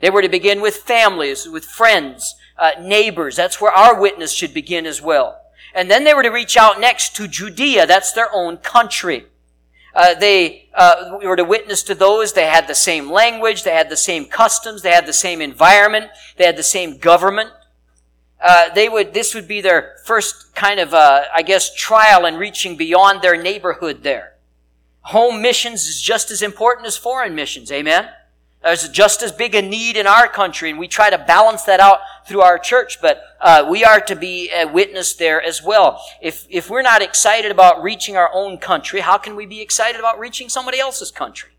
They 0.00 0.10
were 0.10 0.22
to 0.22 0.28
begin 0.28 0.60
with 0.60 0.76
families, 0.78 1.48
with 1.48 1.64
friends, 1.64 2.34
uh, 2.58 2.72
neighbors. 2.80 3.36
That's 3.36 3.60
where 3.60 3.72
our 3.72 4.00
witness 4.00 4.32
should 4.32 4.52
begin 4.52 4.86
as 4.86 5.00
well. 5.00 5.40
And 5.74 5.90
then 5.90 6.04
they 6.04 6.14
were 6.14 6.22
to 6.22 6.30
reach 6.30 6.56
out 6.56 6.80
next 6.80 7.14
to 7.16 7.28
Judea. 7.28 7.86
That's 7.86 8.12
their 8.12 8.32
own 8.32 8.58
country. 8.58 9.26
Uh, 9.94 10.14
they 10.14 10.68
uh, 10.74 11.18
were 11.22 11.36
to 11.36 11.44
witness 11.44 11.82
to 11.84 11.94
those. 11.94 12.32
They 12.32 12.46
had 12.46 12.68
the 12.68 12.74
same 12.74 13.10
language. 13.10 13.62
They 13.62 13.74
had 13.74 13.90
the 13.90 13.96
same 13.96 14.26
customs. 14.26 14.82
They 14.82 14.90
had 14.90 15.06
the 15.06 15.12
same 15.12 15.40
environment. 15.40 16.10
They 16.36 16.44
had 16.44 16.56
the 16.56 16.62
same 16.62 16.98
government 16.98 17.50
uh, 18.40 18.72
they 18.74 18.88
would 18.88 19.14
this 19.14 19.34
would 19.34 19.48
be 19.48 19.60
their 19.60 19.96
first 20.04 20.54
kind 20.54 20.80
of 20.80 20.94
uh, 20.94 21.24
I 21.34 21.42
guess 21.42 21.74
trial 21.74 22.26
in 22.26 22.36
reaching 22.36 22.76
beyond 22.76 23.22
their 23.22 23.40
neighborhood 23.40 24.02
there. 24.02 24.34
Home 25.02 25.40
missions 25.40 25.88
is 25.88 26.00
just 26.00 26.30
as 26.30 26.42
important 26.42 26.86
as 26.86 26.96
foreign 26.96 27.34
missions. 27.34 27.72
Amen. 27.72 28.08
There's 28.62 28.88
just 28.88 29.22
as 29.22 29.30
big 29.30 29.54
a 29.54 29.62
need 29.62 29.96
in 29.96 30.06
our 30.06 30.26
country, 30.28 30.70
and 30.70 30.78
we 30.78 30.88
try 30.88 31.10
to 31.10 31.18
balance 31.18 31.62
that 31.62 31.78
out 31.78 32.00
through 32.26 32.40
our 32.40 32.58
church, 32.58 33.00
but 33.00 33.22
uh, 33.40 33.66
we 33.70 33.84
are 33.84 34.00
to 34.00 34.16
be 34.16 34.50
a 34.52 34.66
witness 34.66 35.14
there 35.14 35.40
as 35.40 35.62
well. 35.62 36.04
If, 36.20 36.44
if 36.50 36.68
we're 36.68 36.82
not 36.82 37.00
excited 37.00 37.52
about 37.52 37.82
reaching 37.82 38.16
our 38.16 38.30
own 38.32 38.58
country, 38.58 39.00
how 39.00 39.16
can 39.16 39.36
we 39.36 39.46
be 39.46 39.60
excited 39.60 40.00
about 40.00 40.18
reaching 40.18 40.48
somebody 40.48 40.80
else's 40.80 41.12
country? 41.12 41.50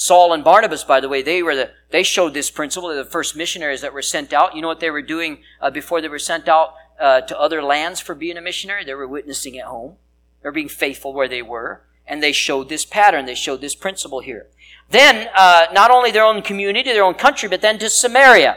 Saul 0.00 0.32
and 0.32 0.44
Barnabas, 0.44 0.84
by 0.84 1.00
the 1.00 1.08
way, 1.08 1.22
they 1.22 1.42
were 1.42 1.56
the, 1.56 1.70
they 1.90 2.04
showed 2.04 2.32
this 2.32 2.52
principle. 2.52 2.88
They're 2.88 3.02
the 3.02 3.10
first 3.10 3.34
missionaries 3.34 3.80
that 3.80 3.92
were 3.92 4.00
sent 4.00 4.32
out. 4.32 4.54
You 4.54 4.62
know 4.62 4.68
what 4.68 4.78
they 4.78 4.92
were 4.92 5.02
doing 5.02 5.38
uh, 5.60 5.70
before 5.70 6.00
they 6.00 6.06
were 6.06 6.20
sent 6.20 6.48
out 6.48 6.74
uh, 7.00 7.22
to 7.22 7.36
other 7.36 7.60
lands 7.60 7.98
for 7.98 8.14
being 8.14 8.36
a 8.36 8.40
missionary? 8.40 8.84
They 8.84 8.94
were 8.94 9.08
witnessing 9.08 9.58
at 9.58 9.64
home. 9.64 9.96
They 10.40 10.50
were 10.50 10.52
being 10.52 10.68
faithful 10.68 11.12
where 11.12 11.26
they 11.26 11.42
were. 11.42 11.82
And 12.06 12.22
they 12.22 12.30
showed 12.30 12.68
this 12.68 12.84
pattern. 12.84 13.26
They 13.26 13.34
showed 13.34 13.60
this 13.60 13.74
principle 13.74 14.20
here. 14.20 14.46
Then, 14.88 15.30
uh, 15.34 15.66
not 15.72 15.90
only 15.90 16.12
their 16.12 16.22
own 16.22 16.42
community, 16.42 16.92
their 16.92 17.02
own 17.02 17.14
country, 17.14 17.48
but 17.48 17.60
then 17.60 17.80
to 17.80 17.90
Samaria. 17.90 18.56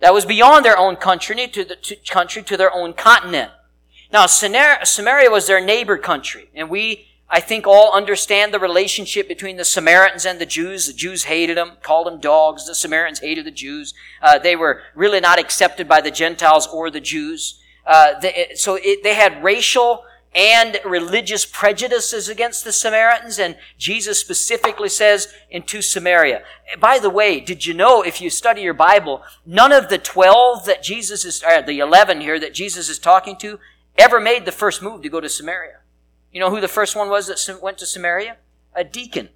That 0.00 0.12
was 0.12 0.26
beyond 0.26 0.66
their 0.66 0.76
own 0.76 0.96
country 0.96 1.48
to 1.48 1.64
the 1.64 1.76
to 1.76 1.96
country 2.10 2.42
to 2.42 2.58
their 2.58 2.74
own 2.74 2.92
continent. 2.92 3.52
Now, 4.12 4.26
Samaria 4.26 5.30
was 5.30 5.46
their 5.46 5.64
neighbor 5.64 5.96
country, 5.96 6.50
and 6.54 6.68
we, 6.68 7.06
I 7.34 7.40
think, 7.40 7.66
all 7.66 7.94
understand 7.94 8.52
the 8.52 8.60
relationship 8.60 9.26
between 9.26 9.56
the 9.56 9.64
Samaritans 9.64 10.26
and 10.26 10.38
the 10.38 10.44
Jews. 10.44 10.86
The 10.86 10.92
Jews 10.92 11.24
hated 11.24 11.56
them, 11.56 11.78
called 11.82 12.06
them 12.06 12.20
dogs. 12.20 12.66
The 12.66 12.74
Samaritans 12.74 13.20
hated 13.20 13.46
the 13.46 13.50
Jews. 13.50 13.94
Uh, 14.20 14.38
they 14.38 14.54
were 14.54 14.82
really 14.94 15.18
not 15.18 15.38
accepted 15.38 15.88
by 15.88 16.02
the 16.02 16.10
Gentiles 16.10 16.66
or 16.66 16.90
the 16.90 17.00
Jews. 17.00 17.58
Uh, 17.86 18.20
they, 18.20 18.52
so 18.54 18.74
it, 18.74 19.02
they 19.02 19.14
had 19.14 19.42
racial 19.42 20.04
and 20.34 20.78
religious 20.84 21.46
prejudices 21.46 22.28
against 22.28 22.64
the 22.64 22.72
Samaritans. 22.72 23.38
And 23.38 23.56
Jesus 23.78 24.20
specifically 24.20 24.90
says 24.90 25.32
into 25.50 25.80
Samaria. 25.80 26.42
By 26.78 26.98
the 26.98 27.10
way, 27.10 27.40
did 27.40 27.64
you 27.64 27.72
know 27.72 28.02
if 28.02 28.20
you 28.20 28.28
study 28.28 28.60
your 28.60 28.74
Bible, 28.74 29.22
none 29.46 29.72
of 29.72 29.88
the 29.88 29.98
12 29.98 30.66
that 30.66 30.82
Jesus 30.82 31.24
is, 31.24 31.42
or 31.42 31.62
the 31.62 31.78
11 31.78 32.20
here 32.20 32.38
that 32.38 32.52
Jesus 32.52 32.90
is 32.90 32.98
talking 32.98 33.36
to 33.38 33.58
ever 33.98 34.20
made 34.20 34.44
the 34.44 34.52
first 34.52 34.82
move 34.82 35.02
to 35.02 35.08
go 35.08 35.20
to 35.20 35.28
Samaria. 35.28 35.78
You 36.32 36.40
know 36.40 36.50
who 36.50 36.60
the 36.60 36.68
first 36.68 36.96
one 36.96 37.10
was 37.10 37.26
that 37.26 37.62
went 37.62 37.78
to 37.78 37.86
Samaria? 37.86 38.38
A 38.74 38.82
deacon. 38.82 39.28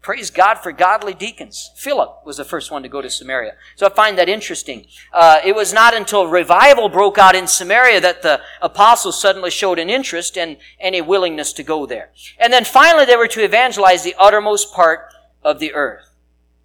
Praise 0.00 0.30
God 0.30 0.56
for 0.56 0.72
godly 0.72 1.14
deacons. 1.14 1.70
Philip 1.76 2.26
was 2.26 2.36
the 2.36 2.44
first 2.44 2.70
one 2.70 2.82
to 2.82 2.90
go 2.90 3.00
to 3.00 3.08
Samaria. 3.08 3.52
So 3.76 3.86
I 3.86 3.90
find 3.90 4.18
that 4.18 4.28
interesting. 4.28 4.86
Uh, 5.12 5.40
it 5.44 5.54
was 5.54 5.72
not 5.72 5.94
until 5.94 6.26
revival 6.26 6.88
broke 6.90 7.16
out 7.16 7.34
in 7.34 7.46
Samaria 7.46 8.00
that 8.02 8.20
the 8.20 8.40
apostles 8.60 9.20
suddenly 9.20 9.50
showed 9.50 9.78
an 9.78 9.88
interest 9.88 10.36
and, 10.36 10.58
and 10.78 10.94
a 10.94 11.00
willingness 11.00 11.54
to 11.54 11.62
go 11.62 11.86
there. 11.86 12.10
And 12.38 12.52
then 12.52 12.64
finally 12.64 13.06
they 13.06 13.16
were 13.16 13.28
to 13.28 13.44
evangelize 13.44 14.02
the 14.02 14.14
uttermost 14.18 14.74
part 14.74 15.12
of 15.42 15.58
the 15.58 15.72
earth. 15.72 16.14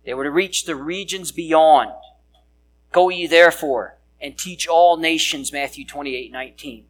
They 0.05 0.13
were 0.13 0.25
to 0.25 0.31
reach 0.31 0.65
the 0.65 0.75
regions 0.75 1.31
beyond. 1.31 1.91
Go 2.91 3.07
ye 3.07 3.27
therefore 3.27 3.97
and 4.21 4.37
teach 4.37 4.67
all 4.67 4.97
nations, 4.97 5.53
Matthew 5.53 5.85
28, 5.85 6.31
19. 6.31 6.85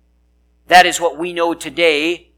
That 0.67 0.88
is 0.88 0.99
what 0.99 1.17
we 1.17 1.32
know 1.32 1.53
today 1.53 2.28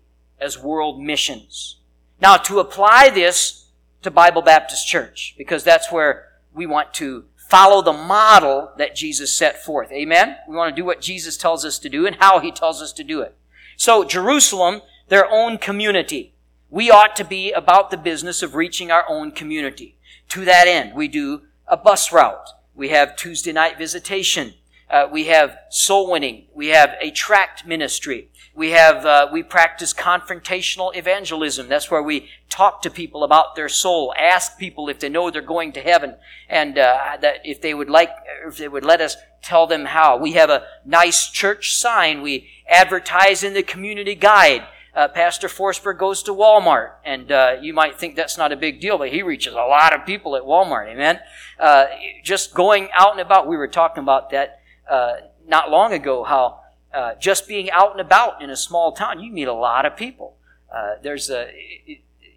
as 0.42 0.58
world 0.58 1.00
missions. 1.00 1.78
Now 2.20 2.38
to 2.38 2.60
apply 2.60 3.10
this 3.10 3.68
to 4.02 4.12
Bible 4.12 4.42
Baptist 4.42 4.88
Church 4.88 5.36
because 5.38 5.64
that's 5.64 5.92
where 5.92 6.30
we 6.54 6.66
want 6.66 6.94
to 6.96 7.26
follow 7.36 7.82
the 7.82 7.94
model 7.94 8.72
that 8.78 8.96
Jesus 8.96 9.36
set 9.36 9.64
forth. 9.64 9.92
Amen? 9.92 10.38
We 10.48 10.56
want 10.56 10.76
to 10.76 10.82
do 10.82 10.86
what 10.86 11.02
Jesus 11.02 11.38
tells 11.38 11.64
us 11.64 11.78
to 11.80 11.90
do 11.90 12.06
and 12.08 12.16
how 12.18 12.40
he 12.40 12.52
tells 12.52 12.82
us 12.82 12.94
to 12.94 13.04
do 13.04 13.22
it. 13.22 13.36
So 13.78 14.04
Jerusalem, 14.04 14.82
their 15.10 15.30
own 15.30 15.58
community. 15.58 16.34
We 16.70 16.90
ought 16.90 17.16
to 17.18 17.26
be 17.26 17.52
about 17.52 17.92
the 17.92 17.98
business 17.98 18.42
of 18.42 18.56
reaching 18.56 18.90
our 18.90 19.04
own 19.10 19.32
community. 19.32 19.98
To 20.30 20.46
that 20.46 20.68
end, 20.68 20.96
we 20.96 21.10
do 21.10 21.42
a 21.68 21.76
bus 21.76 22.14
route. 22.14 22.48
We 22.74 22.90
have 22.90 23.18
Tuesday 23.18 23.52
night 23.52 23.78
visitation. 23.78 24.54
Uh, 24.92 25.08
we 25.10 25.26
have 25.26 25.58
soul 25.70 26.12
winning. 26.12 26.48
We 26.54 26.68
have 26.68 26.96
a 27.00 27.12
tract 27.12 27.66
ministry. 27.66 28.30
We 28.54 28.72
have, 28.72 29.06
uh, 29.06 29.30
we 29.32 29.42
practice 29.42 29.94
confrontational 29.94 30.94
evangelism. 30.94 31.70
That's 31.70 31.90
where 31.90 32.04
we 32.04 32.28
talk 32.50 32.82
to 32.82 32.90
people 32.90 33.24
about 33.24 33.56
their 33.56 33.70
soul, 33.70 34.14
ask 34.20 34.58
people 34.58 34.90
if 34.90 35.00
they 35.00 35.08
know 35.08 35.32
they're 35.32 35.42
going 35.42 35.72
to 35.74 35.82
heaven, 35.82 36.18
and 36.50 36.78
uh, 36.78 37.18
that 37.22 37.38
if 37.46 37.62
they 37.62 37.74
would 37.74 37.90
like, 37.90 38.10
if 38.46 38.58
they 38.58 38.68
would 38.68 38.84
let 38.84 39.00
us 39.00 39.16
tell 39.42 39.66
them 39.66 39.86
how. 39.86 40.18
We 40.18 40.34
have 40.34 40.50
a 40.50 40.66
nice 40.86 41.30
church 41.30 41.74
sign. 41.74 42.22
We 42.22 42.50
advertise 42.68 43.46
in 43.46 43.54
the 43.54 43.64
community 43.64 44.16
guide. 44.16 44.68
Uh, 44.94 45.08
Pastor 45.08 45.48
Forsberg 45.48 45.98
goes 45.98 46.22
to 46.24 46.34
Walmart, 46.34 46.96
and 47.06 47.32
uh, 47.32 47.56
you 47.62 47.74
might 47.74 47.98
think 47.98 48.18
that's 48.18 48.38
not 48.38 48.52
a 48.52 48.58
big 48.58 48.82
deal, 48.82 48.98
but 48.98 49.08
he 49.08 49.24
reaches 49.24 49.54
a 49.54 49.56
lot 49.56 49.96
of 49.96 50.06
people 50.06 50.36
at 50.36 50.44
Walmart. 50.44 50.90
Amen. 50.90 51.22
Uh, 51.58 51.86
just 52.26 52.54
going 52.54 52.90
out 52.94 53.12
and 53.12 53.22
about. 53.22 53.48
We 53.48 53.56
were 53.56 53.70
talking 53.70 54.04
about 54.04 54.32
that 54.32 54.61
uh, 54.92 55.14
not 55.48 55.72
long 55.72 55.94
ago. 55.94 56.24
How 56.24 56.60
uh, 56.94 57.16
just 57.16 57.48
being 57.48 57.72
out 57.72 57.92
and 57.94 58.02
about 58.02 58.42
in 58.42 58.50
a 58.50 58.56
small 58.56 58.92
town, 58.92 59.22
you 59.22 59.32
meet 59.32 59.48
a 59.48 59.54
lot 59.54 59.86
of 59.86 59.96
people. 59.96 60.38
Uh, 60.72 60.96
there's 61.02 61.30
a 61.30 61.50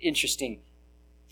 interesting 0.01 0.61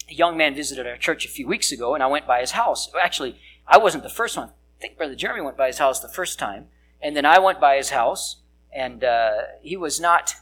young 0.08 0.36
man 0.36 0.54
visited 0.54 0.86
our 0.86 0.96
church 0.96 1.24
a 1.24 1.28
few 1.28 1.46
weeks 1.46 1.72
ago, 1.72 1.94
and 1.94 2.02
I 2.02 2.06
went 2.06 2.26
by 2.26 2.40
his 2.40 2.52
house. 2.52 2.90
Actually, 3.00 3.38
I 3.66 3.78
wasn't 3.78 4.02
the 4.02 4.10
first 4.10 4.36
one. 4.36 4.48
I 4.48 4.80
think 4.80 4.96
Brother 4.96 5.14
Jeremy 5.14 5.42
went 5.42 5.56
by 5.56 5.68
his 5.68 5.78
house 5.78 6.00
the 6.00 6.08
first 6.08 6.38
time, 6.38 6.66
and 7.00 7.16
then 7.16 7.24
I 7.24 7.38
went 7.38 7.60
by 7.60 7.76
his 7.76 7.90
house, 7.90 8.36
and 8.72 9.04
uh, 9.04 9.32
he 9.62 9.76
was 9.76 10.00
not 10.00 10.34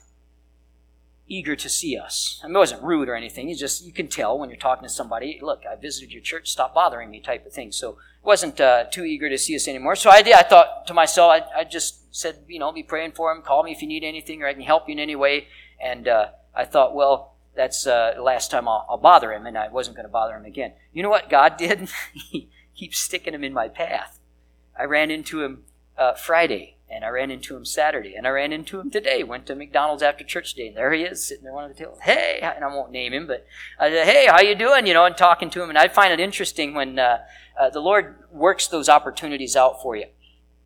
eager 1.31 1.55
to 1.55 1.69
see 1.69 1.97
us. 1.97 2.41
I 2.43 2.49
mean, 2.49 2.57
it 2.57 2.59
wasn't 2.59 2.83
rude 2.83 3.09
or 3.09 3.15
anything. 3.15 3.49
It's 3.49 3.61
just 3.61 3.85
you 3.85 3.93
can 3.93 4.09
tell 4.09 4.39
when 4.39 4.51
you're 4.51 4.59
talking 4.59 4.83
to 4.83 4.93
somebody. 4.93 5.39
Look, 5.41 5.63
I 5.71 5.77
visited 5.77 6.13
your 6.13 6.21
church. 6.21 6.51
Stop 6.51 6.75
bothering 6.75 7.09
me, 7.09 7.21
type 7.21 7.47
of 7.47 7.53
thing. 7.53 7.71
So 7.73 7.97
wasn't 8.23 8.61
uh, 8.61 8.85
too 8.91 9.05
eager 9.05 9.31
to 9.31 9.39
see 9.39 9.55
us 9.55 9.69
anymore. 9.69 9.95
So 9.97 10.11
I 10.11 10.23
did. 10.23 10.35
I 10.35 10.43
thought 10.43 10.87
to 10.89 10.93
myself, 10.93 11.31
I, 11.31 11.61
I, 11.61 11.65
just 11.65 12.15
said, 12.15 12.41
you 12.49 12.59
know, 12.59 12.71
be 12.73 12.83
praying 12.83 13.13
for 13.13 13.33
him. 13.33 13.43
Call 13.43 13.63
me 13.63 13.73
if 13.73 13.81
you 13.81 13.89
need 13.89 14.05
anything, 14.05 14.43
or 14.43 14.49
I 14.49 14.53
can 14.53 14.63
help 14.63 14.89
you 14.89 14.93
in 14.93 14.99
any 14.99 15.17
way. 15.17 15.47
And 15.81 16.09
uh, 16.09 16.27
I 16.55 16.65
thought, 16.65 16.95
well, 16.95 17.37
that's 17.57 17.87
uh, 17.87 18.13
the 18.17 18.23
last 18.23 18.51
time 18.51 18.69
I'll, 18.69 18.85
I'll, 18.91 18.99
bother 18.99 19.33
him, 19.33 19.47
and 19.47 19.57
I 19.57 19.69
wasn't 19.69 19.97
going 19.97 20.07
to 20.07 20.13
bother 20.13 20.35
him 20.35 20.45
again. 20.45 20.73
You 20.93 21.03
know 21.03 21.11
what 21.11 21.31
God 21.31 21.57
did? 21.57 21.89
he 22.13 22.51
keeps 22.75 22.99
sticking 22.99 23.35
him 23.35 23.45
in 23.45 23.53
my 23.53 23.69
path. 23.69 24.19
I 24.79 24.85
ran 24.85 25.11
into 25.11 25.43
him 25.43 25.63
uh, 25.97 26.15
Friday 26.15 26.77
and 26.91 27.05
I 27.05 27.09
ran 27.09 27.31
into 27.31 27.57
him 27.57 27.65
Saturday, 27.65 28.15
and 28.17 28.27
I 28.27 28.31
ran 28.31 28.53
into 28.53 28.81
him 28.81 28.91
today. 28.91 29.23
Went 29.23 29.47
to 29.47 29.55
McDonald's 29.55 30.03
after 30.03 30.25
church 30.25 30.55
day, 30.55 30.69
and 30.69 30.77
there 30.77 30.93
he 30.93 31.03
is, 31.03 31.25
sitting 31.25 31.45
there 31.45 31.53
one 31.53 31.65
of 31.65 31.71
the 31.71 31.77
tables. 31.77 32.01
Hey, 32.03 32.41
and 32.43 32.65
I 32.65 32.69
won't 32.69 32.91
name 32.91 33.13
him, 33.13 33.27
but 33.27 33.47
I 33.79 33.91
said, 33.91 34.07
"Hey, 34.07 34.27
how 34.27 34.41
you 34.41 34.57
doing?" 34.57 34.87
You 34.87 34.95
know, 34.95 35.05
and 35.05 35.17
talking 35.17 35.51
to 35.51 35.63
him. 35.63 35.69
And 35.69 35.79
I 35.79 35.87
find 35.87 36.13
it 36.13 36.19
interesting 36.19 36.75
when 36.75 36.99
uh, 36.99 37.19
uh, 37.59 37.71
the 37.71 37.81
Lord 37.81 38.17
works 38.33 38.67
those 38.67 38.89
opportunities 38.89 39.55
out 39.55 39.81
for 39.81 39.95
you. 39.95 40.07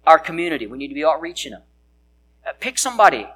Our 0.06 0.18
community, 0.18 0.66
we 0.66 0.78
need 0.78 0.88
to 0.88 0.94
be 0.94 1.04
outreaching 1.04 1.52
them. 1.52 1.62
Uh, 2.46 2.52
pick 2.58 2.78
somebody 2.78 3.28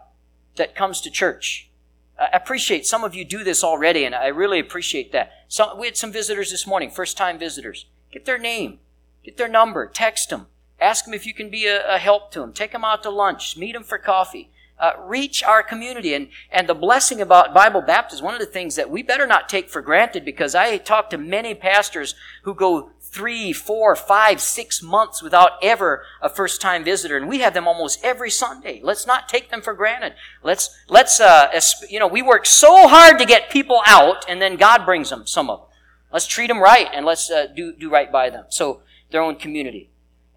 that 0.57 0.75
comes 0.75 1.01
to 1.03 1.11
church. 1.11 1.71
I 2.19 2.31
appreciate 2.33 2.87
some 2.87 3.05
of 3.05 3.15
you 3.15 3.25
do 3.25 3.45
this 3.45 3.63
already, 3.63 4.05
and 4.05 4.15
I 4.15 4.29
really 4.29 4.59
appreciate 4.59 5.13
that. 5.13 5.31
Some, 5.47 5.79
we 5.79 5.87
had 5.87 5.97
some 5.97 6.11
visitors 6.11 6.51
this 6.51 6.67
morning, 6.67 6.91
first 6.91 7.17
time 7.17 7.39
visitors. 7.39 7.87
Get 8.11 8.25
their 8.25 8.39
name, 8.39 8.81
get 9.23 9.37
their 9.37 9.47
number, 9.47 9.87
text 9.87 10.31
them 10.31 10.47
Ask 10.81 11.05
them 11.05 11.15
if 11.15 11.27
you 11.27 11.35
can 11.35 11.51
be 11.51 11.67
a, 11.67 11.95
a 11.95 11.99
help 11.99 12.31
to 12.33 12.41
them. 12.41 12.53
Take 12.53 12.73
them 12.73 12.85
out 12.85 13.03
to 13.03 13.11
lunch. 13.11 13.57
Meet 13.57 13.73
them 13.73 13.83
for 13.83 13.99
coffee. 13.99 14.51
Uh, 14.79 14.93
reach 15.01 15.43
our 15.43 15.61
community. 15.61 16.15
And, 16.15 16.29
and 16.53 16.69
the 16.69 16.75
blessing 16.75 17.21
about 17.21 17.53
Bible 17.53 17.81
Baptist, 17.81 18.23
one 18.23 18.35
of 18.35 18.41
the 18.41 18.47
things 18.47 18.77
that 18.77 18.89
we 18.89 19.03
better 19.03 19.27
not 19.27 19.49
take 19.49 19.69
for 19.69 19.83
granted 19.83 20.25
because 20.25 20.55
I 20.55 20.77
talk 20.77 21.11
to 21.11 21.19
many 21.19 21.53
pastors 21.53 22.15
who 22.43 22.55
go 22.55 22.91
three, 23.01 23.53
four, 23.53 23.97
five, 23.97 24.41
six 24.41 24.81
months 24.81 25.21
without 25.21 25.53
ever 25.63 26.05
a 26.23 26.29
first 26.29 26.61
time 26.61 26.85
visitor. 26.85 27.17
And 27.17 27.29
we 27.29 27.41
have 27.41 27.55
them 27.55 27.67
almost 27.67 28.05
every 28.05 28.31
Sunday. 28.31 28.81
Let's 28.81 29.05
not 29.05 29.29
take 29.29 29.51
them 29.51 29.63
for 29.63 29.75
granted. 29.75 30.15
Let's, 30.45 30.71
let's, 30.89 31.19
uh, 31.19 31.61
you 31.89 31.99
know, 31.99 32.07
we 32.07 32.23
work 32.23 32.47
so 32.47 32.87
hard 32.87 33.19
to 33.19 33.25
get 33.25 33.51
people 33.51 33.83
out 33.85 34.25
and 34.29 34.41
then 34.41 34.57
God 34.57 34.85
brings 34.85 35.11
them, 35.11 35.27
some 35.27 35.51
of 35.51 35.59
them. 35.59 35.69
Let's 36.13 36.27
treat 36.29 36.47
them 36.47 36.61
right 36.61 36.87
and 36.95 37.05
let's 37.05 37.29
uh, 37.31 37.49
do, 37.49 37.75
do 37.75 37.91
right 37.91 38.13
by 38.13 38.31
them. 38.31 38.45
So, 38.49 38.83
their 39.11 39.23
own 39.23 39.37
community 39.37 39.89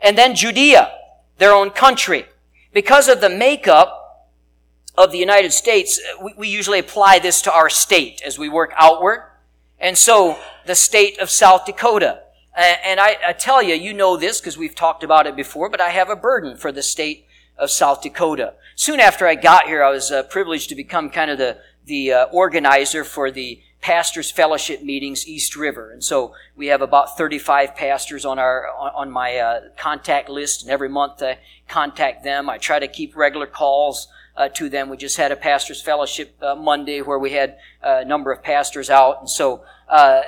and 0.02 0.18
then 0.18 0.36
Judea, 0.36 0.92
their 1.38 1.54
own 1.54 1.70
country. 1.70 2.26
Because 2.74 3.08
of 3.08 3.22
the 3.22 3.30
makeup 3.30 4.30
of 4.98 5.12
the 5.12 5.18
United 5.18 5.54
States, 5.54 6.00
we, 6.22 6.34
we 6.38 6.48
usually 6.48 6.80
apply 6.80 7.20
this 7.20 7.42
to 7.44 7.54
our 7.54 7.70
state 7.70 8.22
as 8.26 8.38
we 8.38 8.50
work 8.50 8.74
outward. 8.78 9.24
And 9.80 9.98
so 9.98 10.38
the 10.66 10.76
state 10.76 11.20
of 11.20 11.30
South 11.30 11.66
Dakota. 11.66 12.22
And 12.56 13.00
I, 13.00 13.18
I 13.28 13.34
tell 13.34 13.64
you, 13.64 13.76
you 13.76 13.94
know 13.94 14.18
this 14.18 14.40
because 14.40 14.58
we've 14.58 14.76
talked 14.76 15.04
about 15.04 15.26
it 15.26 15.36
before, 15.36 15.70
but 15.70 15.82
I 15.82 15.90
have 15.90 16.10
a 16.10 16.16
burden 16.16 16.58
for 16.58 16.72
the 16.72 16.84
state 16.84 17.26
of 17.58 17.72
South 17.72 18.02
Dakota. 18.02 18.54
Soon 18.76 19.00
after 19.00 19.26
I 19.26 19.36
got 19.36 19.68
here, 19.68 19.84
I 19.84 19.90
was 19.90 20.12
uh, 20.12 20.24
privileged 20.24 20.70
to 20.70 20.76
become 20.76 21.10
kind 21.10 21.32
of 21.32 21.38
the, 21.38 21.58
the 21.86 22.12
uh, 22.12 22.26
organizer 22.26 23.04
for 23.04 23.32
the 23.32 23.62
pastors 23.82 24.30
fellowship 24.30 24.84
meetings 24.84 25.28
east 25.28 25.56
river 25.56 25.92
and 25.92 26.04
so 26.04 26.34
we 26.56 26.68
have 26.68 26.82
about 26.82 27.18
35 27.18 27.76
pastors 27.76 28.26
on 28.26 28.38
our 28.38 28.68
on, 28.78 29.10
my 29.10 29.38
uh, 29.38 29.62
contact 29.78 30.30
list 30.30 30.62
and 30.62 30.72
every 30.72 30.90
month 30.90 31.22
i 31.24 31.38
contact 31.68 32.24
them 32.24 32.50
i 32.50 32.58
try 32.58 32.80
to 32.80 32.88
keep 32.88 33.16
regular 33.16 33.48
calls 33.48 34.08
uh, 34.36 34.50
to 34.50 34.70
them. 34.70 34.90
We 34.90 34.98
just 34.98 35.18
had 35.18 35.32
a 35.32 35.36
pastor's 35.36 35.82
fellowship 35.82 36.36
uh, 36.42 36.56
Monday 36.56 37.02
where 37.02 37.20
we 37.20 37.32
had 37.32 37.58
a 37.82 38.06
number 38.06 38.32
of 38.32 38.44
pastors 38.44 38.90
out. 38.90 39.20
And 39.20 39.30
so 39.30 39.64
uh, 39.90 40.22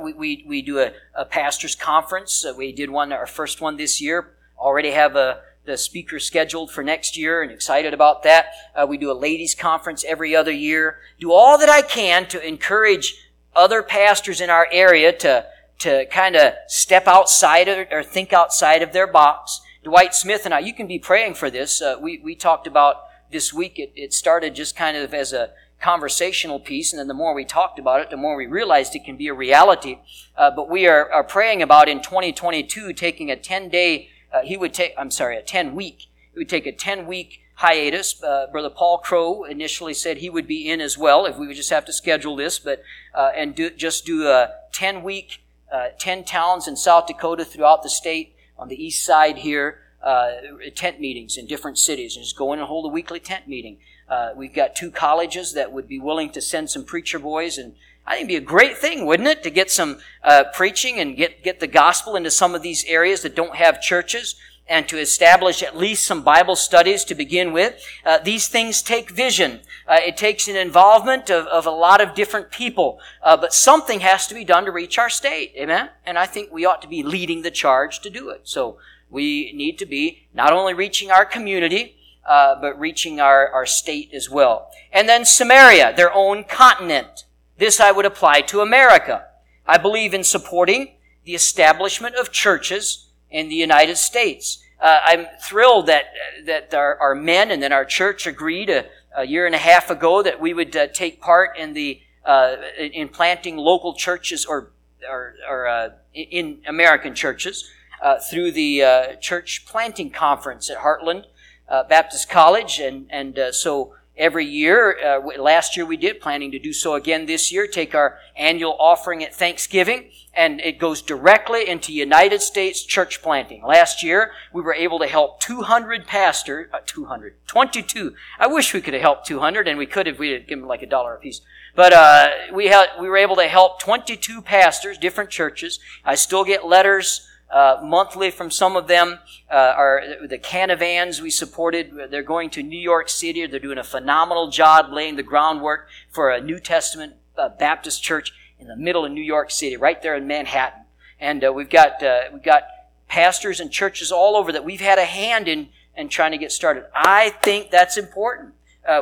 we, 0.00 0.12
we, 0.12 0.44
we, 0.46 0.62
do 0.62 0.78
a, 0.78 0.92
a 1.14 1.24
pastor's 1.24 1.74
conference. 1.74 2.44
Uh, 2.44 2.54
we 2.56 2.72
did 2.72 2.90
one, 2.90 3.12
our 3.12 3.26
first 3.26 3.60
one 3.60 3.76
this 3.76 4.00
year. 4.00 4.30
Already 4.58 4.90
have 4.92 5.16
a, 5.16 5.40
the 5.64 5.76
speaker 5.76 6.18
scheduled 6.18 6.70
for 6.70 6.82
next 6.82 7.16
year 7.16 7.42
and 7.42 7.52
excited 7.52 7.94
about 7.94 8.22
that. 8.22 8.46
Uh, 8.74 8.86
we 8.88 8.98
do 8.98 9.10
a 9.10 9.14
ladies' 9.14 9.54
conference 9.54 10.04
every 10.04 10.34
other 10.34 10.52
year. 10.52 10.98
Do 11.18 11.32
all 11.32 11.58
that 11.58 11.68
I 11.68 11.82
can 11.82 12.26
to 12.28 12.46
encourage 12.46 13.14
other 13.54 13.82
pastors 13.82 14.40
in 14.40 14.50
our 14.50 14.66
area 14.72 15.12
to, 15.18 15.46
to 15.80 16.06
kind 16.06 16.36
of 16.36 16.54
step 16.66 17.06
outside 17.06 17.68
of, 17.68 17.88
or 17.90 18.02
think 18.02 18.32
outside 18.32 18.82
of 18.82 18.92
their 18.92 19.06
box. 19.06 19.60
Dwight 19.82 20.14
Smith 20.14 20.44
and 20.44 20.54
I, 20.54 20.60
you 20.60 20.74
can 20.74 20.86
be 20.86 20.98
praying 20.98 21.34
for 21.34 21.50
this. 21.50 21.80
Uh, 21.80 21.96
we, 22.00 22.18
we 22.18 22.34
talked 22.34 22.66
about 22.66 22.96
this 23.30 23.52
week, 23.52 23.78
it, 23.78 23.92
it 23.94 24.12
started 24.12 24.54
just 24.54 24.76
kind 24.76 24.96
of 24.96 25.14
as 25.14 25.32
a 25.32 25.50
conversational 25.80 26.60
piece, 26.60 26.92
and 26.92 27.00
then 27.00 27.08
the 27.08 27.14
more 27.14 27.34
we 27.34 27.44
talked 27.44 27.78
about 27.78 28.00
it, 28.00 28.10
the 28.10 28.16
more 28.16 28.36
we 28.36 28.46
realized 28.46 28.94
it 28.94 29.04
can 29.04 29.16
be 29.16 29.28
a 29.28 29.34
reality. 29.34 29.98
Uh, 30.36 30.50
but 30.50 30.68
we 30.68 30.86
are, 30.86 31.10
are 31.10 31.24
praying 31.24 31.62
about 31.62 31.88
in 31.88 32.02
2022 32.02 32.92
taking 32.92 33.30
a 33.30 33.36
10 33.36 33.68
day, 33.70 34.08
uh, 34.32 34.42
he 34.42 34.56
would 34.56 34.74
take, 34.74 34.94
I'm 34.98 35.10
sorry, 35.10 35.36
a 35.36 35.42
10 35.42 35.74
week. 35.74 36.06
He 36.32 36.38
would 36.38 36.48
take 36.48 36.66
a 36.66 36.72
10 36.72 37.06
week 37.06 37.40
hiatus. 37.54 38.22
Uh, 38.22 38.46
Brother 38.50 38.70
Paul 38.70 38.98
Crow 38.98 39.44
initially 39.44 39.94
said 39.94 40.18
he 40.18 40.30
would 40.30 40.46
be 40.46 40.70
in 40.70 40.80
as 40.80 40.96
well 40.96 41.26
if 41.26 41.36
we 41.36 41.46
would 41.46 41.56
just 41.56 41.70
have 41.70 41.84
to 41.86 41.92
schedule 41.92 42.36
this, 42.36 42.58
but 42.58 42.82
uh, 43.14 43.30
and 43.36 43.54
do, 43.54 43.70
just 43.70 44.06
do 44.06 44.28
a 44.28 44.50
10 44.72 45.02
week, 45.02 45.42
uh, 45.72 45.88
10 45.98 46.24
towns 46.24 46.66
in 46.66 46.76
South 46.76 47.06
Dakota 47.06 47.44
throughout 47.44 47.82
the 47.82 47.90
state 47.90 48.34
on 48.58 48.68
the 48.68 48.82
east 48.82 49.04
side 49.04 49.38
here 49.38 49.78
uh, 50.02 50.30
tent 50.74 51.00
meetings 51.00 51.36
in 51.36 51.46
different 51.46 51.78
cities 51.78 52.16
and 52.16 52.24
just 52.24 52.36
go 52.36 52.52
in 52.52 52.58
and 52.58 52.68
hold 52.68 52.86
a 52.86 52.88
weekly 52.88 53.20
tent 53.20 53.46
meeting. 53.46 53.78
Uh, 54.08 54.30
we've 54.34 54.54
got 54.54 54.74
two 54.74 54.90
colleges 54.90 55.52
that 55.52 55.72
would 55.72 55.86
be 55.86 56.00
willing 56.00 56.30
to 56.30 56.40
send 56.40 56.68
some 56.68 56.84
preacher 56.84 57.18
boys, 57.18 57.58
and 57.58 57.74
I 58.10 58.14
think 58.14 58.28
it'd 58.28 58.40
be 58.40 58.44
a 58.44 58.54
great 58.56 58.76
thing, 58.76 59.06
wouldn't 59.06 59.28
it, 59.28 59.44
to 59.44 59.50
get 59.50 59.70
some 59.70 60.00
uh, 60.24 60.42
preaching 60.52 60.98
and 60.98 61.16
get 61.16 61.44
get 61.44 61.60
the 61.60 61.68
gospel 61.68 62.16
into 62.16 62.30
some 62.32 62.56
of 62.56 62.62
these 62.62 62.84
areas 62.86 63.22
that 63.22 63.36
don't 63.36 63.54
have 63.54 63.80
churches, 63.80 64.34
and 64.66 64.88
to 64.88 64.98
establish 64.98 65.62
at 65.62 65.76
least 65.76 66.08
some 66.08 66.24
Bible 66.24 66.56
studies 66.56 67.04
to 67.04 67.14
begin 67.14 67.52
with. 67.52 67.80
Uh, 68.04 68.18
these 68.18 68.48
things 68.48 68.82
take 68.82 69.10
vision. 69.10 69.60
Uh, 69.86 69.98
it 70.04 70.16
takes 70.16 70.48
an 70.48 70.56
involvement 70.56 71.30
of, 71.30 71.46
of 71.46 71.66
a 71.66 71.70
lot 71.70 72.00
of 72.00 72.16
different 72.16 72.50
people, 72.50 72.98
uh, 73.22 73.36
but 73.36 73.54
something 73.54 74.00
has 74.00 74.26
to 74.26 74.34
be 74.34 74.44
done 74.44 74.64
to 74.64 74.72
reach 74.72 74.98
our 74.98 75.08
state. 75.08 75.52
Amen. 75.56 75.90
And 76.04 76.18
I 76.18 76.26
think 76.26 76.50
we 76.50 76.64
ought 76.64 76.82
to 76.82 76.88
be 76.88 77.04
leading 77.04 77.42
the 77.42 77.50
charge 77.52 78.00
to 78.00 78.10
do 78.10 78.30
it. 78.30 78.40
So 78.42 78.78
we 79.08 79.52
need 79.52 79.78
to 79.78 79.86
be 79.86 80.26
not 80.34 80.52
only 80.52 80.74
reaching 80.74 81.12
our 81.12 81.24
community, 81.24 81.94
uh, 82.28 82.60
but 82.60 82.78
reaching 82.78 83.20
our, 83.20 83.48
our 83.48 83.66
state 83.66 84.10
as 84.12 84.28
well. 84.28 84.68
And 84.92 85.08
then 85.08 85.24
Samaria, 85.24 85.94
their 85.94 86.12
own 86.12 86.42
continent. 86.42 87.24
This 87.60 87.78
I 87.78 87.92
would 87.92 88.06
apply 88.06 88.40
to 88.52 88.62
America. 88.62 89.26
I 89.66 89.76
believe 89.76 90.14
in 90.14 90.24
supporting 90.24 90.94
the 91.26 91.34
establishment 91.34 92.14
of 92.14 92.32
churches 92.32 93.10
in 93.30 93.50
the 93.50 93.54
United 93.54 93.98
States. 93.98 94.64
Uh, 94.80 94.98
I'm 95.04 95.26
thrilled 95.42 95.86
that 95.86 96.06
that 96.46 96.72
our, 96.72 96.98
our, 96.98 97.14
men 97.14 97.50
and 97.50 97.62
then 97.62 97.70
our 97.70 97.84
church 97.84 98.26
agreed 98.26 98.70
a, 98.70 98.86
a, 99.14 99.26
year 99.26 99.44
and 99.44 99.54
a 99.54 99.58
half 99.58 99.90
ago 99.90 100.22
that 100.22 100.40
we 100.40 100.54
would 100.54 100.74
uh, 100.74 100.86
take 100.86 101.20
part 101.20 101.54
in 101.58 101.74
the 101.74 102.00
uh, 102.24 102.56
in 102.78 103.10
planting 103.10 103.58
local 103.58 103.92
churches 103.92 104.46
or 104.46 104.70
or, 105.06 105.34
or 105.46 105.68
uh, 105.68 105.90
in 106.14 106.62
American 106.66 107.14
churches 107.14 107.70
uh, 108.02 108.16
through 108.30 108.52
the 108.52 108.82
uh, 108.82 109.16
church 109.16 109.66
planting 109.66 110.08
conference 110.08 110.70
at 110.70 110.78
Heartland 110.78 111.26
uh, 111.68 111.84
Baptist 111.84 112.30
College, 112.30 112.80
and 112.80 113.06
and 113.10 113.38
uh, 113.38 113.52
so 113.52 113.94
every 114.20 114.44
year, 114.44 114.96
uh, 115.02 115.42
last 115.42 115.76
year 115.76 115.86
we 115.86 115.96
did, 115.96 116.20
planning 116.20 116.50
to 116.52 116.58
do 116.58 116.72
so 116.72 116.94
again 116.94 117.26
this 117.26 117.50
year. 117.50 117.66
Take 117.66 117.94
our 117.94 118.18
annual 118.36 118.76
offering 118.78 119.24
at 119.24 119.34
Thanksgiving, 119.34 120.10
and 120.34 120.60
it 120.60 120.78
goes 120.78 121.00
directly 121.02 121.66
into 121.66 121.92
United 121.92 122.42
States 122.42 122.84
church 122.84 123.22
planting. 123.22 123.64
Last 123.64 124.02
year 124.02 124.32
we 124.52 124.62
were 124.62 124.74
able 124.74 124.98
to 125.00 125.06
help 125.06 125.40
200 125.40 126.06
pastors, 126.06 126.68
uh, 126.72 126.78
200, 126.84 127.34
22. 127.46 128.14
I 128.38 128.46
wish 128.46 128.74
we 128.74 128.82
could 128.82 128.94
have 128.94 129.02
helped 129.02 129.26
200, 129.26 129.66
and 129.66 129.78
we 129.78 129.86
could 129.86 130.06
if 130.06 130.18
we 130.18 130.30
had 130.30 130.46
given 130.46 130.66
like 130.66 130.82
a 130.82 130.86
dollar 130.86 131.14
a 131.14 131.18
piece. 131.18 131.40
But 131.74 131.92
uh, 131.92 132.28
we 132.52 132.66
had 132.66 132.88
we 133.00 133.08
were 133.08 133.16
able 133.16 133.36
to 133.36 133.48
help 133.48 133.80
22 133.80 134.42
pastors, 134.42 134.98
different 134.98 135.30
churches. 135.30 135.80
I 136.04 136.14
still 136.14 136.44
get 136.44 136.66
letters 136.66 137.26
uh, 137.50 137.80
monthly 137.82 138.30
from 138.30 138.50
some 138.50 138.76
of 138.76 138.86
them. 138.86 139.18
Uh, 139.50 139.74
are 139.76 140.02
the 140.26 140.38
Canavans 140.38 141.20
we 141.20 141.30
supported. 141.30 141.92
They're 142.10 142.22
going 142.22 142.50
to 142.50 142.62
New 142.62 142.78
York 142.78 143.08
City. 143.08 143.44
They're 143.46 143.58
doing 143.58 143.78
a 143.78 143.84
phenomenal 143.84 144.50
job 144.50 144.92
laying 144.92 145.16
the 145.16 145.22
groundwork 145.22 145.88
for 146.10 146.30
a 146.30 146.40
New 146.40 146.60
Testament 146.60 147.14
uh, 147.36 147.48
Baptist 147.48 148.02
church 148.02 148.32
in 148.58 148.68
the 148.68 148.76
middle 148.76 149.04
of 149.04 149.12
New 149.12 149.22
York 149.22 149.50
City, 149.50 149.76
right 149.76 150.00
there 150.02 150.14
in 150.14 150.26
Manhattan. 150.26 150.84
And 151.18 151.44
uh, 151.44 151.52
we've 151.52 151.70
got 151.70 152.02
uh, 152.02 152.20
we've 152.32 152.42
got 152.42 152.64
pastors 153.08 153.58
and 153.58 153.70
churches 153.70 154.12
all 154.12 154.36
over 154.36 154.52
that 154.52 154.64
we've 154.64 154.80
had 154.80 154.98
a 154.98 155.04
hand 155.04 155.48
in 155.48 155.68
in 155.96 156.08
trying 156.08 156.30
to 156.30 156.38
get 156.38 156.52
started. 156.52 156.84
I 156.94 157.30
think 157.42 157.70
that's 157.70 157.96
important. 157.96 158.54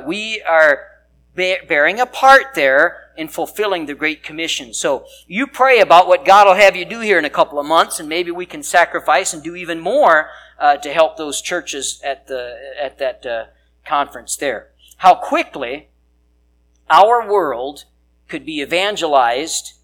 We 0.07 0.43
are 0.43 0.88
bearing 1.39 2.01
a 2.01 2.07
part 2.07 2.55
there 2.55 3.11
in 3.17 3.29
fulfilling 3.29 3.87
the 3.87 3.95
Great 3.95 4.23
Commission. 4.23 4.75
So 4.75 5.07
you 5.27 5.47
pray 5.47 5.81
about 5.81 6.07
what 6.07 6.25
God 6.25 6.47
will 6.47 6.55
have 6.55 6.77
you 6.77 6.85
do 6.85 7.01
here 7.01 7.19
in 7.19 7.25
a 7.25 7.31
couple 7.31 7.59
of 7.59 7.67
months, 7.67 7.99
and 8.01 8.09
maybe 8.09 8.31
we 8.31 8.47
can 8.47 8.63
sacrifice 8.63 9.33
and 9.33 9.43
do 9.43 9.57
even 9.57 9.81
more 9.81 10.31
uh, 10.59 10.77
to 10.77 10.93
help 10.93 11.17
those 11.17 11.41
churches 11.41 12.01
at 12.05 12.27
the 12.27 12.57
at 12.81 12.99
that 12.99 13.25
uh, 13.25 13.45
conference 13.85 14.37
there. 14.37 14.71
How 14.99 15.15
quickly 15.15 15.89
our 16.91 17.29
world 17.29 17.85
could 18.29 18.45
be 18.45 18.61
evangelized 18.61 19.75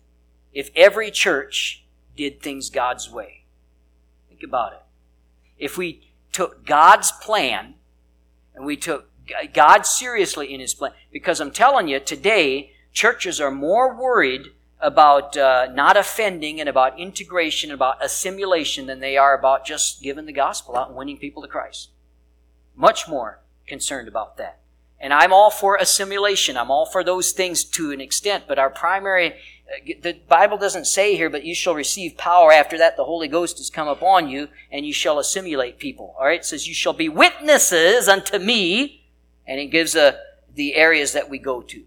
if 0.52 0.70
every 0.76 1.10
church 1.10 1.84
did 2.16 2.40
things 2.40 2.70
God's 2.70 3.10
way. 3.10 3.44
Think 4.28 4.42
about 4.42 4.72
it. 4.72 4.82
If 5.58 5.76
we 5.76 6.12
took 6.32 6.66
God's 6.66 7.12
plan 7.12 7.74
and 8.54 8.64
we 8.64 8.76
took 8.76 9.08
God 9.52 9.86
seriously 9.86 10.52
in 10.52 10.60
His 10.60 10.74
plan, 10.74 10.92
because 11.12 11.40
I'm 11.40 11.50
telling 11.50 11.88
you, 11.88 12.00
today 12.00 12.72
churches 12.92 13.40
are 13.40 13.50
more 13.50 13.94
worried 14.00 14.52
about 14.80 15.36
uh, 15.36 15.66
not 15.72 15.96
offending 15.96 16.60
and 16.60 16.68
about 16.68 16.98
integration 16.98 17.70
and 17.70 17.74
about 17.74 18.04
assimilation 18.04 18.86
than 18.86 19.00
they 19.00 19.16
are 19.16 19.36
about 19.36 19.64
just 19.64 20.02
giving 20.02 20.26
the 20.26 20.32
gospel 20.32 20.76
out 20.76 20.88
and 20.88 20.96
winning 20.96 21.16
people 21.16 21.42
to 21.42 21.48
Christ. 21.48 21.90
Much 22.76 23.08
more 23.08 23.40
concerned 23.66 24.08
about 24.08 24.36
that. 24.36 24.60
And 25.00 25.12
I'm 25.12 25.32
all 25.32 25.50
for 25.50 25.76
assimilation. 25.76 26.56
I'm 26.56 26.70
all 26.70 26.86
for 26.86 27.02
those 27.02 27.32
things 27.32 27.64
to 27.64 27.92
an 27.92 28.00
extent, 28.00 28.44
but 28.46 28.58
our 28.58 28.70
primary, 28.70 29.32
uh, 29.32 29.92
the 30.00 30.18
Bible 30.28 30.56
doesn't 30.56 30.86
say 30.86 31.16
here, 31.16 31.30
but 31.30 31.44
you 31.44 31.54
shall 31.54 31.74
receive 31.74 32.16
power 32.16 32.52
after 32.52 32.78
that 32.78 32.96
the 32.96 33.04
Holy 33.04 33.28
Ghost 33.28 33.58
has 33.58 33.70
come 33.70 33.88
upon 33.88 34.28
you 34.28 34.48
and 34.70 34.86
you 34.86 34.92
shall 34.92 35.18
assimilate 35.18 35.78
people. 35.78 36.14
All 36.18 36.26
right. 36.26 36.40
It 36.40 36.44
says 36.44 36.68
you 36.68 36.74
shall 36.74 36.92
be 36.92 37.08
witnesses 37.08 38.08
unto 38.08 38.38
me. 38.38 39.03
And 39.46 39.60
it 39.60 39.66
gives 39.66 39.94
uh, 39.94 40.12
the 40.54 40.74
areas 40.74 41.12
that 41.12 41.28
we 41.28 41.38
go 41.38 41.62
to. 41.62 41.82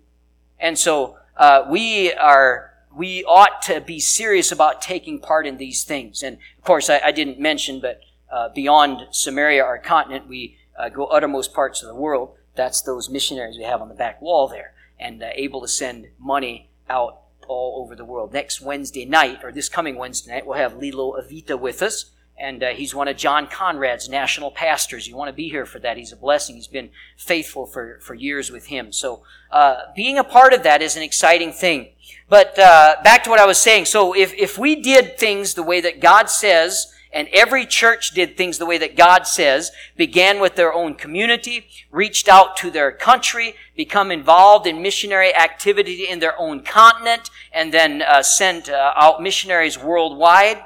And 0.60 0.78
so 0.78 1.18
uh, 1.36 1.66
we 1.70 2.14
are 2.14 2.74
we 2.96 3.24
ought 3.26 3.62
to 3.62 3.80
be 3.80 4.00
serious 4.00 4.52
about 4.52 4.82
taking 4.82 5.20
part 5.20 5.46
in 5.46 5.58
these 5.58 5.84
things. 5.84 6.24
And 6.24 6.38
of 6.58 6.64
course, 6.64 6.90
I, 6.90 7.00
I 7.06 7.12
didn't 7.12 7.40
mention, 7.40 7.80
but 7.80 8.02
uh, 8.32 8.50
beyond 8.50 9.08
Samaria, 9.12 9.64
our 9.64 9.78
continent, 9.78 10.28
we 10.28 10.58
uh, 10.78 10.90
go 10.90 11.06
uttermost 11.06 11.54
parts 11.54 11.84
of 11.84 11.90
the 11.90 11.96
world. 11.96 12.36
That's 12.56 12.82
those 12.82 13.08
missionaries 13.10 13.56
we 13.58 13.64
have 13.66 13.82
on 13.82 13.90
the 13.90 13.96
back 13.96 14.20
wall 14.20 14.48
there, 14.48 14.74
and 15.00 15.22
uh, 15.22 15.30
able 15.36 15.62
to 15.62 15.68
send 15.68 16.08
money 16.20 16.70
out 16.90 17.22
all 17.48 17.84
over 17.84 17.96
the 17.96 18.04
world. 18.04 18.34
Next 18.34 18.62
Wednesday 18.62 19.06
night, 19.06 19.44
or 19.44 19.52
this 19.52 19.70
coming 19.70 19.96
Wednesday 19.96 20.32
night, 20.34 20.48
we'll 20.48 20.58
have 20.58 20.78
Lilo 20.78 21.22
Avita 21.22 21.58
with 21.58 21.84
us 21.84 22.12
and 22.40 22.64
uh, 22.64 22.68
he's 22.70 22.94
one 22.94 23.08
of 23.08 23.18
John 23.18 23.48
Conrad's 23.48 24.08
national 24.08 24.52
pastors. 24.52 25.08
You 25.08 25.16
want 25.16 25.30
to 25.30 25.34
be 25.34 25.50
here 25.50 25.66
for 25.66 25.80
that. 25.80 25.98
He's 25.98 26.12
a 26.12 26.16
blessing. 26.16 26.56
He's 26.56 26.68
been 26.68 26.90
faithful 27.16 27.66
for, 27.66 28.00
for 28.02 28.14
years 28.14 28.52
with 28.52 28.68
him. 28.68 28.92
So 28.92 29.24
uh, 29.52 29.78
being 29.96 30.18
a 30.18 30.24
part 30.24 30.54
of 30.54 30.64
that 30.64 30.82
is 30.82 30.96
an 30.96 31.04
exciting 31.04 31.52
thing. 31.52 31.90
But 32.30 32.58
uh, 32.60 32.98
back 33.04 33.24
to 33.24 33.30
what 33.30 33.40
I 33.40 33.46
was 33.46 33.58
saying. 33.58 33.86
So 33.86 34.16
if, 34.16 34.34
if 34.34 34.58
we 34.58 34.76
did 34.76 35.18
things 35.18 35.56
the 35.56 35.64
way 35.64 35.82
that 35.82 36.00
God 36.00 36.30
says, 36.30 36.94
and 37.12 37.28
every 37.34 37.66
church 37.66 38.12
did 38.12 38.38
things 38.38 38.58
the 38.58 38.66
way 38.66 38.78
that 38.78 38.96
God 38.96 39.26
says, 39.26 39.72
began 39.96 40.40
with 40.40 40.56
their 40.56 40.74
own 40.74 40.94
community, 40.94 41.68
reached 41.90 42.28
out 42.28 42.58
to 42.58 42.70
their 42.70 42.92
country, 42.92 43.56
become 43.76 44.12
involved 44.12 44.68
in 44.68 44.82
missionary 44.82 45.34
activity 45.36 46.08
in 46.08 46.20
their 46.20 46.40
own 46.40 46.62
continent, 46.62 47.32
and 47.52 47.74
then 47.74 48.04
uh, 48.04 48.22
sent 48.22 48.70
uh, 48.70 48.94
out 48.96 49.24
missionaries 49.24 49.80
worldwide, 49.80 50.64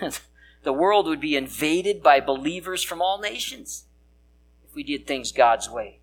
the 0.64 0.72
world 0.72 1.06
would 1.06 1.20
be 1.20 1.36
invaded 1.36 2.02
by 2.02 2.20
believers 2.20 2.82
from 2.82 3.00
all 3.00 3.20
nations 3.20 3.84
if 4.66 4.74
we 4.74 4.82
did 4.82 5.06
things 5.06 5.30
God's 5.30 5.70
way, 5.70 6.00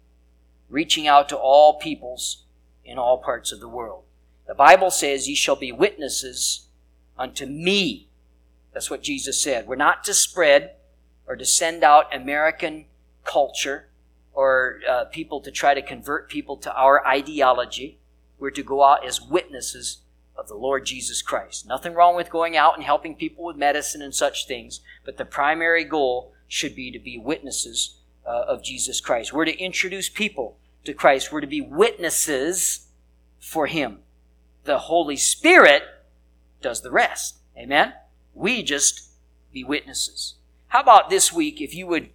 reaching 0.69 1.07
out 1.07 1.27
to 1.29 1.35
all 1.35 1.79
peoples 1.79 2.45
in 2.85 2.97
all 2.97 3.17
parts 3.17 3.51
of 3.51 3.59
the 3.59 3.67
world. 3.67 4.03
The 4.47 4.55
Bible 4.55 4.91
says, 4.91 5.27
Ye 5.27 5.35
shall 5.35 5.55
be 5.55 5.71
witnesses 5.71 6.67
unto 7.17 7.45
me. 7.45 8.09
That's 8.73 8.89
what 8.89 9.03
Jesus 9.03 9.41
said. 9.41 9.67
We're 9.67 9.75
not 9.75 10.03
to 10.05 10.13
spread 10.13 10.75
or 11.27 11.35
to 11.35 11.45
send 11.45 11.83
out 11.83 12.13
American 12.15 12.85
culture 13.23 13.89
or 14.33 14.79
uh, 14.89 15.05
people 15.05 15.41
to 15.41 15.51
try 15.51 15.73
to 15.73 15.81
convert 15.81 16.29
people 16.29 16.57
to 16.57 16.73
our 16.73 17.05
ideology. 17.05 17.99
We're 18.39 18.51
to 18.51 18.63
go 18.63 18.83
out 18.83 19.05
as 19.05 19.21
witnesses 19.21 20.00
of 20.35 20.47
the 20.47 20.55
Lord 20.55 20.85
Jesus 20.85 21.21
Christ. 21.21 21.67
Nothing 21.67 21.93
wrong 21.93 22.15
with 22.15 22.29
going 22.29 22.57
out 22.57 22.75
and 22.75 22.83
helping 22.83 23.15
people 23.15 23.45
with 23.45 23.55
medicine 23.55 24.01
and 24.01 24.13
such 24.13 24.47
things, 24.47 24.81
but 25.05 25.17
the 25.17 25.25
primary 25.25 25.83
goal 25.83 26.33
should 26.47 26.75
be 26.75 26.91
to 26.91 26.99
be 26.99 27.17
witnesses 27.17 27.99
uh, 28.25 28.43
of 28.47 28.63
Jesus 28.63 28.99
Christ. 28.99 29.33
We're 29.33 29.45
to 29.45 29.57
introduce 29.57 30.09
people 30.09 30.57
to 30.85 30.93
Christ. 30.93 31.31
We're 31.31 31.41
to 31.41 31.47
be 31.47 31.61
witnesses 31.61 32.87
for 33.39 33.67
Him. 33.67 33.99
The 34.63 34.79
Holy 34.79 35.17
Spirit 35.17 35.83
does 36.61 36.81
the 36.81 36.91
rest. 36.91 37.37
Amen? 37.57 37.93
We 38.33 38.63
just 38.63 39.09
be 39.51 39.63
witnesses. 39.63 40.35
How 40.67 40.81
about 40.81 41.09
this 41.09 41.33
week 41.33 41.61
if 41.61 41.75
you 41.75 41.87
would 41.87 42.09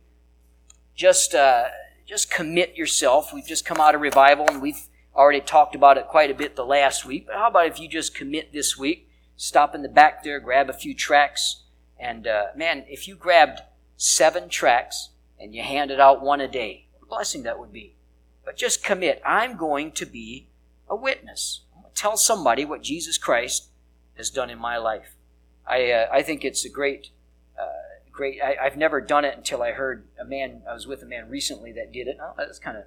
just 0.94 1.34
uh, 1.34 1.64
just 2.06 2.30
commit 2.30 2.76
yourself? 2.76 3.32
We've 3.34 3.46
just 3.46 3.66
come 3.66 3.78
out 3.78 3.94
of 3.94 4.00
revival 4.00 4.46
and 4.48 4.62
we've 4.62 4.88
already 5.16 5.40
talked 5.40 5.74
about 5.74 5.98
it 5.98 6.06
quite 6.06 6.30
a 6.30 6.34
bit 6.34 6.56
the 6.56 6.64
last 6.64 7.04
week. 7.04 7.26
But 7.26 7.36
how 7.36 7.48
about 7.48 7.66
if 7.66 7.80
you 7.80 7.88
just 7.88 8.14
commit 8.14 8.52
this 8.52 8.76
week? 8.76 9.08
Stop 9.36 9.74
in 9.74 9.82
the 9.82 9.88
back 9.88 10.22
there, 10.22 10.40
grab 10.40 10.70
a 10.70 10.74
few 10.74 10.94
tracts, 10.94 11.64
and 11.98 12.26
uh, 12.26 12.46
man, 12.56 12.84
if 12.88 13.06
you 13.06 13.16
grabbed 13.16 13.60
seven 13.96 14.48
tracts 14.48 15.10
and 15.38 15.54
you 15.54 15.62
handed 15.62 16.00
out 16.00 16.22
one 16.22 16.40
a 16.40 16.48
day, 16.48 16.86
what 16.92 17.06
a 17.06 17.08
blessing 17.08 17.42
that 17.42 17.58
would 17.58 17.72
be. 17.72 17.94
But 18.44 18.56
just 18.56 18.84
commit. 18.84 19.20
I'm 19.26 19.56
going 19.56 19.92
to 19.92 20.06
be 20.06 20.46
a 20.88 20.96
witness. 20.96 21.62
tell 21.94 22.16
somebody 22.16 22.64
what 22.64 22.82
Jesus 22.82 23.18
Christ 23.18 23.68
has 24.16 24.30
done 24.30 24.50
in 24.50 24.58
my 24.58 24.76
life. 24.76 25.16
I, 25.66 25.90
uh, 25.90 26.08
I 26.12 26.22
think 26.22 26.44
it's 26.44 26.64
a 26.64 26.68
great, 26.68 27.10
uh, 27.58 27.66
great. 28.12 28.40
I, 28.40 28.56
have 28.62 28.76
never 28.76 29.00
done 29.00 29.24
it 29.24 29.36
until 29.36 29.62
I 29.62 29.72
heard 29.72 30.06
a 30.20 30.24
man. 30.24 30.62
I 30.68 30.74
was 30.74 30.86
with 30.86 31.02
a 31.02 31.06
man 31.06 31.28
recently 31.28 31.72
that 31.72 31.92
did 31.92 32.06
it. 32.06 32.18
Oh, 32.22 32.32
that's 32.36 32.58
kind 32.58 32.76
of 32.76 32.84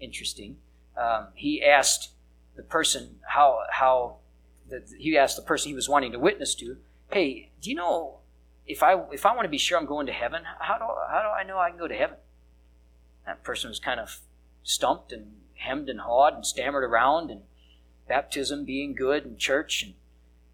interesting. 0.00 0.56
Um, 0.96 1.28
he 1.34 1.62
asked 1.64 2.10
the 2.56 2.62
person 2.62 3.20
how 3.28 3.60
how 3.70 4.16
the, 4.68 4.82
he 4.98 5.16
asked 5.16 5.36
the 5.36 5.42
person 5.42 5.70
he 5.70 5.74
was 5.74 5.88
wanting 5.88 6.12
to 6.12 6.18
witness 6.18 6.54
to, 6.56 6.76
"Hey, 7.10 7.50
do 7.60 7.70
you 7.70 7.76
know 7.76 8.18
if 8.66 8.82
I 8.82 8.94
if 9.12 9.26
I 9.26 9.34
want 9.34 9.44
to 9.44 9.50
be 9.50 9.58
sure 9.58 9.78
I'm 9.78 9.86
going 9.86 10.06
to 10.06 10.12
heaven, 10.12 10.42
how 10.60 10.78
do 10.78 10.84
how 11.10 11.22
do 11.22 11.28
I 11.28 11.42
know 11.42 11.58
I 11.58 11.70
can 11.70 11.78
go 11.78 11.88
to 11.88 11.96
heaven?" 11.96 12.16
That 13.26 13.42
person 13.42 13.70
was 13.70 13.78
kind 13.78 14.00
of 14.00 14.20
stumped 14.62 15.12
and 15.12 15.36
hemmed 15.54 15.88
and 15.88 16.00
hawed 16.00 16.34
and 16.34 16.46
stammered 16.46 16.84
around 16.84 17.30
and 17.30 17.42
baptism 18.08 18.64
being 18.64 18.94
good 18.94 19.24
and 19.24 19.38
church 19.38 19.82
and 19.82 19.94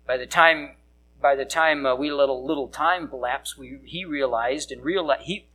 by 0.07 0.17
the 0.17 0.27
time 0.27 0.77
by 1.21 1.35
the 1.35 1.45
time 1.45 1.85
uh, 1.85 1.95
we 1.95 2.11
let 2.11 2.29
a 2.29 2.33
little 2.33 2.69
time 2.69 3.09
elapse, 3.13 3.57
we 3.57 3.79
he 3.85 4.05
realized 4.05 4.71
and 4.71 4.83
realized 4.83 5.23
he 5.23 5.47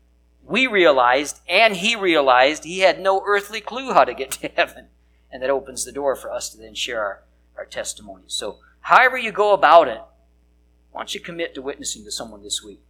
we 0.46 0.68
realized 0.68 1.39
and 1.48 1.78
he 1.78 1.96
realized 1.96 2.64
he 2.64 2.80
had 2.80 3.00
no 3.00 3.24
earthly 3.26 3.62
clue 3.62 3.94
how 3.94 4.04
to 4.04 4.14
get 4.14 4.32
to 4.32 4.48
heaven, 4.56 4.88
and 5.32 5.41
that 5.41 5.50
opens 5.50 5.86
the 5.86 5.91
door 5.91 6.16
for 6.16 6.32
us 6.32 6.50
to 6.50 6.58
then 6.58 6.76
share 6.76 7.02
our 7.02 7.24
our 7.58 7.66
testimonies. 7.66 8.34
So, 8.34 8.60
however 8.82 9.18
you 9.18 9.32
go 9.32 9.54
about 9.54 9.88
it, 9.88 10.02
why 10.91 11.02
don't 11.02 11.14
you 11.14 11.20
commit 11.20 11.56
to 11.56 11.62
witnessing 11.62 12.04
to 12.06 12.12
someone 12.12 12.44
this 12.44 12.64
week? 12.64 12.82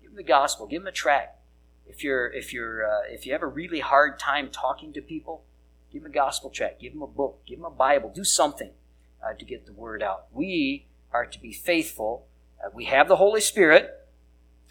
Give 0.00 0.10
them 0.10 0.16
the 0.16 0.22
gospel. 0.22 0.66
Give 0.66 0.82
them 0.82 0.88
a 0.88 0.92
tract. 0.92 1.38
If 1.86 2.02
you're 2.02 2.32
if 2.32 2.52
you're 2.52 2.86
uh, 2.86 3.02
if 3.08 3.26
you 3.26 3.32
have 3.32 3.42
a 3.42 3.46
really 3.46 3.80
hard 3.80 4.18
time 4.18 4.50
talking 4.50 4.92
to 4.94 5.02
people, 5.02 5.44
give 5.92 6.02
them 6.02 6.10
a 6.10 6.14
gospel 6.14 6.50
tract. 6.50 6.80
Give 6.80 6.92
them 6.92 7.02
a 7.02 7.06
book. 7.06 7.42
Give 7.46 7.58
them 7.58 7.66
a 7.66 7.70
Bible. 7.70 8.10
Do 8.14 8.24
something 8.24 8.70
uh, 9.24 9.34
to 9.34 9.44
get 9.44 9.66
the 9.66 9.72
word 9.72 10.02
out. 10.02 10.26
We 10.32 10.86
are 11.12 11.26
to 11.26 11.38
be 11.38 11.52
faithful. 11.52 12.26
Uh, 12.64 12.70
we 12.72 12.86
have 12.86 13.08
the 13.08 13.16
Holy 13.16 13.40
Spirit. 13.40 13.98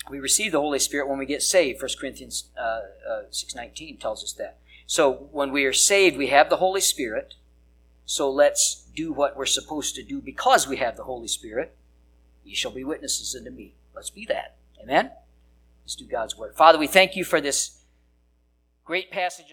We 0.10 0.20
receive 0.20 0.52
the 0.52 0.60
Holy 0.60 0.80
Spirit 0.80 1.08
when 1.08 1.20
we 1.20 1.26
get 1.26 1.42
saved. 1.44 1.82
1 1.82 1.90
Corinthians 2.00 2.46
uh, 2.58 2.82
uh, 3.10 3.22
6.19 3.32 4.00
tells 4.00 4.24
us 4.24 4.34
that. 4.34 4.58
So 4.88 5.30
when 5.32 5.52
we 5.52 5.66
are 5.66 5.74
saved, 5.74 6.18
we 6.18 6.28
have 6.28 6.50
the 6.50 6.58
Holy 6.58 6.82
Spirit. 6.82 7.36
So 8.06 8.30
let's 8.30 8.84
do 8.96 9.14
what 9.14 9.38
we're 9.38 9.46
supposed 9.46 9.96
to 9.96 10.04
do 10.04 10.22
because 10.22 10.68
we 10.68 10.78
have 10.78 10.98
the 10.98 11.04
Holy 11.04 11.28
Spirit. 11.28 11.76
Ye 12.44 12.56
shall 12.56 12.72
be 12.72 12.84
witnesses 12.84 13.36
unto 13.36 13.52
me. 13.52 13.76
Let's 13.96 14.10
be 14.10 14.26
that. 14.26 14.56
Amen? 14.82 15.12
Let's 15.84 15.96
do 15.96 16.06
God's 16.06 16.38
word. 16.38 16.56
Father, 16.56 16.78
we 16.78 16.88
thank 16.88 17.16
you 17.16 17.24
for 17.24 17.40
this 17.40 17.82
great 18.84 19.12
passage. 19.12 19.52